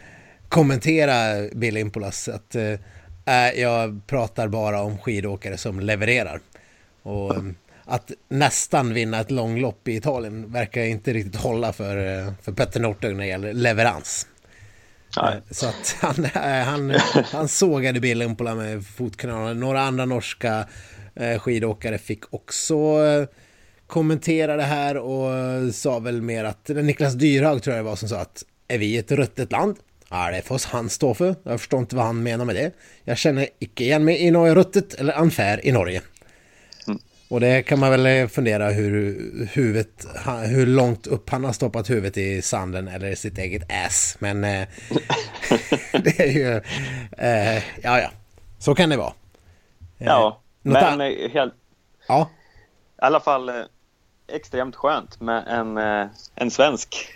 kommentera 0.49 1.47
Bill 1.55 1.77
Impolas 1.77 2.27
att 2.27 2.55
eh, 2.55 3.59
jag 3.61 4.07
pratar 4.07 4.47
bara 4.47 4.81
om 4.81 4.97
skidåkare 4.97 5.57
som 5.57 5.79
levererar. 5.79 6.39
Och 7.03 7.35
eh, 7.35 7.43
att 7.85 8.11
nästan 8.29 8.93
vinna 8.93 9.19
ett 9.19 9.31
långlopp 9.31 9.87
i 9.87 9.95
Italien 9.95 10.51
verkar 10.51 10.81
inte 10.81 11.13
riktigt 11.13 11.41
hålla 11.41 11.73
för, 11.73 11.97
eh, 11.97 12.33
för 12.41 12.51
Petter 12.51 12.79
Northug 12.79 13.15
när 13.15 13.23
det 13.23 13.29
gäller 13.29 13.53
leverans. 13.53 14.27
Nej. 15.21 15.35
Eh, 15.35 15.41
så 15.51 15.67
att 15.67 15.95
han, 16.01 16.25
eh, 16.25 16.63
han, 16.63 16.93
han 17.31 17.47
sågade 17.47 17.99
Bill 17.99 18.21
Impola 18.21 18.55
med 18.55 18.85
fotknölarna. 18.85 19.53
Några 19.53 19.81
andra 19.81 20.05
norska 20.05 20.67
eh, 21.15 21.39
skidåkare 21.39 21.97
fick 21.97 22.33
också 22.33 22.77
kommentera 23.87 24.55
det 24.55 24.63
här 24.63 24.97
och 24.97 25.31
sa 25.73 25.99
väl 25.99 26.21
mer 26.21 26.43
att 26.43 26.67
Niklas 26.67 27.13
Dyrhag 27.13 27.63
tror 27.63 27.75
jag 27.75 27.85
det 27.85 27.89
var 27.89 27.95
som 27.95 28.09
sa 28.09 28.19
att 28.19 28.43
är 28.67 28.77
vi 28.77 28.97
ett 28.97 29.11
ruttet 29.11 29.51
land? 29.51 29.75
Ja, 30.09 30.31
det 30.31 30.41
får 30.41 30.61
han 30.71 30.89
stå 30.89 31.13
för. 31.13 31.35
Jag 31.43 31.59
förstår 31.59 31.79
inte 31.79 31.95
vad 31.95 32.05
han 32.05 32.23
menar 32.23 32.45
med 32.45 32.55
det. 32.55 32.71
Jag 33.03 33.17
känner 33.17 33.47
icke 33.59 33.83
igen 33.83 34.05
mig 34.05 34.17
i 34.17 34.31
Norge 34.31 34.55
ruttet 34.55 34.93
eller 34.93 35.13
anfär 35.13 35.65
i 35.65 35.71
Norge. 35.71 36.01
Och 37.29 37.39
det 37.39 37.63
kan 37.63 37.79
man 37.79 37.91
väl 37.91 38.05
eh, 38.05 38.27
fundera 38.27 38.69
hur 38.69 39.47
huvudet, 39.53 40.05
hur 40.45 40.65
långt 40.65 41.07
upp 41.07 41.29
han 41.29 41.43
har 41.43 41.53
stoppat 41.53 41.89
huvudet 41.89 42.17
i 42.17 42.41
sanden 42.41 42.87
eller 42.87 43.15
sitt 43.15 43.37
eget 43.37 43.71
ass. 43.85 44.17
Men 44.19 44.43
eh, 44.43 44.67
det 45.91 46.19
är 46.19 46.31
ju, 46.31 46.61
eh, 47.17 47.63
ja 47.83 47.99
ja, 47.99 48.09
så 48.59 48.75
kan 48.75 48.89
det 48.89 48.97
vara. 48.97 49.13
Eh, 49.99 50.05
ja, 50.07 50.41
men 50.61 51.01
eh, 51.01 51.31
helt, 51.31 51.53
ja. 52.07 52.29
i 53.01 53.05
alla 53.05 53.19
fall 53.19 53.51
extremt 54.27 54.75
skönt 54.75 55.21
med 55.21 55.43
en, 55.47 55.77
en 56.35 56.51
svensk. 56.51 57.13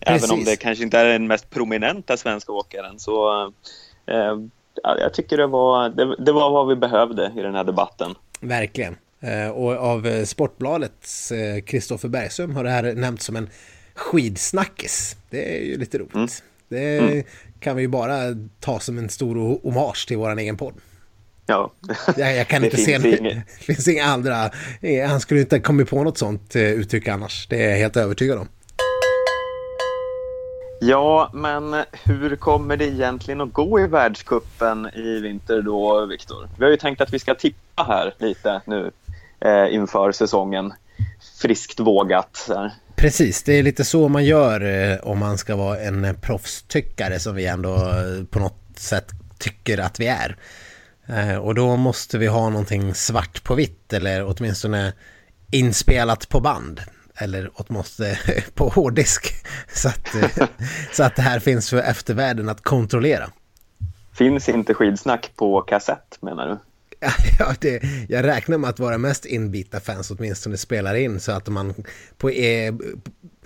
Precis. 0.00 0.24
Även 0.24 0.38
om 0.38 0.44
det 0.44 0.56
kanske 0.56 0.84
inte 0.84 0.98
är 0.98 1.04
den 1.04 1.26
mest 1.26 1.50
prominenta 1.50 2.16
svenska 2.16 2.52
åkaren 2.52 2.98
så 2.98 3.46
eh, 4.06 4.36
jag 4.82 5.14
tycker 5.14 5.36
det 5.36 5.46
var, 5.46 5.88
det, 5.88 6.16
det 6.16 6.32
var 6.32 6.50
vad 6.50 6.68
vi 6.68 6.76
behövde 6.76 7.32
i 7.36 7.42
den 7.42 7.54
här 7.54 7.64
debatten. 7.64 8.14
Verkligen. 8.40 8.96
Eh, 9.20 9.48
och 9.48 9.72
av 9.72 10.06
eh, 10.06 10.24
Sportbladets 10.24 11.32
Kristoffer 11.66 12.08
eh, 12.08 12.10
Bergström 12.10 12.56
har 12.56 12.64
det 12.64 12.70
här 12.70 12.94
nämnts 12.94 13.24
som 13.24 13.36
en 13.36 13.48
skidsnackis. 13.94 15.16
Det 15.30 15.56
är 15.56 15.64
ju 15.64 15.78
lite 15.78 15.98
roligt. 15.98 16.14
Mm. 16.14 16.28
Det 16.68 16.98
mm. 16.98 17.24
kan 17.60 17.76
vi 17.76 17.82
ju 17.82 17.88
bara 17.88 18.18
ta 18.60 18.80
som 18.80 18.98
en 18.98 19.08
stor 19.08 19.60
hommage 19.62 20.08
till 20.08 20.16
våran 20.16 20.38
egen 20.38 20.56
podd. 20.56 20.74
Ja. 21.46 21.72
Jag, 22.16 22.36
jag 22.36 22.48
kan 22.48 22.64
inte 22.64 22.76
se 22.76 22.98
det. 22.98 23.42
finns 23.60 23.88
inga 23.88 24.04
andra. 24.04 24.50
Han 25.08 25.20
skulle 25.20 25.40
inte 25.40 25.60
kommit 25.60 25.90
på 25.90 26.04
något 26.04 26.18
sånt 26.18 26.56
uttryck 26.56 27.08
annars. 27.08 27.46
Det 27.48 27.64
är 27.64 27.70
jag 27.70 27.76
helt 27.76 27.96
övertygad 27.96 28.38
om. 28.38 28.48
Ja, 30.82 31.30
men 31.32 31.84
hur 32.04 32.36
kommer 32.36 32.76
det 32.76 32.84
egentligen 32.84 33.40
att 33.40 33.52
gå 33.52 33.80
i 33.80 33.86
världskuppen 33.86 34.90
i 34.94 35.20
vinter 35.20 35.62
då, 35.62 36.06
Viktor? 36.06 36.48
Vi 36.58 36.64
har 36.64 36.70
ju 36.70 36.76
tänkt 36.76 37.00
att 37.00 37.12
vi 37.12 37.18
ska 37.18 37.34
tippa 37.34 37.82
här 37.82 38.14
lite 38.18 38.60
nu 38.64 38.90
eh, 39.40 39.74
inför 39.74 40.12
säsongen. 40.12 40.72
Friskt 41.42 41.80
vågat. 41.80 42.50
Precis, 42.96 43.42
det 43.42 43.52
är 43.52 43.62
lite 43.62 43.84
så 43.84 44.08
man 44.08 44.24
gör 44.24 44.60
eh, 44.60 44.98
om 44.98 45.18
man 45.18 45.38
ska 45.38 45.56
vara 45.56 45.80
en 45.80 46.04
eh, 46.04 46.12
proffstyckare 46.12 47.18
som 47.18 47.34
vi 47.34 47.46
ändå 47.46 47.74
eh, 47.74 48.24
på 48.30 48.38
något 48.38 48.62
sätt 48.76 49.10
tycker 49.38 49.78
att 49.78 50.00
vi 50.00 50.06
är. 50.06 50.36
Eh, 51.06 51.36
och 51.36 51.54
då 51.54 51.76
måste 51.76 52.18
vi 52.18 52.26
ha 52.26 52.48
någonting 52.48 52.94
svart 52.94 53.44
på 53.44 53.54
vitt 53.54 53.92
eller 53.92 54.24
åtminstone 54.24 54.92
inspelat 55.50 56.28
på 56.28 56.40
band 56.40 56.80
eller 57.20 57.50
åtminstone 57.54 58.16
på 58.54 58.68
hårddisk. 58.68 59.34
Så 59.72 59.88
att, 59.88 60.14
eh, 60.14 60.48
så 60.92 61.02
att 61.02 61.16
det 61.16 61.22
här 61.22 61.38
finns 61.40 61.70
för 61.70 61.76
eftervärlden 61.76 62.48
att 62.48 62.62
kontrollera. 62.62 63.30
Finns 64.12 64.48
inte 64.48 64.74
skidsnack 64.74 65.32
på 65.36 65.60
kassett 65.60 66.18
menar 66.20 66.48
du? 66.48 66.58
Ja, 67.38 67.54
det, 67.60 67.82
jag 68.08 68.24
räknar 68.24 68.58
med 68.58 68.70
att 68.70 68.80
våra 68.80 68.98
mest 68.98 69.26
inbita 69.26 69.80
fans 69.80 70.10
åtminstone 70.10 70.56
spelar 70.56 70.94
in 70.94 71.20
så 71.20 71.32
att 71.32 71.48
man 71.48 71.74
på 72.18 72.30
e, 72.30 72.72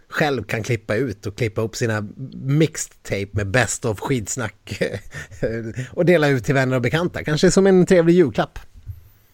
själv 0.09 0.45
kan 0.45 0.63
klippa 0.63 0.95
ut 0.95 1.27
och 1.27 1.37
klippa 1.37 1.61
upp 1.61 1.77
sina 1.77 2.07
mixed 2.35 3.03
tape 3.03 3.29
med 3.33 3.47
best 3.47 3.85
of 3.85 4.01
skidsnack 4.01 4.83
och 5.91 6.05
dela 6.05 6.29
ut 6.29 6.45
till 6.45 6.55
vänner 6.55 6.77
och 6.77 6.83
bekanta. 6.83 7.25
Kanske 7.25 7.51
som 7.51 7.67
en 7.67 7.87
trevlig 7.87 8.15
julklapp. 8.15 8.59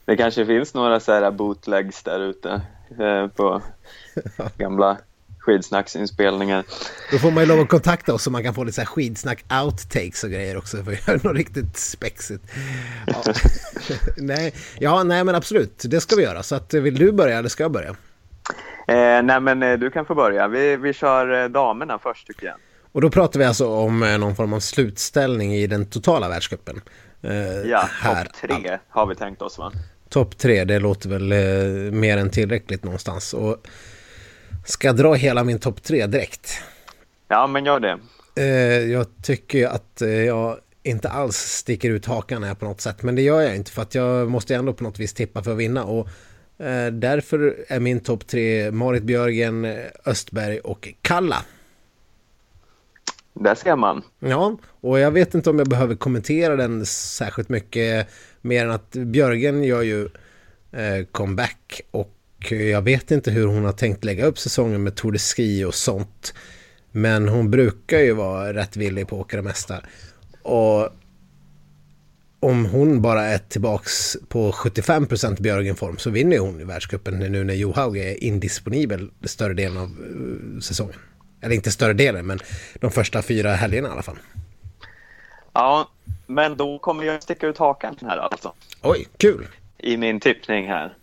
Det 0.04 0.16
kanske 0.16 0.46
finns 0.46 0.74
några 0.74 1.00
så 1.00 1.12
här 1.12 1.30
bootlegs 1.30 2.02
där 2.02 2.20
ute 2.20 2.60
eh, 2.98 3.26
på 3.26 3.62
gamla 4.58 4.98
skidsnacksinspelningar. 5.38 6.64
Då 7.12 7.18
får 7.18 7.30
man 7.30 7.42
ju 7.42 7.48
lov 7.48 7.60
att 7.60 7.68
kontakta 7.68 8.14
oss 8.14 8.22
så 8.22 8.30
man 8.30 8.44
kan 8.44 8.54
få 8.54 8.64
lite 8.64 8.74
så 8.74 8.80
här 8.80 8.86
skidsnack 8.86 9.44
outtakes 9.64 10.24
och 10.24 10.30
grejer 10.30 10.56
också 10.56 10.84
för 10.84 10.92
att 10.92 11.08
göra 11.08 11.20
något 11.24 11.36
riktigt 11.36 11.76
spexigt. 11.76 12.44
Ja. 13.06 13.22
nej, 14.16 14.54
ja, 14.78 15.02
nej 15.02 15.24
men 15.24 15.34
absolut, 15.34 15.82
det 15.84 16.00
ska 16.00 16.16
vi 16.16 16.22
göra. 16.22 16.42
Så 16.42 16.54
att, 16.54 16.74
vill 16.74 16.94
du 16.94 17.12
börja 17.12 17.38
eller 17.38 17.48
ska 17.48 17.64
jag 17.64 17.72
börja? 17.72 17.90
Eh, 18.88 19.22
nej 19.22 19.40
men 19.40 19.62
eh, 19.62 19.78
du 19.78 19.90
kan 19.90 20.06
få 20.06 20.14
börja. 20.14 20.48
Vi, 20.48 20.76
vi 20.76 20.92
kör 20.92 21.42
eh, 21.42 21.48
damerna 21.48 21.98
först 21.98 22.26
tycker 22.26 22.46
jag. 22.46 22.56
Och 22.92 23.00
då 23.00 23.10
pratar 23.10 23.38
vi 23.38 23.44
alltså 23.44 23.68
om 23.68 24.00
någon 24.20 24.36
form 24.36 24.52
av 24.52 24.60
slutställning 24.60 25.54
i 25.54 25.66
den 25.66 25.86
totala 25.86 26.28
världscupen. 26.28 26.80
Eh, 27.22 27.70
ja, 27.70 27.88
topp 28.04 28.32
tre 28.40 28.78
har 28.88 29.06
vi 29.06 29.14
tänkt 29.14 29.42
oss 29.42 29.58
va? 29.58 29.72
Topp 30.10 30.38
tre, 30.38 30.64
det 30.64 30.78
låter 30.78 31.08
väl 31.08 31.32
eh, 31.32 31.92
mer 31.92 32.16
än 32.18 32.30
tillräckligt 32.30 32.84
någonstans. 32.84 33.34
Och 33.34 33.56
ska 34.64 34.92
dra 34.92 35.14
hela 35.14 35.44
min 35.44 35.58
topp 35.58 35.82
tre 35.82 36.06
direkt? 36.06 36.62
Ja, 37.28 37.46
men 37.46 37.64
gör 37.64 37.80
det. 37.80 37.98
Eh, 38.36 38.90
jag 38.90 39.06
tycker 39.22 39.68
att 39.68 40.02
eh, 40.02 40.08
jag 40.08 40.58
inte 40.82 41.08
alls 41.08 41.36
sticker 41.36 41.90
ut 41.90 42.06
hakan 42.06 42.42
här 42.42 42.54
på 42.54 42.64
något 42.64 42.80
sätt. 42.80 43.02
Men 43.02 43.14
det 43.14 43.22
gör 43.22 43.40
jag 43.40 43.56
inte 43.56 43.70
för 43.70 43.82
att 43.82 43.94
jag 43.94 44.30
måste 44.30 44.54
ändå 44.54 44.72
på 44.72 44.84
något 44.84 44.98
vis 44.98 45.14
tippa 45.14 45.42
för 45.42 45.52
att 45.52 45.58
vinna. 45.58 45.84
Och 45.84 46.08
eh, 46.58 46.86
därför 46.92 47.56
är 47.68 47.80
min 47.80 48.00
topp 48.00 48.26
tre 48.26 48.70
Marit 48.70 49.02
Björgen, 49.02 49.78
Östberg 50.04 50.58
och 50.58 50.88
Kalla. 51.02 51.44
Där 53.34 53.54
ser 53.54 53.76
man. 53.76 54.02
Ja, 54.18 54.56
och 54.80 54.98
jag 54.98 55.10
vet 55.10 55.34
inte 55.34 55.50
om 55.50 55.58
jag 55.58 55.68
behöver 55.68 55.94
kommentera 55.94 56.56
den 56.56 56.86
särskilt 56.86 57.48
mycket 57.48 58.08
mer 58.42 58.64
än 58.64 58.70
att 58.70 58.90
Björgen 58.90 59.64
gör 59.64 59.82
ju 59.82 60.08
eh, 60.72 61.04
comeback 61.12 61.80
och 61.90 62.16
jag 62.50 62.82
vet 62.82 63.10
inte 63.10 63.30
hur 63.30 63.46
hon 63.46 63.64
har 63.64 63.72
tänkt 63.72 64.04
lägga 64.04 64.26
upp 64.26 64.38
säsongen 64.38 64.82
med 64.82 64.94
Tour 64.94 65.12
de 65.12 65.18
Ski 65.18 65.64
och 65.64 65.74
sånt. 65.74 66.34
Men 66.92 67.28
hon 67.28 67.50
brukar 67.50 67.98
ju 67.98 68.12
vara 68.12 68.54
rätt 68.54 68.76
villig 68.76 69.08
på 69.08 69.16
att 69.16 69.20
åka 69.20 69.36
det 69.36 69.42
mesta. 69.42 69.82
Och 70.42 70.88
om 72.40 72.66
hon 72.66 73.02
bara 73.02 73.22
är 73.22 73.38
tillbaks 73.38 74.16
på 74.28 74.52
75% 74.52 75.42
Björgen-form 75.42 75.98
så 75.98 76.10
vinner 76.10 76.38
hon 76.38 76.60
i 76.60 76.64
världscupen 76.64 77.18
nu 77.18 77.44
när 77.44 77.54
Johaug 77.54 77.98
är 77.98 78.24
indisponibel 78.24 79.10
större 79.24 79.54
delen 79.54 79.76
av 79.76 79.88
eh, 79.88 80.60
säsongen. 80.60 80.96
Eller 81.40 81.54
inte 81.54 81.70
större 81.70 81.92
delen, 81.92 82.26
men 82.26 82.38
de 82.80 82.90
första 82.90 83.22
fyra 83.22 83.54
helgerna 83.54 83.88
i 83.88 83.90
alla 83.90 84.02
fall. 84.02 84.18
Ja, 85.52 85.90
men 86.30 86.56
då 86.56 86.78
kommer 86.78 87.04
jag 87.04 87.22
sticka 87.22 87.46
ut 87.46 87.58
hakan 87.58 87.96
här 88.02 88.18
alltså. 88.18 88.52
Oj, 88.82 89.08
kul! 89.16 89.46
I 89.78 89.96
min 89.96 90.20
tippning 90.20 90.68
här. 90.68 90.94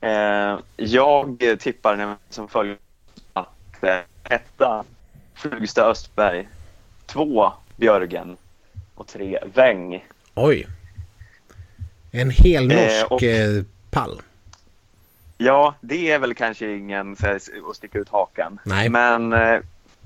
Eh, 0.00 0.58
jag 0.76 1.42
tippar 1.58 2.16
som 2.30 2.48
följer 2.48 2.76
att 3.32 3.82
eh, 3.82 3.98
etta 4.24 4.84
Flugsta 5.34 5.82
Östberg, 5.82 6.48
två 7.06 7.52
Björgen 7.76 8.36
och 8.94 9.06
tre 9.06 9.38
Wäng. 9.54 10.04
Oj! 10.34 10.66
En 12.10 12.30
hel 12.30 12.68
norsk 12.68 13.00
eh, 13.00 13.12
och, 13.12 13.22
eh, 13.22 13.64
pall. 13.90 14.22
Ja, 15.38 15.74
det 15.80 16.10
är 16.10 16.18
väl 16.18 16.34
kanske 16.34 16.76
ingen 16.76 17.16
här, 17.20 17.40
att 17.70 17.76
sticka 17.76 17.98
ut 17.98 18.08
hakan. 18.08 18.58
Nej. 18.64 18.88
Men 18.88 19.32
eh, 19.32 19.60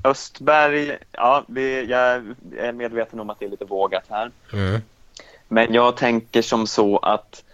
Östberg, 0.09 0.99
ja, 1.13 1.45
vi, 1.47 1.85
jag 1.85 2.35
är 2.59 2.73
medveten 2.73 3.21
om 3.21 3.31
att 3.31 3.39
det 3.39 3.47
är 3.47 3.51
lite 3.51 3.65
vågat 3.65 4.05
här. 4.09 4.31
Mm. 4.53 4.81
Men 5.49 5.75
jag 5.75 5.97
tänker 5.97 6.43
som 6.43 6.67
så 6.67 6.99
att 6.99 7.45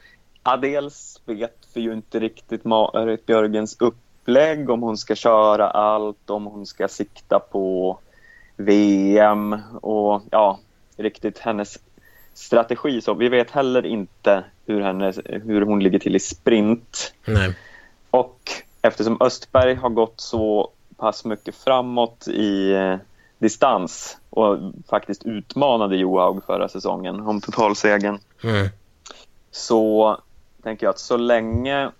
ja, 0.44 0.56
dels 0.56 1.20
vet 1.24 1.68
vi 1.74 1.80
ju 1.80 1.92
inte 1.92 2.18
riktigt 2.18 2.64
Marit 2.64 3.26
Björgens 3.26 3.76
upplägg, 3.80 4.70
om 4.70 4.82
hon 4.82 4.96
ska 4.96 5.14
köra 5.14 5.70
allt, 5.70 6.30
om 6.30 6.44
hon 6.44 6.66
ska 6.66 6.88
sikta 6.88 7.38
på 7.38 7.98
VM 8.56 9.58
och 9.80 10.22
ja, 10.30 10.58
riktigt 10.96 11.38
hennes 11.38 11.78
strategi. 12.34 13.00
Så 13.00 13.14
vi 13.14 13.28
vet 13.28 13.50
heller 13.50 13.86
inte 13.86 14.44
hur, 14.66 14.80
hennes, 14.80 15.18
hur 15.24 15.62
hon 15.62 15.82
ligger 15.82 15.98
till 15.98 16.16
i 16.16 16.20
sprint. 16.20 17.14
Nej. 17.24 17.56
Och 18.10 18.40
eftersom 18.82 19.16
Östberg 19.20 19.74
har 19.74 19.90
gått 19.90 20.20
så 20.20 20.70
pass 20.96 21.24
mycket 21.24 21.54
framåt 21.54 22.28
i 22.28 22.72
eh, 22.72 22.96
distans 23.38 24.16
och 24.30 24.58
faktiskt 24.90 25.24
utmanade 25.24 25.96
Johaug 25.96 26.44
förra 26.46 26.68
säsongen 26.68 27.20
om 27.20 27.40
totalsegern. 27.40 28.18
Mm. 28.42 28.68
Så 29.50 30.20
tänker 30.62 30.86
jag 30.86 30.90
att 30.90 30.98
så 30.98 31.16
länge 31.16 31.90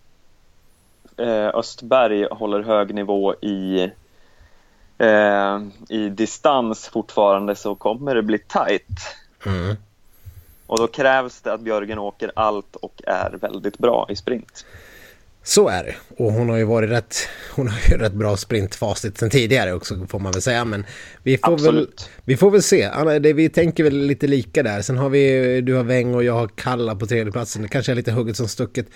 eh, 1.17 1.49
Östberg 1.55 2.27
håller 2.31 2.63
hög 2.63 2.95
nivå 2.95 3.35
i, 3.35 3.91
eh, 4.99 5.61
i 5.89 6.09
distans 6.09 6.89
fortfarande 6.89 7.57
så 7.57 7.75
kommer 7.75 8.15
det 8.15 8.23
bli 8.23 8.39
tight. 8.39 8.99
Mm. 9.47 9.77
Och 10.67 10.79
då 10.79 10.87
krävs 10.87 11.41
det 11.41 11.53
att 11.53 11.61
Björgen 11.61 11.99
åker 11.99 12.33
allt 12.37 12.77
och 12.77 13.03
är 13.07 13.31
väldigt 13.31 13.79
bra 13.79 14.07
i 14.09 14.17
sprint. 14.17 14.67
Så 15.47 15.69
är 15.69 15.85
det. 15.85 15.95
Och 16.17 16.33
hon 16.33 16.49
har 16.49 16.57
ju 16.57 16.65
varit 16.65 16.91
rätt, 16.91 17.17
hon 17.51 17.69
har 17.69 17.79
ju 17.91 17.97
rätt 17.97 18.13
bra 18.13 18.37
sprintfacit 18.37 19.19
sen 19.19 19.31
tidigare 19.31 19.73
också 19.73 20.07
får 20.07 20.19
man 20.19 20.33
väl 20.33 20.43
säga. 20.43 20.65
Men 20.65 20.85
vi 21.23 21.39
får, 21.39 21.59
väl, 21.59 21.89
vi 22.25 22.37
får 22.37 22.51
väl 22.51 22.63
se. 22.63 22.85
Anna, 22.85 23.19
det, 23.19 23.33
vi 23.33 23.49
tänker 23.49 23.85
väl 23.85 23.97
lite 23.97 24.27
lika 24.27 24.63
där. 24.63 24.83
Sen 24.83 24.99
har 24.99 25.09
vi, 25.09 25.61
du 25.61 25.75
har 25.75 25.85
Weng 25.85 26.15
och 26.15 26.25
jag 26.25 26.33
har 26.33 26.49
Kalla 26.49 26.97
på 26.97 27.07
tredjeplatsen. 27.07 27.63
Det 27.63 27.69
kanske 27.69 27.93
är 27.93 27.97
lite 27.97 28.13
hugget 28.13 28.37
som 28.37 28.49
stucket. 28.49 28.87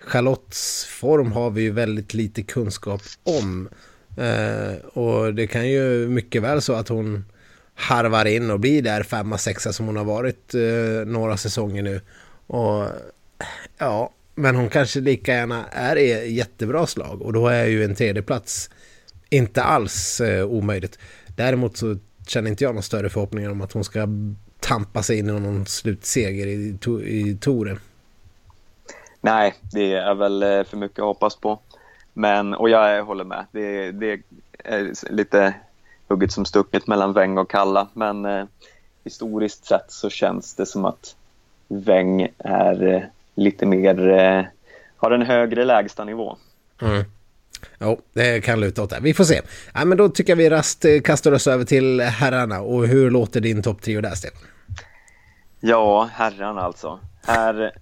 Charlottes 0.00 0.84
form 0.84 1.32
har 1.32 1.50
vi 1.50 1.62
ju 1.62 1.70
väldigt 1.70 2.14
lite 2.14 2.42
kunskap 2.42 3.02
om. 3.22 3.68
Eh, 4.16 4.86
och 4.86 5.34
det 5.34 5.46
kan 5.46 5.68
ju 5.68 6.08
mycket 6.08 6.42
väl 6.42 6.62
så 6.62 6.72
att 6.72 6.88
hon 6.88 7.24
harvar 7.74 8.24
in 8.24 8.50
och 8.50 8.60
blir 8.60 8.82
där 8.82 9.02
femma, 9.02 9.38
sexa 9.38 9.72
som 9.72 9.86
hon 9.86 9.96
har 9.96 10.04
varit 10.04 10.54
eh, 10.54 11.06
några 11.06 11.36
säsonger 11.36 11.82
nu. 11.82 12.00
Och 12.46 12.88
ja, 13.78 14.12
men 14.38 14.56
hon 14.56 14.68
kanske 14.68 15.00
lika 15.00 15.34
gärna 15.34 15.66
är 15.66 15.96
i 15.96 16.32
jättebra 16.32 16.86
slag 16.86 17.22
och 17.22 17.32
då 17.32 17.48
är 17.48 17.64
ju 17.64 17.84
en 17.84 17.94
tredjeplats 17.94 18.70
inte 19.30 19.62
alls 19.62 20.20
eh, 20.20 20.46
omöjligt. 20.46 20.98
Däremot 21.36 21.76
så 21.76 21.96
känner 22.26 22.50
inte 22.50 22.64
jag 22.64 22.74
någon 22.74 22.82
större 22.82 23.08
förhoppningar 23.08 23.50
om 23.50 23.60
att 23.60 23.72
hon 23.72 23.84
ska 23.84 24.08
tampa 24.60 25.02
sig 25.02 25.18
in 25.18 25.28
i 25.28 25.32
någon 25.32 25.66
slutseger 25.66 26.46
i, 26.46 26.78
to 26.80 27.00
i 27.00 27.38
touren. 27.40 27.80
Nej, 29.20 29.54
det 29.72 29.92
är 29.92 30.14
väl 30.14 30.42
eh, 30.42 30.64
för 30.64 30.76
mycket 30.76 30.98
att 30.98 31.04
hoppas 31.04 31.36
på. 31.36 31.58
Men, 32.12 32.54
och 32.54 32.70
jag 32.70 33.04
håller 33.04 33.24
med. 33.24 33.46
Det, 33.52 33.92
det 33.92 34.20
är 34.64 35.12
lite 35.12 35.54
hugget 36.08 36.32
som 36.32 36.44
stucket 36.44 36.86
mellan 36.86 37.12
Weng 37.12 37.38
och 37.38 37.50
Kalla. 37.50 37.88
Men 37.92 38.24
eh, 38.24 38.46
historiskt 39.04 39.64
sett 39.64 39.90
så 39.92 40.10
känns 40.10 40.54
det 40.54 40.66
som 40.66 40.84
att 40.84 41.16
Weng 41.68 42.28
är 42.38 42.94
eh, 42.94 43.02
lite 43.36 43.66
mer, 43.66 44.08
eh, 44.08 44.44
har 44.96 45.10
en 45.10 45.22
högre 45.22 45.64
lägsta 45.64 46.04
nivå. 46.04 46.36
Mm. 46.82 47.04
Jo, 47.80 48.00
det 48.12 48.44
kan 48.44 48.60
luta 48.60 48.82
åt 48.82 48.90
det. 48.90 48.98
Vi 49.02 49.14
får 49.14 49.24
se. 49.24 49.40
Ja, 49.74 49.84
men 49.84 49.98
då 49.98 50.08
tycker 50.08 50.32
jag 50.32 50.36
vi 50.36 50.50
rast 50.50 50.84
eh, 50.84 51.00
kastar 51.00 51.32
oss 51.32 51.46
över 51.46 51.64
till 51.64 52.00
herrarna. 52.00 52.60
Och 52.60 52.86
hur 52.86 53.10
låter 53.10 53.40
din 53.40 53.62
topp 53.62 53.82
trio 53.82 54.00
där, 54.00 54.14
Sten? 54.14 54.30
Ja, 55.60 56.08
herrarna 56.12 56.62
alltså. 56.62 56.98
Här, 57.26 57.72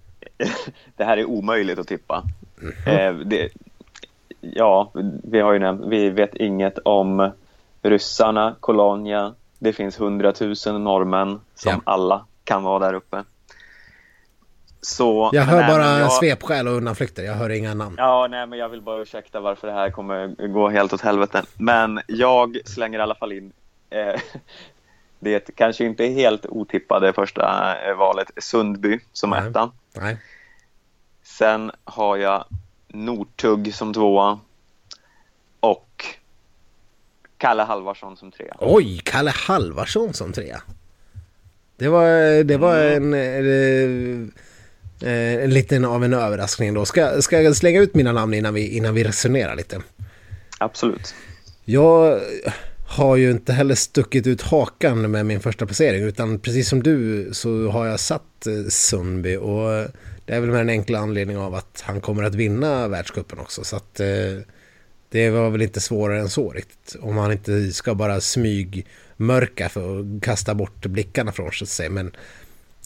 det 0.95 1.03
här 1.03 1.17
är 1.17 1.25
omöjligt 1.25 1.79
att 1.79 1.87
tippa. 1.87 2.23
Mm 2.61 2.73
-hmm. 2.73 3.07
eh, 3.07 3.27
det, 3.27 3.49
ja, 4.41 4.91
vi, 5.23 5.39
har 5.39 5.53
ju 5.53 5.59
nämnt, 5.59 5.85
vi 5.85 6.09
vet 6.09 6.35
inget 6.35 6.77
om 6.77 7.31
ryssarna, 7.81 8.55
Kolonia. 8.59 9.33
Det 9.59 9.73
finns 9.73 9.99
hundratusen 9.99 10.83
norrmän 10.83 11.39
som 11.55 11.71
ja. 11.71 11.81
alla 11.83 12.25
kan 12.43 12.63
vara 12.63 12.79
där 12.79 12.93
uppe. 12.93 13.23
Så, 14.85 15.29
jag 15.33 15.43
hör 15.43 15.61
nej, 15.61 15.67
bara 15.67 15.99
jag... 15.99 16.11
svepskäl 16.11 16.67
och 16.67 16.73
undanflykter, 16.73 17.23
jag 17.23 17.33
hör 17.33 17.49
inga 17.49 17.73
namn. 17.73 17.95
Ja, 17.97 18.27
nej, 18.29 18.47
men 18.47 18.59
jag 18.59 18.69
vill 18.69 18.81
bara 18.81 19.01
ursäkta 19.01 19.39
varför 19.39 19.67
det 19.67 19.73
här 19.73 19.89
kommer 19.89 20.47
gå 20.47 20.69
helt 20.69 20.93
åt 20.93 21.01
helvete. 21.01 21.43
Men 21.57 22.01
jag 22.07 22.57
slänger 22.65 22.99
i 22.99 23.01
alla 23.01 23.15
fall 23.15 23.31
in 23.31 23.51
eh, 23.89 24.21
det 25.19 25.55
kanske 25.55 25.85
inte 25.85 26.05
helt 26.05 26.45
otippade 26.45 27.13
första 27.13 27.75
eh, 27.87 27.95
valet, 27.95 28.31
Sundby 28.37 28.99
som 29.13 29.29
nej. 29.29 29.47
etta. 29.47 29.71
Nej. 29.93 30.17
Sen 31.23 31.71
har 31.83 32.17
jag 32.17 32.45
Nortugg 32.87 33.73
som 33.73 33.93
tvåa 33.93 34.39
och 35.59 36.05
Kalle 37.37 37.63
Halvarsson 37.63 38.17
som 38.17 38.31
trea. 38.31 38.55
Oj, 38.59 39.01
Kalle 39.03 39.31
Halvarsson 39.31 40.13
som 40.13 40.33
trea. 40.33 40.61
Det 41.77 41.87
var, 41.87 42.43
det 42.43 42.57
var 42.57 42.77
mm. 42.77 43.13
en... 43.13 44.31
en 45.01 45.41
Eh, 45.41 45.47
lite 45.47 45.87
av 45.87 46.03
en 46.03 46.13
överraskning 46.13 46.73
då. 46.73 46.85
Ska, 46.85 47.21
ska 47.21 47.41
jag 47.41 47.55
slänga 47.55 47.81
ut 47.81 47.95
mina 47.95 48.11
namn 48.11 48.33
innan 48.33 48.53
vi, 48.53 48.67
innan 48.67 48.93
vi 48.93 49.03
resonerar 49.03 49.55
lite? 49.55 49.81
Absolut. 50.57 51.15
Jag 51.65 52.19
har 52.87 53.15
ju 53.15 53.31
inte 53.31 53.53
heller 53.53 53.75
stuckit 53.75 54.27
ut 54.27 54.41
hakan 54.41 55.11
med 55.11 55.25
min 55.25 55.39
första 55.39 55.65
placering 55.65 56.03
utan 56.03 56.39
precis 56.39 56.69
som 56.69 56.83
du 56.83 57.29
så 57.33 57.69
har 57.69 57.85
jag 57.85 57.99
satt 57.99 58.47
eh, 58.47 58.69
Sundby 58.69 59.35
och 59.35 59.87
det 60.25 60.33
är 60.33 60.39
väl 60.39 60.51
med 60.51 60.61
en 60.61 60.69
enkla 60.69 60.99
anledning 60.99 61.37
av 61.37 61.55
att 61.55 61.83
han 61.85 62.01
kommer 62.01 62.23
att 62.23 62.35
vinna 62.35 62.87
världskuppen 62.87 63.39
också 63.39 63.63
så 63.63 63.75
att 63.75 63.99
eh, 63.99 64.07
det 65.09 65.29
var 65.29 65.49
väl 65.49 65.61
inte 65.61 65.79
svårare 65.79 66.19
än 66.19 66.29
så 66.29 66.51
riktigt. 66.51 66.95
Om 67.01 67.17
han 67.17 67.31
inte 67.31 67.71
ska 67.71 67.95
bara 67.95 68.21
smygmörka 68.21 69.69
för 69.69 69.99
att 69.99 70.23
kasta 70.23 70.55
bort 70.55 70.85
blickarna 70.85 71.31
från 71.31 71.51
sig. 71.51 71.89
Men 71.89 72.11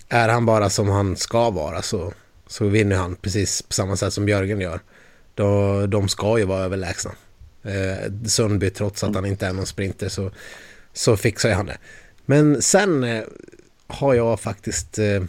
är 0.10 0.30
han 0.30 0.46
bara 0.46 0.70
som 0.70 0.90
han 0.90 1.16
ska 1.16 1.50
vara 1.50 1.82
så, 1.82 2.14
så 2.48 2.66
vinner 2.68 2.96
han 2.96 3.16
precis 3.16 3.62
på 3.62 3.74
samma 3.74 3.96
sätt 3.96 4.14
som 4.14 4.26
Björgen 4.26 4.62
gör. 4.62 4.80
Då, 5.36 5.86
de 5.88 6.10
ska 6.10 6.38
ju 6.40 6.46
vara 6.46 6.64
överlägsna. 6.64 7.12
Eh, 7.64 8.12
Sundby, 8.26 8.70
trots 8.70 9.04
att 9.04 9.16
han 9.16 9.26
inte 9.26 9.48
är 9.48 9.54
någon 9.54 9.66
sprinter, 9.66 10.10
så, 10.10 10.32
så 10.94 11.18
fixar 11.18 11.52
han 11.52 11.66
det. 11.66 11.78
Men 12.26 12.62
sen 12.62 13.04
eh, 13.04 13.24
har 13.88 14.14
jag 14.14 14.40
faktiskt... 14.40 15.00
Eh, 15.00 15.24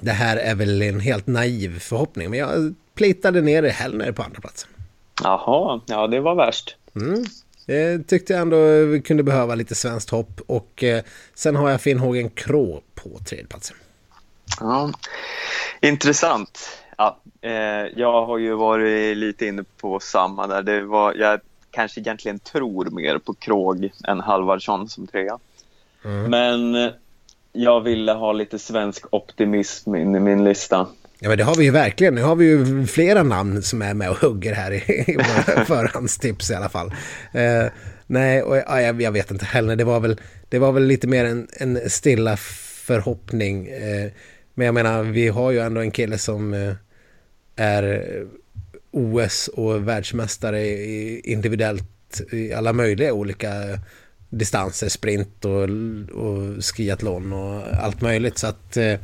det 0.00 0.12
här 0.12 0.36
är 0.36 0.54
väl 0.54 0.82
en 0.82 1.00
helt 1.00 1.26
naiv 1.26 1.78
förhoppning, 1.78 2.30
men 2.30 2.38
jag 2.38 2.74
plitade 2.94 3.40
ner 3.40 3.62
i 3.62 3.68
Hellner 3.68 4.12
på 4.12 4.22
andra 4.22 4.40
platsen. 4.40 4.68
Jaha, 5.22 5.80
ja 5.86 6.06
det 6.06 6.20
var 6.20 6.34
värst. 6.34 6.76
Mm. 6.96 7.24
Det 7.66 8.06
tyckte 8.06 8.32
jag 8.32 8.42
ändå 8.42 8.84
vi 8.84 9.02
kunde 9.02 9.22
behöva 9.22 9.54
lite 9.54 9.74
svenskt 9.74 10.10
hopp 10.10 10.40
och 10.46 10.84
eh, 10.84 11.02
sen 11.34 11.56
har 11.56 11.70
jag 11.70 11.80
Finnhågen 11.80 12.30
Krå 12.30 12.82
på 12.94 13.10
tredjeplatsen. 13.28 13.76
Ja, 14.60 14.92
intressant. 15.80 16.82
Ja, 16.98 17.18
eh, 17.40 17.52
jag 17.96 18.26
har 18.26 18.38
ju 18.38 18.54
varit 18.54 19.16
lite 19.16 19.46
inne 19.46 19.64
på 19.80 20.00
samma 20.00 20.46
där. 20.46 20.62
Det 20.62 20.82
var, 20.82 21.14
jag 21.14 21.40
kanske 21.70 22.00
egentligen 22.00 22.38
tror 22.38 22.84
mer 22.84 23.18
på 23.18 23.34
Krog 23.34 23.90
än 24.08 24.20
Halvardsson 24.20 24.88
som 24.88 25.06
trea. 25.06 25.38
Mm. 26.04 26.30
Men 26.30 26.74
eh, 26.74 26.92
jag 27.52 27.80
ville 27.80 28.12
ha 28.12 28.32
lite 28.32 28.58
svensk 28.58 29.04
optimism 29.10 29.94
in 29.94 30.14
i 30.14 30.20
min 30.20 30.44
lista. 30.44 30.86
Ja 31.18 31.28
men 31.28 31.38
det 31.38 31.44
har 31.44 31.54
vi 31.54 31.64
ju 31.64 31.70
verkligen. 31.70 32.14
Nu 32.14 32.22
har 32.22 32.36
vi 32.36 32.44
ju 32.44 32.86
flera 32.86 33.22
namn 33.22 33.62
som 33.62 33.82
är 33.82 33.94
med 33.94 34.10
och 34.10 34.16
hugger 34.16 34.54
här 34.54 34.72
i, 34.72 35.04
i 35.06 35.16
våra 35.16 35.64
förhandstips 35.64 36.50
i 36.50 36.54
alla 36.54 36.68
fall. 36.68 36.94
Eh, 37.32 37.64
nej, 38.06 38.42
och, 38.42 38.56
ja, 38.56 38.80
jag, 38.80 39.02
jag, 39.02 39.12
vet 39.12 39.30
inte 39.30 39.44
heller. 39.44 39.76
Det 39.76 39.84
var 39.84 40.00
väl, 40.00 40.20
det 40.48 40.58
var 40.58 40.72
väl 40.72 40.84
lite 40.84 41.06
mer 41.06 41.24
en, 41.24 41.48
en 41.52 41.90
stilla 41.90 42.36
förhoppning. 42.36 43.68
Eh, 43.68 44.10
men 44.54 44.66
jag 44.66 44.74
menar, 44.74 45.02
vi 45.02 45.28
har 45.28 45.50
ju 45.50 45.58
ändå 45.58 45.80
en 45.80 45.90
kille 45.90 46.18
som 46.18 46.54
eh, 46.54 46.74
är 47.56 48.04
OS 48.90 49.48
och 49.48 49.88
världsmästare 49.88 50.60
i, 50.60 51.20
individuellt 51.24 52.20
i 52.32 52.52
alla 52.52 52.72
möjliga 52.72 53.12
olika 53.12 53.52
distanser, 54.30 54.88
sprint 54.88 55.44
och, 55.44 55.62
och 56.22 56.64
skiathlon 56.64 57.32
och 57.32 57.62
allt 57.82 58.00
möjligt. 58.00 58.38
Så 58.38 58.46
att 58.46 58.76
eh, 58.76 58.94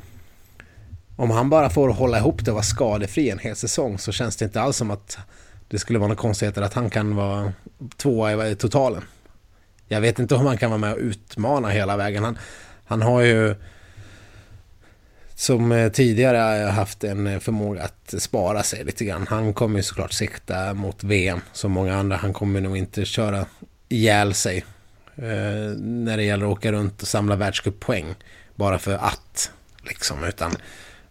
om 1.17 1.31
han 1.31 1.51
bara 1.51 1.71
får 1.71 1.89
hålla 1.89 2.19
ihop 2.19 2.45
det 2.45 2.51
och 2.51 2.55
vara 2.55 2.65
skadefri 2.65 3.31
en 3.31 3.39
hel 3.39 3.57
säsong 3.57 3.99
så 3.99 4.13
känns 4.13 4.37
det 4.37 4.45
inte 4.45 4.61
alls 4.61 4.77
som 4.77 4.91
att 4.91 5.19
det 5.69 5.79
skulle 5.79 5.99
vara 5.99 6.09
några 6.09 6.21
konstigheter 6.21 6.63
att 6.63 6.75
han 6.75 6.91
kan 6.91 7.17
vara 7.17 7.53
tvåa 7.97 8.49
i 8.49 8.55
totalen. 8.55 9.03
Jag 9.89 10.01
vet 10.01 10.19
inte 10.19 10.35
om 10.35 10.47
han 10.47 10.59
kan 10.59 10.71
vara 10.71 10.79
med 10.79 10.93
och 10.93 10.99
utmana 10.99 11.69
hela 11.69 11.97
vägen. 11.97 12.25
Han, 12.25 12.39
han 12.85 13.03
har 13.03 13.21
ju 13.21 13.55
som 15.35 15.73
eh, 15.73 15.93
tidigare 15.93 16.71
haft 16.71 17.05
en 17.05 17.27
eh, 17.27 17.39
förmåga 17.39 17.83
att 17.83 18.15
spara 18.23 18.63
sig 18.63 18.85
lite 18.85 19.05
grann. 19.05 19.27
Han 19.29 19.55
kommer 19.55 19.77
ju 19.77 19.83
såklart 19.83 20.13
sikta 20.13 20.75
mot 20.75 21.05
VM 21.05 21.41
som 21.53 21.73
många 21.73 21.97
andra. 21.97 22.17
Han 22.17 22.33
kommer 22.33 22.61
nog 22.61 22.77
inte 22.77 23.05
köra 23.05 23.47
ihjäl 23.89 24.35
sig 24.35 24.65
eh, 25.17 25.77
när 25.77 26.17
det 26.17 26.23
gäller 26.23 26.47
att 26.47 26.53
åka 26.53 26.73
runt 26.73 27.03
och 27.03 27.09
samla 27.09 27.37
världscuppoäng 27.37 28.15
bara 28.55 28.79
för 28.79 28.95
att. 28.95 29.51
Liksom, 29.85 30.25
utan 30.25 30.57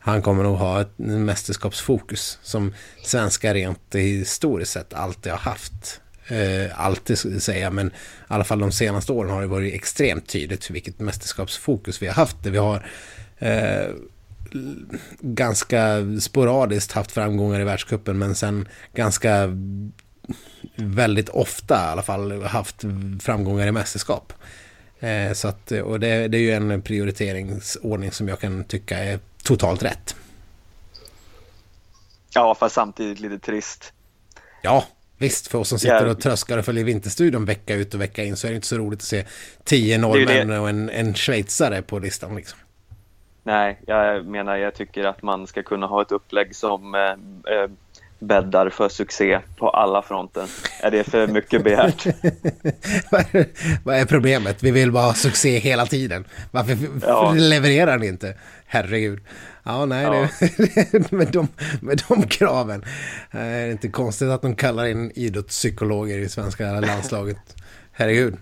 han 0.03 0.21
kommer 0.21 0.43
nog 0.43 0.57
ha 0.57 0.81
ett 0.81 0.97
mästerskapsfokus 0.97 2.39
som 2.41 2.73
svenska 3.03 3.53
rent 3.53 3.95
historiskt 3.95 4.71
sett 4.71 4.93
alltid 4.93 5.31
har 5.31 5.39
haft. 5.39 6.01
Eh, 6.27 6.79
alltid 6.79 7.43
säga, 7.43 7.69
men 7.69 7.87
i 7.87 7.91
alla 8.27 8.43
fall 8.43 8.59
de 8.59 8.71
senaste 8.71 9.11
åren 9.11 9.31
har 9.31 9.41
det 9.41 9.47
varit 9.47 9.73
extremt 9.73 10.27
tydligt 10.27 10.69
vilket 10.69 10.99
mästerskapsfokus 10.99 12.01
vi 12.01 12.07
har 12.07 12.13
haft. 12.13 12.45
Vi 12.45 12.57
har 12.57 12.85
eh, 13.37 13.87
ganska 15.19 15.97
sporadiskt 16.21 16.91
haft 16.91 17.11
framgångar 17.11 17.61
i 17.61 17.63
världskuppen 17.63 18.17
men 18.17 18.35
sen 18.35 18.67
ganska 18.93 19.57
väldigt 20.75 21.29
ofta 21.29 21.75
i 21.75 21.91
alla 21.91 22.01
fall 22.03 22.43
haft 22.43 22.83
framgångar 23.19 23.67
i 23.67 23.71
mästerskap. 23.71 24.33
Eh, 24.99 25.33
så 25.33 25.47
att, 25.47 25.71
och 25.71 25.99
det, 25.99 26.27
det, 26.27 26.37
är 26.37 26.41
ju 26.41 26.51
en 26.51 26.81
prioriteringsordning 26.81 28.11
som 28.11 28.27
jag 28.27 28.39
kan 28.39 28.63
tycka 28.63 28.97
är 28.97 29.19
totalt 29.43 29.83
rätt. 29.83 30.15
Ja, 32.33 32.55
fast 32.55 32.75
samtidigt 32.75 33.19
lite 33.19 33.39
trist. 33.39 33.93
Ja, 34.61 34.83
visst. 35.17 35.47
För 35.47 35.59
oss 35.59 35.69
som 35.69 35.79
sitter 35.79 36.07
och 36.07 36.21
tröskar 36.21 36.57
och 36.57 36.65
följer 36.65 36.83
Vinterstudion 36.83 37.45
vecka 37.45 37.75
ut 37.75 37.93
och 37.93 38.01
vecka 38.01 38.23
in 38.23 38.35
så 38.35 38.47
är 38.47 38.51
det 38.51 38.55
inte 38.55 38.67
så 38.67 38.77
roligt 38.77 38.99
att 38.99 39.05
se 39.05 39.25
tio 39.63 39.97
norrmän 39.97 40.59
och 40.59 40.69
en, 40.69 40.89
en 40.89 41.13
schweizare 41.13 41.81
på 41.81 41.99
listan. 41.99 42.35
Liksom. 42.35 42.59
Nej, 43.43 43.79
jag 43.87 44.25
menar 44.25 44.57
jag 44.57 44.75
tycker 44.75 45.03
att 45.03 45.21
man 45.21 45.47
ska 45.47 45.63
kunna 45.63 45.87
ha 45.87 46.01
ett 46.01 46.11
upplägg 46.11 46.55
som 46.55 46.95
eh, 46.95 47.01
eh 47.53 47.69
bäddar 48.22 48.69
för 48.69 48.89
succé 48.89 49.39
på 49.57 49.69
alla 49.69 50.01
fronter. 50.01 50.45
Är 50.82 50.91
det 50.91 51.03
för 51.03 51.28
mycket 51.28 51.63
begärt? 51.63 52.05
Vad 53.84 53.95
är 53.95 54.05
problemet? 54.05 54.63
Vi 54.63 54.72
vill 54.72 54.91
bara 54.91 55.03
ha 55.03 55.13
succé 55.13 55.59
hela 55.59 55.86
tiden. 55.86 56.28
Varför 56.51 56.78
ja. 57.01 57.34
levererar 57.34 57.97
ni 57.97 58.07
inte? 58.07 58.38
Herregud. 58.65 59.19
Ja, 59.63 59.86
nej, 59.86 60.03
ja. 60.03 60.28
Det, 60.57 61.11
med, 61.11 61.28
de, 61.28 61.47
med 61.82 62.01
de 62.09 62.28
kraven. 62.28 62.86
är 63.32 63.65
det 63.65 63.72
inte 63.72 63.88
konstigt 63.88 64.30
att 64.30 64.41
de 64.41 64.55
kallar 64.55 64.86
in 64.86 65.11
idrottspsykologer 65.15 66.19
i 66.19 66.30
svenska 66.30 66.80
landslaget. 66.80 67.55
Herregud. 67.91 68.38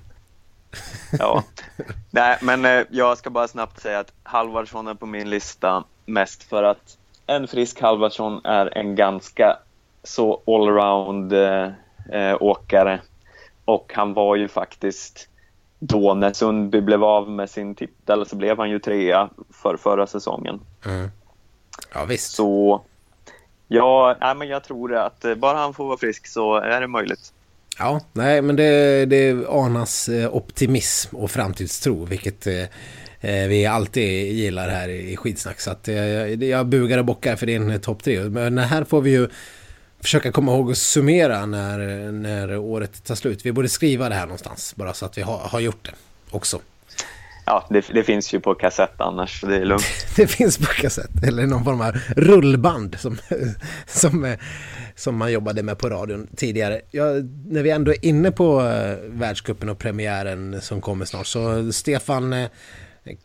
Ja, 1.20 1.44
nej, 2.12 2.38
men 2.42 2.66
eh, 2.66 2.84
jag 2.90 3.18
ska 3.18 3.30
bara 3.30 3.48
snabbt 3.48 3.82
säga 3.82 4.00
att 4.00 4.14
Halvardsson 4.24 4.88
är 4.88 4.94
på 4.94 5.06
min 5.06 5.30
lista 5.30 5.84
mest 6.06 6.44
för 6.44 6.64
att 6.64 6.98
en 7.28 7.48
frisk 7.48 7.82
Halvardsson 7.82 8.46
är 8.46 8.78
en 8.78 8.96
ganska 8.96 9.58
så 10.04 10.42
allround 10.48 11.34
eh, 11.34 11.72
eh, 12.12 12.38
åkare 12.40 13.02
och 13.66 13.92
han 13.96 14.14
var 14.14 14.36
ju 14.36 14.48
faktiskt 14.48 15.30
då 15.80 16.14
när 16.14 16.34
Sundby 16.34 16.82
blev 16.82 17.04
av 17.04 17.30
med 17.30 17.50
sin 17.50 17.76
titel 17.76 18.26
så 18.26 18.36
blev 18.36 18.58
han 18.58 18.70
ju 18.70 18.80
trea 18.80 19.30
för 19.64 19.78
förra 19.78 20.08
säsongen. 20.08 20.60
Mm. 20.86 21.10
Ja 21.94 22.06
visst. 22.06 22.32
Så 22.32 22.82
ja, 23.68 24.18
nej, 24.22 24.36
men 24.36 24.48
jag 24.48 24.64
tror 24.64 24.96
att 24.96 25.26
eh, 25.26 25.36
bara 25.36 25.58
han 25.58 25.74
får 25.74 25.88
vara 25.88 25.98
frisk 25.98 26.28
så 26.28 26.56
är 26.56 26.82
det 26.82 26.88
möjligt. 26.88 27.34
Ja, 27.78 28.02
nej 28.14 28.42
men 28.42 28.56
det, 28.56 29.06
det 29.06 29.48
anas 29.50 30.10
eh, 30.10 30.36
optimism 30.36 31.16
och 31.16 31.32
framtidstro 31.32 32.06
vilket 32.06 32.48
eh, 32.48 33.48
vi 33.48 33.66
alltid 33.66 34.32
gillar 34.32 34.70
här 34.70 34.90
i 34.90 35.18
skitsnack. 35.18 35.60
Så 35.60 35.72
att 35.72 35.88
jag, 35.88 36.44
jag 36.44 36.66
bugar 36.66 36.98
och 36.98 37.06
bockar 37.06 37.36
för 37.36 37.46
din 37.46 37.82
topp 37.82 38.04
tre. 38.04 38.20
Men 38.20 38.58
här 38.58 38.84
får 38.84 39.02
vi 39.02 39.12
ju 39.12 39.28
försöka 40.02 40.32
komma 40.32 40.52
ihåg 40.52 40.72
att 40.72 40.78
summera 40.78 41.46
när, 41.46 42.12
när 42.12 42.58
året 42.58 43.04
tar 43.04 43.16
slut. 43.16 43.46
Vi 43.46 43.52
borde 43.52 43.70
skriva 43.70 44.10
det 44.10 44.16
här 44.16 44.26
någonstans 44.26 44.76
bara 44.76 44.94
så 44.94 45.06
att 45.06 45.18
vi 45.18 45.22
har, 45.22 45.38
har 45.38 45.60
gjort 45.60 45.86
det 45.86 45.92
också. 46.32 46.60
Ja, 47.46 47.66
det, 47.70 47.86
det, 47.94 48.04
finns 48.04 48.34
ju 48.34 48.40
på 48.40 48.56
kassett 48.56 49.02
annars, 49.02 49.40
så 49.40 49.48
det 49.48 49.56
är 49.56 49.66
lugnt. 49.66 49.84
det 50.16 50.28
finns 50.28 50.58
på 50.58 50.66
kassett, 50.66 51.24
eller 51.24 51.48
någon 51.48 51.64
form 51.64 51.82
av 51.82 51.98
rullband 52.16 53.00
som, 53.00 53.18
som, 53.86 54.36
som 54.96 55.18
man 55.18 55.32
jobbade 55.32 55.64
med 55.64 55.78
på 55.78 55.90
radion 55.90 56.28
tidigare. 56.36 56.82
Ja, 56.92 57.06
när 57.46 57.64
vi 57.64 57.70
ändå 57.70 57.92
är 57.92 58.06
inne 58.06 58.32
på 58.32 58.62
uh, 58.62 58.96
världscupen 59.08 59.70
och 59.70 59.80
premiären 59.80 60.62
som 60.62 60.82
kommer 60.82 61.06
snart 61.06 61.28
så 61.28 61.72
Stefan 61.72 62.34
uh, 62.34 62.48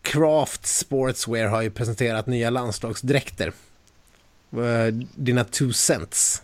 Craft 0.02 0.66
Sportswear 0.66 1.46
har 1.48 1.62
ju 1.62 1.70
presenterat 1.70 2.26
nya 2.26 2.50
landslagsdräkter. 2.50 3.52
Uh, 4.56 4.86
dina 5.14 5.44
two 5.44 5.72
cents. 5.72 6.42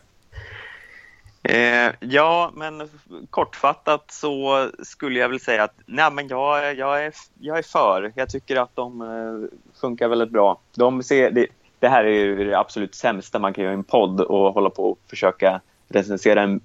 Eh, 1.42 1.92
ja, 2.00 2.52
men 2.54 2.88
kortfattat 3.30 4.04
så 4.10 4.68
skulle 4.82 5.18
jag 5.18 5.28
väl 5.28 5.40
säga 5.40 5.62
att 5.62 5.74
nej, 5.86 6.12
men 6.12 6.28
jag, 6.28 6.74
jag, 6.76 7.04
är, 7.04 7.12
jag 7.40 7.58
är 7.58 7.62
för. 7.62 8.12
Jag 8.14 8.28
tycker 8.28 8.56
att 8.56 8.76
de 8.76 9.00
eh, 9.00 9.58
funkar 9.80 10.08
väldigt 10.08 10.30
bra. 10.30 10.60
De 10.76 11.02
ser, 11.02 11.30
det, 11.30 11.46
det, 11.78 11.88
här 11.88 12.04
är 12.04 12.10
ju 12.10 12.44
det 12.44 12.58
absolut 12.58 12.94
sämsta 12.94 13.38
man 13.38 13.54
kan 13.54 13.64
göra 13.64 13.72
i 13.72 13.76
en 13.76 13.84
podd 13.84 14.20
och 14.20 14.54
hålla 14.54 14.70
på 14.70 14.90
och 14.90 14.98
försöka 15.10 15.60
recensera 15.88 16.42
en, 16.42 16.60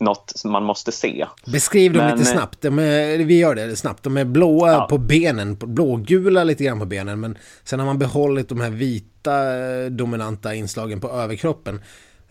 något 0.00 0.32
som 0.34 0.52
man 0.52 0.64
måste 0.64 0.92
se. 0.92 1.26
Beskriv 1.44 1.92
dem 1.92 2.04
men, 2.04 2.18
lite 2.18 2.30
snabbt. 2.30 2.62
De 2.62 2.78
är, 2.78 3.24
vi 3.24 3.38
gör 3.38 3.54
det 3.54 3.76
snabbt. 3.76 4.02
De 4.02 4.16
är 4.16 4.24
blåa 4.24 4.72
ja. 4.72 4.86
på 4.90 4.98
benen, 4.98 5.56
blågula 5.56 6.44
lite 6.44 6.64
grann 6.64 6.78
på 6.78 6.86
benen. 6.86 7.20
Men 7.20 7.38
sen 7.64 7.78
har 7.78 7.86
man 7.86 7.98
behållit 7.98 8.48
de 8.48 8.60
här 8.60 8.70
vita 8.70 9.56
eh, 9.56 9.90
dominanta 9.90 10.54
inslagen 10.54 11.00
på 11.00 11.08
överkroppen. 11.08 11.80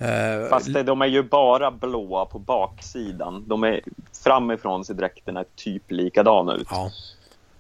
Uh, 0.01 0.49
Fast 0.49 0.73
de 0.83 1.01
är 1.01 1.05
ju 1.05 1.23
bara 1.23 1.71
blåa 1.71 2.25
på 2.25 2.39
baksidan. 2.39 3.43
De 3.47 3.63
är 3.63 3.81
framifrån 4.23 4.85
ser 4.85 4.93
dräkterna 4.93 5.43
typ 5.55 5.91
likadana 5.91 6.55
ut. 6.55 6.67
Ja. 6.71 6.91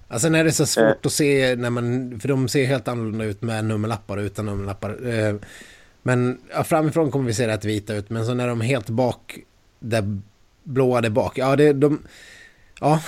Alltså 0.07 0.29
när 0.29 0.43
det 0.43 0.49
är 0.49 0.51
så 0.51 0.65
svårt 0.65 0.85
uh, 0.85 0.95
att 1.03 1.11
se, 1.11 1.55
när 1.55 1.69
man, 1.69 2.19
för 2.19 2.27
de 2.27 2.47
ser 2.47 2.65
helt 2.65 2.87
annorlunda 2.87 3.25
ut 3.25 3.41
med 3.41 3.65
nummerlappar 3.65 4.17
och 4.17 4.23
utan 4.23 4.45
nummerlappar. 4.45 5.07
Uh, 5.07 5.35
men 6.01 6.41
ja, 6.53 6.63
framifrån 6.63 7.11
kommer 7.11 7.25
vi 7.25 7.33
se 7.33 7.47
rätt 7.47 7.65
vita 7.65 7.93
ut, 7.93 8.09
men 8.09 8.25
så 8.25 8.33
när 8.33 8.47
de 8.47 8.61
är 8.61 8.65
helt 8.65 8.89
bak, 8.89 9.39
där 9.79 10.19
blåa 10.63 11.01
där 11.01 11.09
bak. 11.09 11.37
Ja, 11.37 11.55
det, 11.55 11.73
de, 11.73 12.01
ja, 12.79 12.99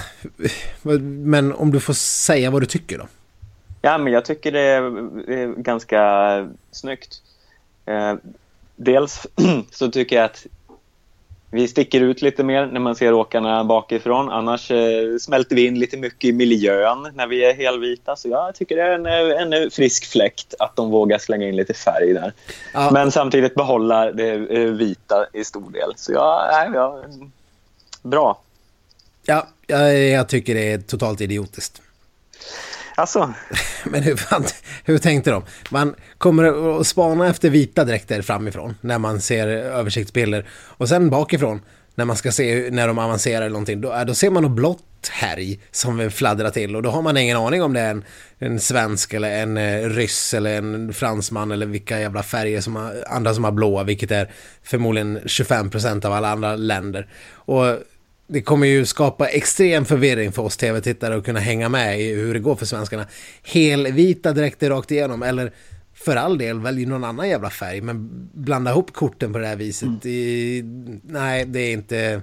men 1.01 1.53
om 1.53 1.71
du 1.71 1.79
får 1.79 1.93
säga 1.93 2.51
vad 2.51 2.61
du 2.61 2.65
tycker 2.65 2.97
då? 2.97 3.07
Ja, 3.81 3.97
men 3.97 4.13
jag 4.13 4.25
tycker 4.25 4.51
det 4.51 4.59
är 4.59 5.61
ganska 5.61 6.49
snyggt. 6.71 7.21
Eh, 8.77 8.83
dels 8.83 9.27
så 9.71 9.91
tycker 9.91 10.15
jag 10.15 10.25
att 10.25 10.45
vi 11.51 11.67
sticker 11.67 12.01
ut 12.01 12.21
lite 12.21 12.43
mer 12.43 12.65
när 12.65 12.79
man 12.79 12.95
ser 12.95 13.13
åkarna 13.13 13.63
bakifrån. 13.63 14.29
Annars 14.29 14.71
eh, 14.71 15.17
smälter 15.19 15.55
vi 15.55 15.65
in 15.65 15.79
lite 15.79 15.97
mycket 15.97 16.23
i 16.23 16.33
miljön 16.33 17.11
när 17.13 17.27
vi 17.27 17.45
är 17.45 17.53
helvita. 17.53 18.15
Så 18.15 18.29
jag 18.29 18.55
tycker 18.55 18.75
det 18.75 18.81
är 18.81 19.41
en, 19.41 19.53
en 19.53 19.71
frisk 19.71 20.05
fläkt 20.05 20.53
att 20.59 20.75
de 20.75 20.89
vågar 20.91 21.17
slänga 21.17 21.47
in 21.47 21.55
lite 21.55 21.73
färg 21.73 22.13
där. 22.13 22.33
Ja. 22.73 22.89
Men 22.91 23.11
samtidigt 23.11 23.55
behålla 23.55 24.11
det 24.11 24.33
eh, 24.33 24.71
vita 24.71 25.25
i 25.33 25.43
stor 25.43 25.71
del. 25.71 25.93
Så 25.95 26.13
ja, 26.13 26.65
ja 26.73 27.03
bra. 28.01 28.41
Ja, 29.25 29.47
jag, 29.67 29.99
jag 29.99 30.29
tycker 30.29 30.55
det 30.55 30.71
är 30.71 30.77
totalt 30.77 31.21
idiotiskt. 31.21 31.81
Alltså. 32.97 33.33
Men 33.83 34.03
hur, 34.03 34.15
fan, 34.15 34.45
hur 34.83 34.97
tänkte 34.97 35.31
de? 35.31 35.43
Man 35.69 35.95
kommer 36.17 36.79
att 36.79 36.87
spana 36.87 37.27
efter 37.27 37.49
vita 37.49 37.85
dräkter 37.85 38.21
framifrån 38.21 38.75
när 38.81 38.97
man 38.97 39.21
ser 39.21 39.47
översiktsbilder. 39.47 40.45
Och 40.51 40.89
sen 40.89 41.09
bakifrån, 41.09 41.61
när 41.95 42.05
man 42.05 42.15
ska 42.15 42.31
se 42.31 42.69
när 42.71 42.87
de 42.87 42.97
avancerar 42.97 43.41
eller 43.41 43.49
någonting, 43.49 43.81
då, 43.81 43.93
äh, 43.93 44.05
då 44.05 44.13
ser 44.13 44.29
man 44.29 44.43
något 44.43 44.51
blått 44.51 45.07
härj 45.11 45.59
som 45.71 46.11
fladdrar 46.11 46.49
till. 46.49 46.75
Och 46.75 46.83
då 46.83 46.89
har 46.89 47.01
man 47.01 47.17
ingen 47.17 47.37
aning 47.37 47.63
om 47.63 47.73
det 47.73 47.79
är 47.79 47.91
en, 47.91 48.03
en 48.39 48.59
svensk 48.59 49.13
eller 49.13 49.41
en 49.41 49.57
eh, 49.57 49.89
ryss 49.89 50.33
eller 50.33 50.57
en 50.57 50.93
fransman 50.93 51.51
eller 51.51 51.65
vilka 51.65 51.99
jävla 51.99 52.23
färger 52.23 52.61
som 52.61 52.75
har, 52.75 53.03
andra 53.07 53.33
som 53.33 53.43
har 53.43 53.51
blåa, 53.51 53.83
vilket 53.83 54.11
är 54.11 54.31
förmodligen 54.63 55.19
25% 55.19 56.05
av 56.05 56.13
alla 56.13 56.29
andra 56.29 56.55
länder. 56.55 57.07
Och 57.31 57.77
det 58.27 58.41
kommer 58.41 58.67
ju 58.67 58.85
skapa 58.85 59.27
extrem 59.27 59.85
förvirring 59.85 60.31
för 60.31 60.41
oss 60.41 60.57
tv-tittare 60.57 61.15
att 61.15 61.25
kunna 61.25 61.39
hänga 61.39 61.69
med 61.69 62.01
i 62.01 62.13
hur 62.13 62.33
det 62.33 62.39
går 62.39 62.55
för 62.55 62.65
svenskarna. 62.65 63.07
Helvita 63.43 64.33
dräkter 64.33 64.69
rakt 64.69 64.91
igenom 64.91 65.23
eller 65.23 65.51
för 65.93 66.15
all 66.15 66.37
del 66.37 66.59
välj 66.59 66.85
någon 66.85 67.03
annan 67.03 67.29
jävla 67.29 67.49
färg 67.49 67.81
men 67.81 68.29
blanda 68.33 68.71
ihop 68.71 68.93
korten 68.93 69.33
på 69.33 69.39
det 69.39 69.47
här 69.47 69.55
viset. 69.55 69.83
Mm. 69.83 69.99
I, 70.03 70.61
nej, 71.03 71.45
det 71.45 71.59
är 71.59 71.73
inte... 71.73 72.21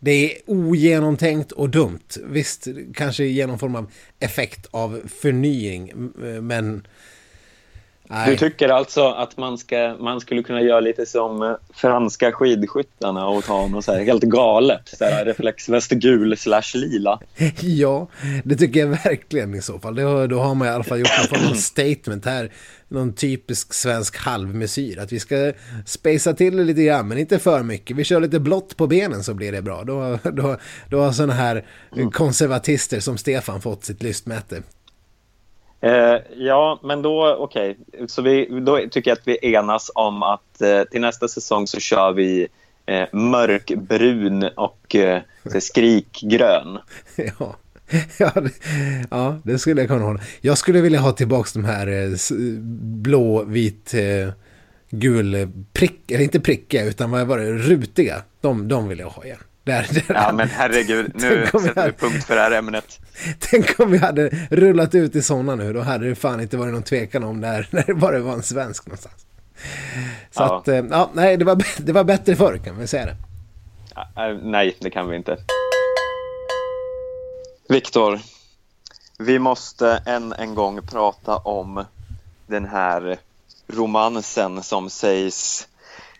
Det 0.00 0.10
är 0.10 0.38
ogenomtänkt 0.46 1.52
och 1.52 1.70
dumt. 1.70 2.08
Visst, 2.24 2.66
kanske 2.94 3.24
genom 3.24 3.58
form 3.58 3.76
av 3.76 3.90
effekt 4.20 4.66
av 4.70 5.00
förnying 5.20 5.92
men 6.40 6.86
Nej. 8.08 8.30
Du 8.30 8.36
tycker 8.36 8.68
alltså 8.68 9.08
att 9.08 9.36
man, 9.36 9.58
ska, 9.58 9.96
man 10.00 10.20
skulle 10.20 10.42
kunna 10.42 10.60
göra 10.60 10.80
lite 10.80 11.06
som 11.06 11.42
eh, 11.42 11.52
franska 11.74 12.32
skidskyttarna 12.32 13.28
och 13.28 13.44
ta 13.44 13.66
något 13.66 13.84
så 13.84 13.92
här 13.92 14.04
helt 14.04 14.22
galet, 14.22 14.88
så 14.88 15.04
här 15.04 15.24
reflexväst 15.24 15.90
gul 15.90 16.36
slash 16.36 16.74
lila? 16.74 17.20
Ja, 17.60 18.08
det 18.44 18.56
tycker 18.56 18.80
jag 18.80 18.86
verkligen 18.86 19.54
i 19.54 19.62
så 19.62 19.78
fall. 19.78 19.94
Då, 19.94 20.26
då 20.26 20.38
har 20.38 20.54
man 20.54 20.68
i 20.68 20.70
alla 20.70 20.84
fall 20.84 20.98
gjort 20.98 21.18
någon 21.18 21.38
form 21.38 21.50
av 21.50 21.54
statement 21.60 22.24
här. 22.24 22.52
Någon 22.88 23.12
typisk 23.12 23.74
svensk 23.74 24.16
halvmesyr. 24.16 24.98
Att 24.98 25.12
vi 25.12 25.20
ska 25.20 25.52
spacea 25.86 26.32
till 26.32 26.56
det 26.56 26.64
lite 26.64 26.82
grann, 26.82 27.08
men 27.08 27.18
inte 27.18 27.38
för 27.38 27.62
mycket. 27.62 27.96
Vi 27.96 28.04
kör 28.04 28.20
lite 28.20 28.40
blått 28.40 28.76
på 28.76 28.86
benen 28.86 29.24
så 29.24 29.34
blir 29.34 29.52
det 29.52 29.62
bra. 29.62 29.84
Då, 29.84 30.18
då, 30.22 30.56
då 30.90 31.00
har 31.00 31.12
sådana 31.12 31.32
här 31.32 31.64
konservatister 32.12 33.00
som 33.00 33.18
Stefan 33.18 33.60
fått 33.60 33.84
sitt 33.84 34.02
lystmäte. 34.02 34.62
Eh, 35.80 36.16
ja, 36.36 36.80
men 36.82 37.02
då, 37.02 37.36
okej. 37.38 37.76
Okay. 37.88 38.08
Så 38.08 38.22
vi, 38.22 38.60
då 38.60 38.78
tycker 38.90 39.10
jag 39.10 39.18
att 39.18 39.28
vi 39.28 39.54
enas 39.54 39.90
om 39.94 40.22
att 40.22 40.60
eh, 40.62 40.82
till 40.82 41.00
nästa 41.00 41.28
säsong 41.28 41.66
så 41.66 41.80
kör 41.80 42.12
vi 42.12 42.48
eh, 42.86 43.04
mörkbrun 43.12 44.42
och 44.56 44.94
eh, 44.94 45.22
skrikgrön. 45.60 46.78
Ja. 47.16 47.56
Ja 48.18 48.32
det, 48.34 48.50
ja, 49.10 49.38
det 49.44 49.58
skulle 49.58 49.80
jag 49.80 49.88
kunna 49.88 50.04
hålla. 50.04 50.20
Jag 50.40 50.58
skulle 50.58 50.80
vilja 50.80 51.00
ha 51.00 51.12
tillbaka 51.12 51.50
de 51.52 51.64
här 51.64 51.86
eh, 51.86 52.10
blå, 53.02 53.44
vit, 53.44 53.94
eh, 53.94 54.32
gul, 54.90 55.48
prick, 55.72 56.10
eller 56.10 56.24
inte 56.24 56.40
prickiga, 56.40 56.84
utan 56.84 57.10
vad 57.10 57.26
var 57.26 57.38
det, 57.38 57.52
rutiga. 57.52 58.22
De, 58.40 58.68
de 58.68 58.88
vill 58.88 58.98
jag 58.98 59.08
ha 59.08 59.24
igen. 59.24 59.38
Där, 59.66 59.86
där 59.92 60.04
ja, 60.08 60.32
men 60.32 60.48
herregud, 60.48 61.10
nu 61.14 61.46
sätter 61.52 61.86
vi 61.86 61.92
punkt 61.92 62.24
för 62.24 62.34
det 62.34 62.40
här 62.40 62.50
ämnet. 62.50 63.00
Tänk 63.38 63.80
om 63.80 63.90
vi 63.90 63.98
hade 63.98 64.28
rullat 64.50 64.94
ut 64.94 65.16
i 65.16 65.22
sådana 65.22 65.54
nu, 65.54 65.72
då 65.72 65.80
hade 65.80 66.08
det 66.08 66.14
fan 66.14 66.40
inte 66.40 66.56
varit 66.56 66.72
någon 66.72 66.82
tvekan 66.82 67.24
om 67.24 67.40
där, 67.40 67.68
när 67.72 67.84
det 67.86 67.94
bara 67.94 68.20
var 68.20 68.32
en 68.32 68.42
svensk 68.42 68.86
någonstans. 68.86 69.26
Så 70.30 70.42
ja. 70.42 70.58
att, 70.58 70.68
eh, 70.68 70.84
ja, 70.90 71.10
nej, 71.12 71.36
det 71.36 71.44
var, 71.44 71.64
det 71.78 71.92
var 71.92 72.04
bättre 72.04 72.36
förr 72.36 72.58
kan 72.64 72.78
vi 72.78 72.86
säga 72.86 73.06
det. 73.06 73.16
Ja, 73.94 74.30
eh, 74.30 74.36
nej, 74.42 74.76
det 74.80 74.90
kan 74.90 75.08
vi 75.08 75.16
inte. 75.16 75.36
Viktor, 77.68 78.18
vi 79.18 79.38
måste 79.38 80.02
än 80.06 80.32
en 80.32 80.54
gång 80.54 80.80
prata 80.82 81.36
om 81.36 81.84
den 82.46 82.64
här 82.64 83.18
romansen 83.66 84.62
som 84.62 84.90
sägs 84.90 85.68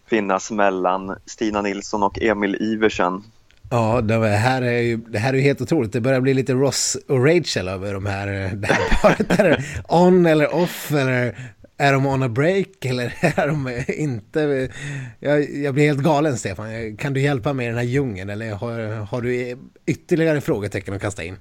finnas 0.06 0.50
mellan 0.50 1.18
Stina 1.26 1.62
Nilsson 1.62 2.02
och 2.02 2.22
Emil 2.22 2.56
Iversen. 2.60 3.24
Ja, 3.70 4.00
det 4.00 4.28
här 4.28 4.62
är 4.62 4.80
ju 4.80 4.96
det 4.96 5.18
här 5.18 5.34
är 5.34 5.40
helt 5.40 5.60
otroligt. 5.60 5.92
Det 5.92 6.00
börjar 6.00 6.20
bli 6.20 6.34
lite 6.34 6.52
Ross 6.52 6.96
och 7.08 7.26
Rachel 7.26 7.68
över 7.68 7.94
de 7.94 8.06
här, 8.06 8.26
det 8.54 8.66
här 8.66 9.02
paret. 9.02 9.40
Är 9.40 9.64
on 9.88 10.26
eller 10.26 10.54
off 10.54 10.92
eller 10.92 11.36
är 11.76 11.92
de 11.92 12.06
on 12.06 12.22
a 12.22 12.28
break 12.28 12.84
eller 12.84 13.04
är 13.20 13.46
de 13.46 13.84
inte? 13.88 14.68
Jag, 15.20 15.50
jag 15.50 15.74
blir 15.74 15.86
helt 15.86 16.02
galen 16.02 16.38
Stefan. 16.38 16.96
Kan 16.96 17.12
du 17.12 17.20
hjälpa 17.20 17.52
mig 17.52 17.66
i 17.66 17.68
den 17.68 17.78
här 17.78 17.84
djungeln 17.84 18.30
eller 18.30 18.54
har, 18.54 19.06
har 19.06 19.22
du 19.22 19.58
ytterligare 19.86 20.40
frågetecken 20.40 20.94
att 20.94 21.02
kasta 21.02 21.24
in? 21.24 21.36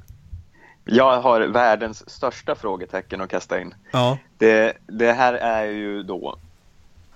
Jag 0.86 1.22
har 1.22 1.42
världens 1.42 2.10
största 2.10 2.56
frågetecken 2.56 3.22
att 3.22 3.30
kasta 3.30 3.62
in. 3.62 3.74
Ja. 3.92 4.18
Det, 4.38 4.74
det 4.88 5.14
här 5.14 5.34
är 5.34 5.66
ju 5.66 6.04
då 6.04 6.38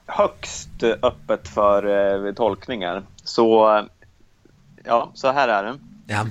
högst 0.05 0.83
öppet 0.83 1.47
för 1.47 1.85
eh, 2.27 2.33
tolkningar. 2.33 3.03
Så 3.23 3.81
ja, 4.83 5.11
så 5.13 5.31
här 5.31 5.47
är 5.47 5.63
det. 5.63 5.79
Ja. 6.07 6.25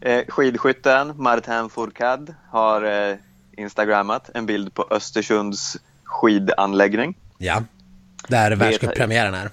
Eh, 0.00 0.24
skidskytten 0.28 1.12
Martin 1.16 1.68
Fourcade 1.68 2.34
har 2.50 3.10
eh, 3.10 3.16
instagrammat 3.56 4.30
en 4.34 4.46
bild 4.46 4.74
på 4.74 4.86
Östersunds 4.90 5.76
skidanläggning. 6.04 7.14
Ja, 7.38 7.62
där 8.28 8.56
världscuppremiären 8.56 9.34
är. 9.34 9.50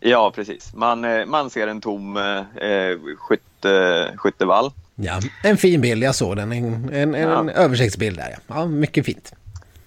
Ja, 0.00 0.32
precis. 0.34 0.74
Man, 0.74 1.04
eh, 1.04 1.26
man 1.26 1.50
ser 1.50 1.68
en 1.68 1.80
tom 1.80 2.16
eh, 2.16 3.14
skytte, 3.16 4.12
skyttevall. 4.16 4.72
Ja, 4.94 5.20
en 5.42 5.56
fin 5.56 5.80
bild. 5.80 6.02
Jag 6.02 6.14
såg 6.14 6.36
den. 6.36 6.52
En, 6.52 6.90
en, 6.92 7.14
en 7.14 7.48
ja. 7.48 7.50
översiktsbild 7.50 8.16
där. 8.16 8.30
Ja. 8.30 8.54
ja, 8.54 8.66
mycket 8.66 9.06
fint. 9.06 9.32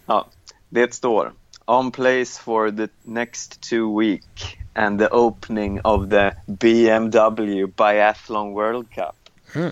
Ja, 0.06 0.28
det 0.70 0.94
står 0.94 1.34
on 1.66 1.92
place 1.92 2.40
for 2.40 2.72
the 2.72 2.88
next 3.04 3.62
two 3.70 4.00
week 4.00 4.58
and 4.74 5.00
the 5.00 5.08
opening 5.12 5.82
of 5.84 6.10
the 6.10 6.32
BMW 6.48 7.68
Biathlon 7.68 8.54
World 8.54 8.90
Cup. 8.90 9.16
Mm. 9.56 9.72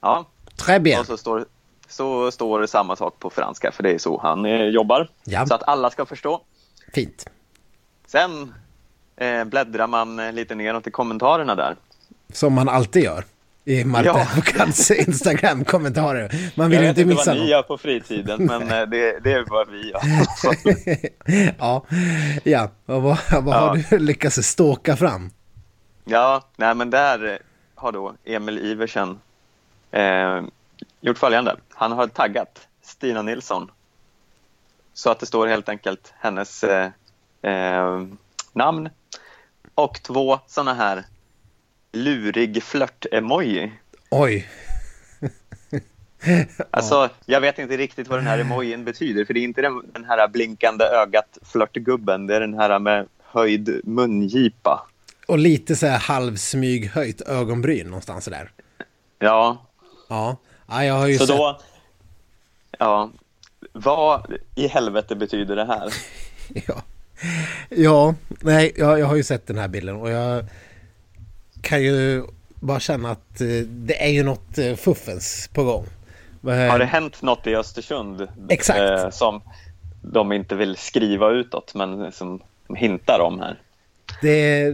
Ja. 0.00 0.26
Très 0.56 0.80
bien. 0.80 1.00
Och 1.00 1.06
så 1.06 1.16
står, 1.16 1.46
så 1.88 2.30
står 2.30 2.60
det 2.60 2.68
samma 2.68 2.96
sak 2.96 3.18
på 3.18 3.30
franska, 3.30 3.72
för 3.72 3.82
det 3.82 3.90
är 3.90 3.98
så 3.98 4.20
han 4.22 4.46
eh, 4.46 4.62
jobbar. 4.62 5.10
Ja. 5.24 5.46
Så 5.46 5.54
att 5.54 5.68
alla 5.68 5.90
ska 5.90 6.06
förstå. 6.06 6.40
Fint. 6.92 7.26
Sen 8.06 8.54
eh, 9.16 9.44
bläddrar 9.44 9.86
man 9.86 10.18
eh, 10.18 10.32
lite 10.32 10.54
neråt 10.54 10.86
i 10.86 10.90
kommentarerna 10.90 11.54
där. 11.54 11.76
Som 12.32 12.54
man 12.54 12.68
alltid 12.68 13.02
gör 13.02 13.24
i 13.66 13.84
Marta 13.84 14.26
ja. 14.58 14.94
Instagram-kommentarer. 14.94 16.52
Man 16.54 16.70
vill 16.70 16.82
jag 16.82 16.88
inte 16.88 17.04
missa 17.04 17.34
något. 17.34 17.36
Jag 17.36 17.36
vet 17.36 17.36
inte 17.36 17.40
vad 17.40 17.46
ni 17.46 17.50
gör 17.50 17.62
på 17.62 17.78
fritiden, 17.78 18.44
men 18.44 18.62
eh, 18.62 18.88
det, 18.88 19.18
det, 19.24 19.32
är 19.32 19.44
vad 19.50 19.70
vi 19.70 19.90
gör. 19.90 20.00
ja, 21.58 21.86
ja. 22.44 22.70
Och 22.86 23.02
vad, 23.02 23.18
vad 23.30 23.54
ja. 23.54 23.58
har 23.58 23.84
du 23.90 23.98
lyckats 23.98 24.36
ståka 24.36 24.96
fram? 24.96 25.30
Ja, 26.04 26.42
nej 26.56 26.74
men 26.74 26.90
där 26.90 27.32
eh, 27.32 27.36
har 27.74 27.92
då 27.92 28.14
Emil 28.24 28.58
Iversen 28.58 29.18
eh, 29.90 30.42
gjort 31.00 31.18
följande. 31.18 31.56
Han 31.68 31.92
har 31.92 32.06
taggat 32.06 32.68
Stina 32.82 33.22
Nilsson 33.22 33.70
så 34.94 35.10
att 35.10 35.20
det 35.20 35.26
står 35.26 35.46
helt 35.46 35.68
enkelt 35.68 36.14
hennes 36.18 36.64
eh, 36.64 36.90
eh, 37.42 38.02
namn 38.52 38.88
och 39.74 40.02
två 40.02 40.38
sådana 40.46 40.74
här 40.74 41.04
lurig 41.96 42.62
flört-emoji. 42.62 43.72
Oj. 44.10 44.48
alltså, 46.70 47.08
jag 47.26 47.40
vet 47.40 47.58
inte 47.58 47.76
riktigt 47.76 48.08
vad 48.08 48.18
den 48.18 48.26
här 48.26 48.38
emojin 48.38 48.84
betyder, 48.84 49.24
för 49.24 49.34
det 49.34 49.40
är 49.40 49.44
inte 49.44 49.62
den, 49.62 49.82
den 49.92 50.04
här 50.04 50.28
blinkande 50.28 50.84
ögat 50.84 51.38
flörtgubben, 51.42 52.26
det 52.26 52.36
är 52.36 52.40
den 52.40 52.54
här 52.54 52.78
med 52.78 53.06
höjd 53.22 53.80
mungipa. 53.84 54.86
Och 55.28 55.38
lite 55.38 55.76
så 55.76 55.86
här 55.86 55.98
halvsmyghöjt 55.98 57.20
ögonbryn 57.20 57.86
någonstans 57.86 58.24
där. 58.24 58.50
Ja. 59.18 59.66
Ja, 60.08 60.36
ja 60.66 60.84
jag 60.84 60.94
har 60.94 61.06
ju 61.06 61.18
så 61.18 61.26
sett... 61.26 61.36
då, 61.36 61.60
ja, 62.78 63.10
vad 63.72 64.36
i 64.54 64.66
helvete 64.66 65.16
betyder 65.16 65.56
det 65.56 65.64
här? 65.64 65.94
ja. 66.66 66.82
ja, 67.68 68.14
nej, 68.28 68.72
jag, 68.76 68.98
jag 68.98 69.06
har 69.06 69.16
ju 69.16 69.24
sett 69.24 69.46
den 69.46 69.58
här 69.58 69.68
bilden 69.68 69.96
och 69.96 70.10
jag 70.10 70.44
kan 71.66 71.82
ju 71.82 72.22
bara 72.60 72.80
känna 72.80 73.10
att 73.10 73.40
eh, 73.40 73.46
det 73.66 74.04
är 74.04 74.10
ju 74.10 74.22
något 74.22 74.58
eh, 74.58 74.74
fuffens 74.74 75.50
på 75.54 75.64
gång. 75.64 75.86
Har 76.42 76.78
det 76.78 76.84
hänt 76.84 77.22
något 77.22 77.46
i 77.46 77.56
Östersund 77.56 78.28
Exakt. 78.48 78.78
Eh, 78.78 79.10
som 79.10 79.40
de 80.02 80.32
inte 80.32 80.54
vill 80.54 80.76
skriva 80.76 81.30
utåt 81.30 81.74
men 81.74 82.12
som 82.12 82.40
de 82.66 82.76
hintar 82.76 83.20
om 83.20 83.40
här? 83.40 83.60
Det 84.22 84.70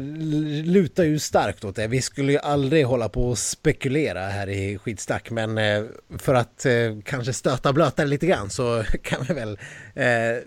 lutar 0.65 1.05
ju 1.05 1.19
starkt 1.19 1.65
åt 1.65 1.77
det. 1.77 1.87
Vi 1.87 2.03
skulle 2.03 2.33
ju 2.33 2.39
aldrig 2.39 2.87
hålla 2.87 3.09
på 3.09 3.29
och 3.29 3.39
spekulera 3.39 4.21
här 4.21 4.49
i 4.49 4.79
skitsnack 4.79 5.31
men 5.31 5.59
eh, 5.59 5.83
för 6.19 6.35
att 6.35 6.67
eh, 6.67 6.73
kanske 7.05 7.33
stöta 7.33 7.73
blöta 7.73 8.05
lite 8.05 8.27
grann 8.27 8.51
så 8.51 8.85
kan 9.03 9.25
vi 9.29 9.35
väl 9.35 9.59
eh, 9.95 10.43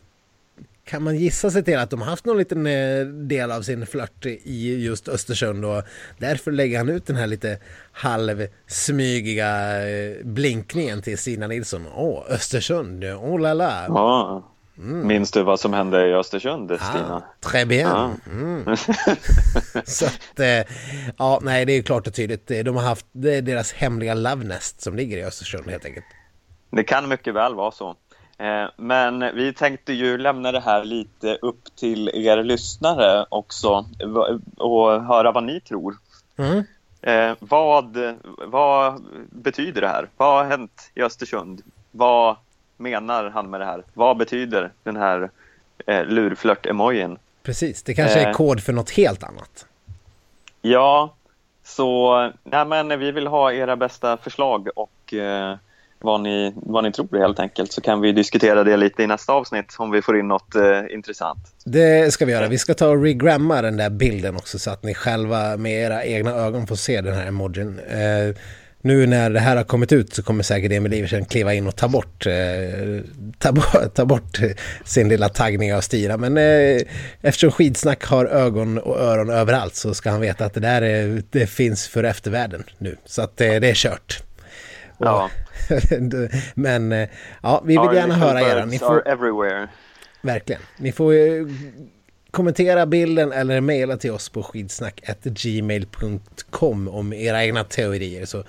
kan 0.85 1.03
man 1.03 1.15
gissa 1.15 1.51
sig 1.51 1.63
till 1.63 1.77
att 1.77 1.89
de 1.89 2.01
haft 2.01 2.25
någon 2.25 2.37
liten 2.37 2.63
del 3.27 3.51
av 3.51 3.61
sin 3.61 3.85
flört 3.85 4.25
i 4.25 4.83
just 4.83 5.07
Östersund 5.07 5.65
och 5.65 5.83
därför 6.17 6.51
lägger 6.51 6.77
han 6.77 6.89
ut 6.89 7.05
den 7.07 7.15
här 7.15 7.27
lite 7.27 7.59
halvsmygiga 7.91 9.51
blinkningen 10.23 11.01
till 11.01 11.17
Stina 11.17 11.47
Nilsson. 11.47 11.85
Åh, 11.95 12.23
Östersund, 12.29 13.03
oh 13.03 13.39
la 13.39 13.53
la. 13.53 13.85
Ja. 13.87 14.43
Mm. 14.77 15.07
Minns 15.07 15.31
du 15.31 15.43
vad 15.43 15.59
som 15.59 15.73
hände 15.73 16.07
i 16.07 16.13
Östersund, 16.13 16.71
ah, 16.71 16.77
Stina? 16.77 17.23
Très 17.39 17.65
bien. 17.65 17.87
Ah. 17.87 18.09
Mm. 18.31 18.65
så 19.85 20.05
att, 20.05 20.39
ja, 21.17 21.39
nej, 21.43 21.65
det 21.65 21.73
är 21.73 21.81
klart 21.81 22.07
och 22.07 22.13
tydligt. 22.13 22.47
De 22.47 22.75
har 22.75 22.83
haft, 22.83 23.05
deras 23.11 23.73
hemliga 23.73 24.13
love 24.13 24.43
nest 24.43 24.81
som 24.81 24.95
ligger 24.95 25.17
i 25.17 25.23
Östersund 25.23 25.69
helt 25.69 25.85
enkelt. 25.85 26.05
Det 26.71 26.83
kan 26.83 27.09
mycket 27.09 27.33
väl 27.33 27.55
vara 27.55 27.71
så. 27.71 27.95
Eh, 28.37 28.65
men 28.75 29.35
vi 29.35 29.53
tänkte 29.53 29.93
ju 29.93 30.17
lämna 30.17 30.51
det 30.51 30.59
här 30.59 30.83
lite 30.83 31.37
upp 31.41 31.75
till 31.75 32.09
er 32.13 32.43
lyssnare 32.43 33.25
också 33.29 33.85
och 34.57 35.03
höra 35.03 35.31
vad 35.31 35.43
ni 35.43 35.59
tror. 35.59 35.97
Mm. 36.37 36.63
Eh, 37.01 37.35
vad, 37.39 37.97
vad 38.37 39.03
betyder 39.29 39.81
det 39.81 39.87
här? 39.87 40.09
Vad 40.17 40.37
har 40.37 40.45
hänt 40.45 40.91
i 40.95 41.01
Östersund? 41.01 41.61
Vad 41.91 42.35
menar 42.77 43.29
han 43.29 43.49
med 43.49 43.59
det 43.59 43.65
här? 43.65 43.83
Vad 43.93 44.17
betyder 44.17 44.71
den 44.83 44.95
här 44.95 45.29
eh, 45.85 46.05
lurflört-emojin? 46.05 47.17
Precis, 47.43 47.83
det 47.83 47.93
kanske 47.93 48.19
är 48.19 48.33
kod 48.33 48.63
för 48.63 48.73
något 48.73 48.89
helt 48.89 49.23
annat. 49.23 49.65
Ja, 50.61 51.13
så 51.63 52.31
nej, 52.43 52.65
men 52.65 52.99
vi 52.99 53.11
vill 53.11 53.27
ha 53.27 53.53
era 53.53 53.75
bästa 53.75 54.17
förslag 54.17 54.69
och 54.75 55.13
eh, 55.13 55.57
vad 56.05 56.21
ni, 56.21 56.53
vad 56.55 56.83
ni 56.83 56.91
tror 56.91 57.19
helt 57.19 57.39
enkelt 57.39 57.71
så 57.71 57.81
kan 57.81 58.01
vi 58.01 58.11
diskutera 58.11 58.63
det 58.63 58.77
lite 58.77 59.03
i 59.03 59.07
nästa 59.07 59.33
avsnitt 59.33 59.75
om 59.77 59.91
vi 59.91 60.01
får 60.01 60.19
in 60.19 60.27
något 60.27 60.55
eh, 60.55 60.93
intressant. 60.93 61.39
Det 61.65 62.13
ska 62.13 62.25
vi 62.25 62.31
göra. 62.31 62.47
Vi 62.47 62.57
ska 62.57 62.73
ta 62.73 62.87
och 62.87 63.01
regramma 63.01 63.61
den 63.61 63.77
där 63.77 63.89
bilden 63.89 64.35
också 64.35 64.59
så 64.59 64.71
att 64.71 64.83
ni 64.83 64.93
själva 64.93 65.57
med 65.57 65.71
era 65.71 66.03
egna 66.03 66.31
ögon 66.31 66.67
får 66.67 66.75
se 66.75 67.01
den 67.01 67.13
här 67.13 67.27
emojin. 67.27 67.79
Eh, 67.79 68.35
nu 68.85 69.07
när 69.07 69.29
det 69.29 69.39
här 69.39 69.55
har 69.55 69.63
kommit 69.63 69.91
ut 69.91 70.13
så 70.13 70.23
kommer 70.23 70.43
säkert 70.43 70.71
Emil 70.71 70.93
Iversen 70.93 71.25
kliva 71.25 71.53
in 71.53 71.67
och 71.67 71.75
ta 71.75 71.87
bort, 71.87 72.25
eh, 72.25 72.33
ta, 73.37 73.53
ta, 73.93 74.05
bort 74.05 74.39
sin 74.83 75.09
lilla 75.09 75.29
taggning 75.29 75.73
av 75.73 75.81
Stira. 75.81 76.17
Men 76.17 76.37
eh, 76.37 76.81
eftersom 77.21 77.51
skidsnack 77.51 78.05
har 78.05 78.25
ögon 78.25 78.77
och 78.77 78.99
öron 78.99 79.29
överallt 79.29 79.75
så 79.75 79.93
ska 79.93 80.09
han 80.09 80.21
veta 80.21 80.45
att 80.45 80.53
det 80.53 80.59
där 80.59 80.81
är, 80.81 81.23
det 81.29 81.47
finns 81.47 81.87
för 81.87 82.03
eftervärlden 82.03 82.63
nu. 82.77 82.97
Så 83.05 83.21
att 83.21 83.41
eh, 83.41 83.53
det 83.53 83.69
är 83.69 83.75
kört. 83.75 84.23
Ja. 84.97 85.29
Men 86.55 86.91
eh, 86.91 87.09
ja, 87.43 87.61
vi 87.65 87.77
vill 87.77 87.95
gärna 87.95 88.15
höra 88.15 88.41
era. 88.41 88.65
Ni 88.65 88.79
får, 88.79 89.07
everywhere. 89.07 89.67
Verkligen. 90.21 90.61
Ni 90.77 90.91
får 90.91 91.13
kommentera 92.31 92.85
bilden 92.85 93.31
eller 93.31 93.61
mejla 93.61 93.97
till 93.97 94.11
oss 94.11 94.29
på 94.29 94.43
skidsnack.gmail.com 94.43 96.87
om 96.87 97.13
era 97.13 97.43
egna 97.43 97.63
teorier. 97.63 98.25
Så, 98.25 98.43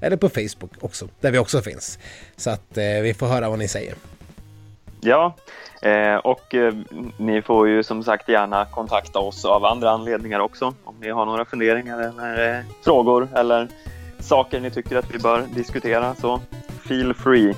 eller 0.00 0.16
på 0.16 0.28
Facebook 0.28 0.72
också, 0.80 1.08
där 1.20 1.30
vi 1.30 1.38
också 1.38 1.62
finns. 1.62 1.98
Så 2.36 2.50
att 2.50 2.76
eh, 2.76 2.84
vi 3.02 3.14
får 3.14 3.26
höra 3.26 3.48
vad 3.48 3.58
ni 3.58 3.68
säger. 3.68 3.94
Ja, 5.00 5.36
eh, 5.82 6.16
och 6.16 6.54
eh, 6.54 6.74
ni 7.16 7.42
får 7.42 7.68
ju 7.68 7.82
som 7.82 8.04
sagt 8.04 8.28
gärna 8.28 8.64
kontakta 8.64 9.18
oss 9.18 9.44
av 9.44 9.64
andra 9.64 9.90
anledningar 9.90 10.40
också. 10.40 10.74
Om 10.84 10.94
ni 11.00 11.10
har 11.10 11.26
några 11.26 11.44
funderingar 11.44 12.00
eller 12.00 12.58
eh, 12.58 12.64
frågor 12.84 13.28
eller 13.34 13.68
saker 14.18 14.60
ni 14.60 14.70
tycker 14.70 14.96
att 14.96 15.14
vi 15.14 15.18
bör 15.18 15.42
diskutera 15.54 16.14
så 16.14 16.40
feel 16.92 17.14
free. 17.14 17.54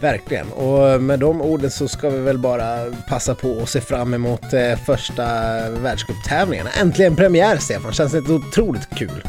Verkligen, 0.00 0.52
och 0.52 1.02
med 1.02 1.18
de 1.18 1.40
orden 1.40 1.70
så 1.70 1.88
ska 1.88 2.10
vi 2.10 2.18
väl 2.18 2.38
bara 2.38 2.84
passa 3.08 3.34
på 3.34 3.50
och 3.50 3.68
se 3.68 3.80
fram 3.80 4.14
emot 4.14 4.52
eh, 4.52 4.78
första 4.86 5.24
världscuptävlingarna. 5.70 6.70
Äntligen 6.70 7.16
premiär 7.16 7.56
Stefan, 7.56 7.92
känns 7.92 8.12
det 8.12 8.32
otroligt 8.32 8.88
kul. 8.96 9.22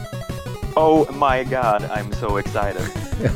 Oh 0.75 1.11
my 1.11 1.43
god, 1.43 1.83
I'm 1.89 2.13
so 2.19 2.39
excited. 2.39 2.81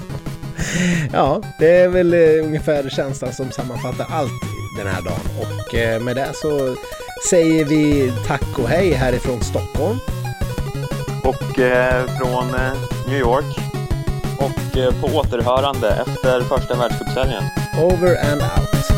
ja, 1.13 1.41
det 1.59 1.77
är 1.77 1.87
väl 1.87 2.13
eh, 2.13 2.45
ungefär 2.45 2.89
känslan 2.89 3.33
som 3.33 3.51
sammanfattar 3.51 4.07
allt 4.09 4.43
den 4.77 4.87
här 4.87 5.01
dagen. 5.01 5.19
Och 5.39 5.75
eh, 5.75 6.01
med 6.01 6.15
det 6.15 6.31
så 6.33 6.75
säger 7.29 7.65
vi 7.65 8.13
tack 8.27 8.59
och 8.59 8.69
hej 8.69 8.93
härifrån 8.93 9.41
Stockholm. 9.41 9.97
Och 11.23 11.59
eh, 11.59 12.05
från 12.05 12.55
eh, 12.55 12.73
New 13.07 13.19
York. 13.19 13.84
Och 14.37 14.77
eh, 14.77 15.01
på 15.01 15.07
återhörande 15.07 15.89
efter 15.89 16.41
första 16.41 16.75
världscupserien. 16.75 17.43
Over 17.83 18.31
and 18.31 18.41
out. 18.41 18.94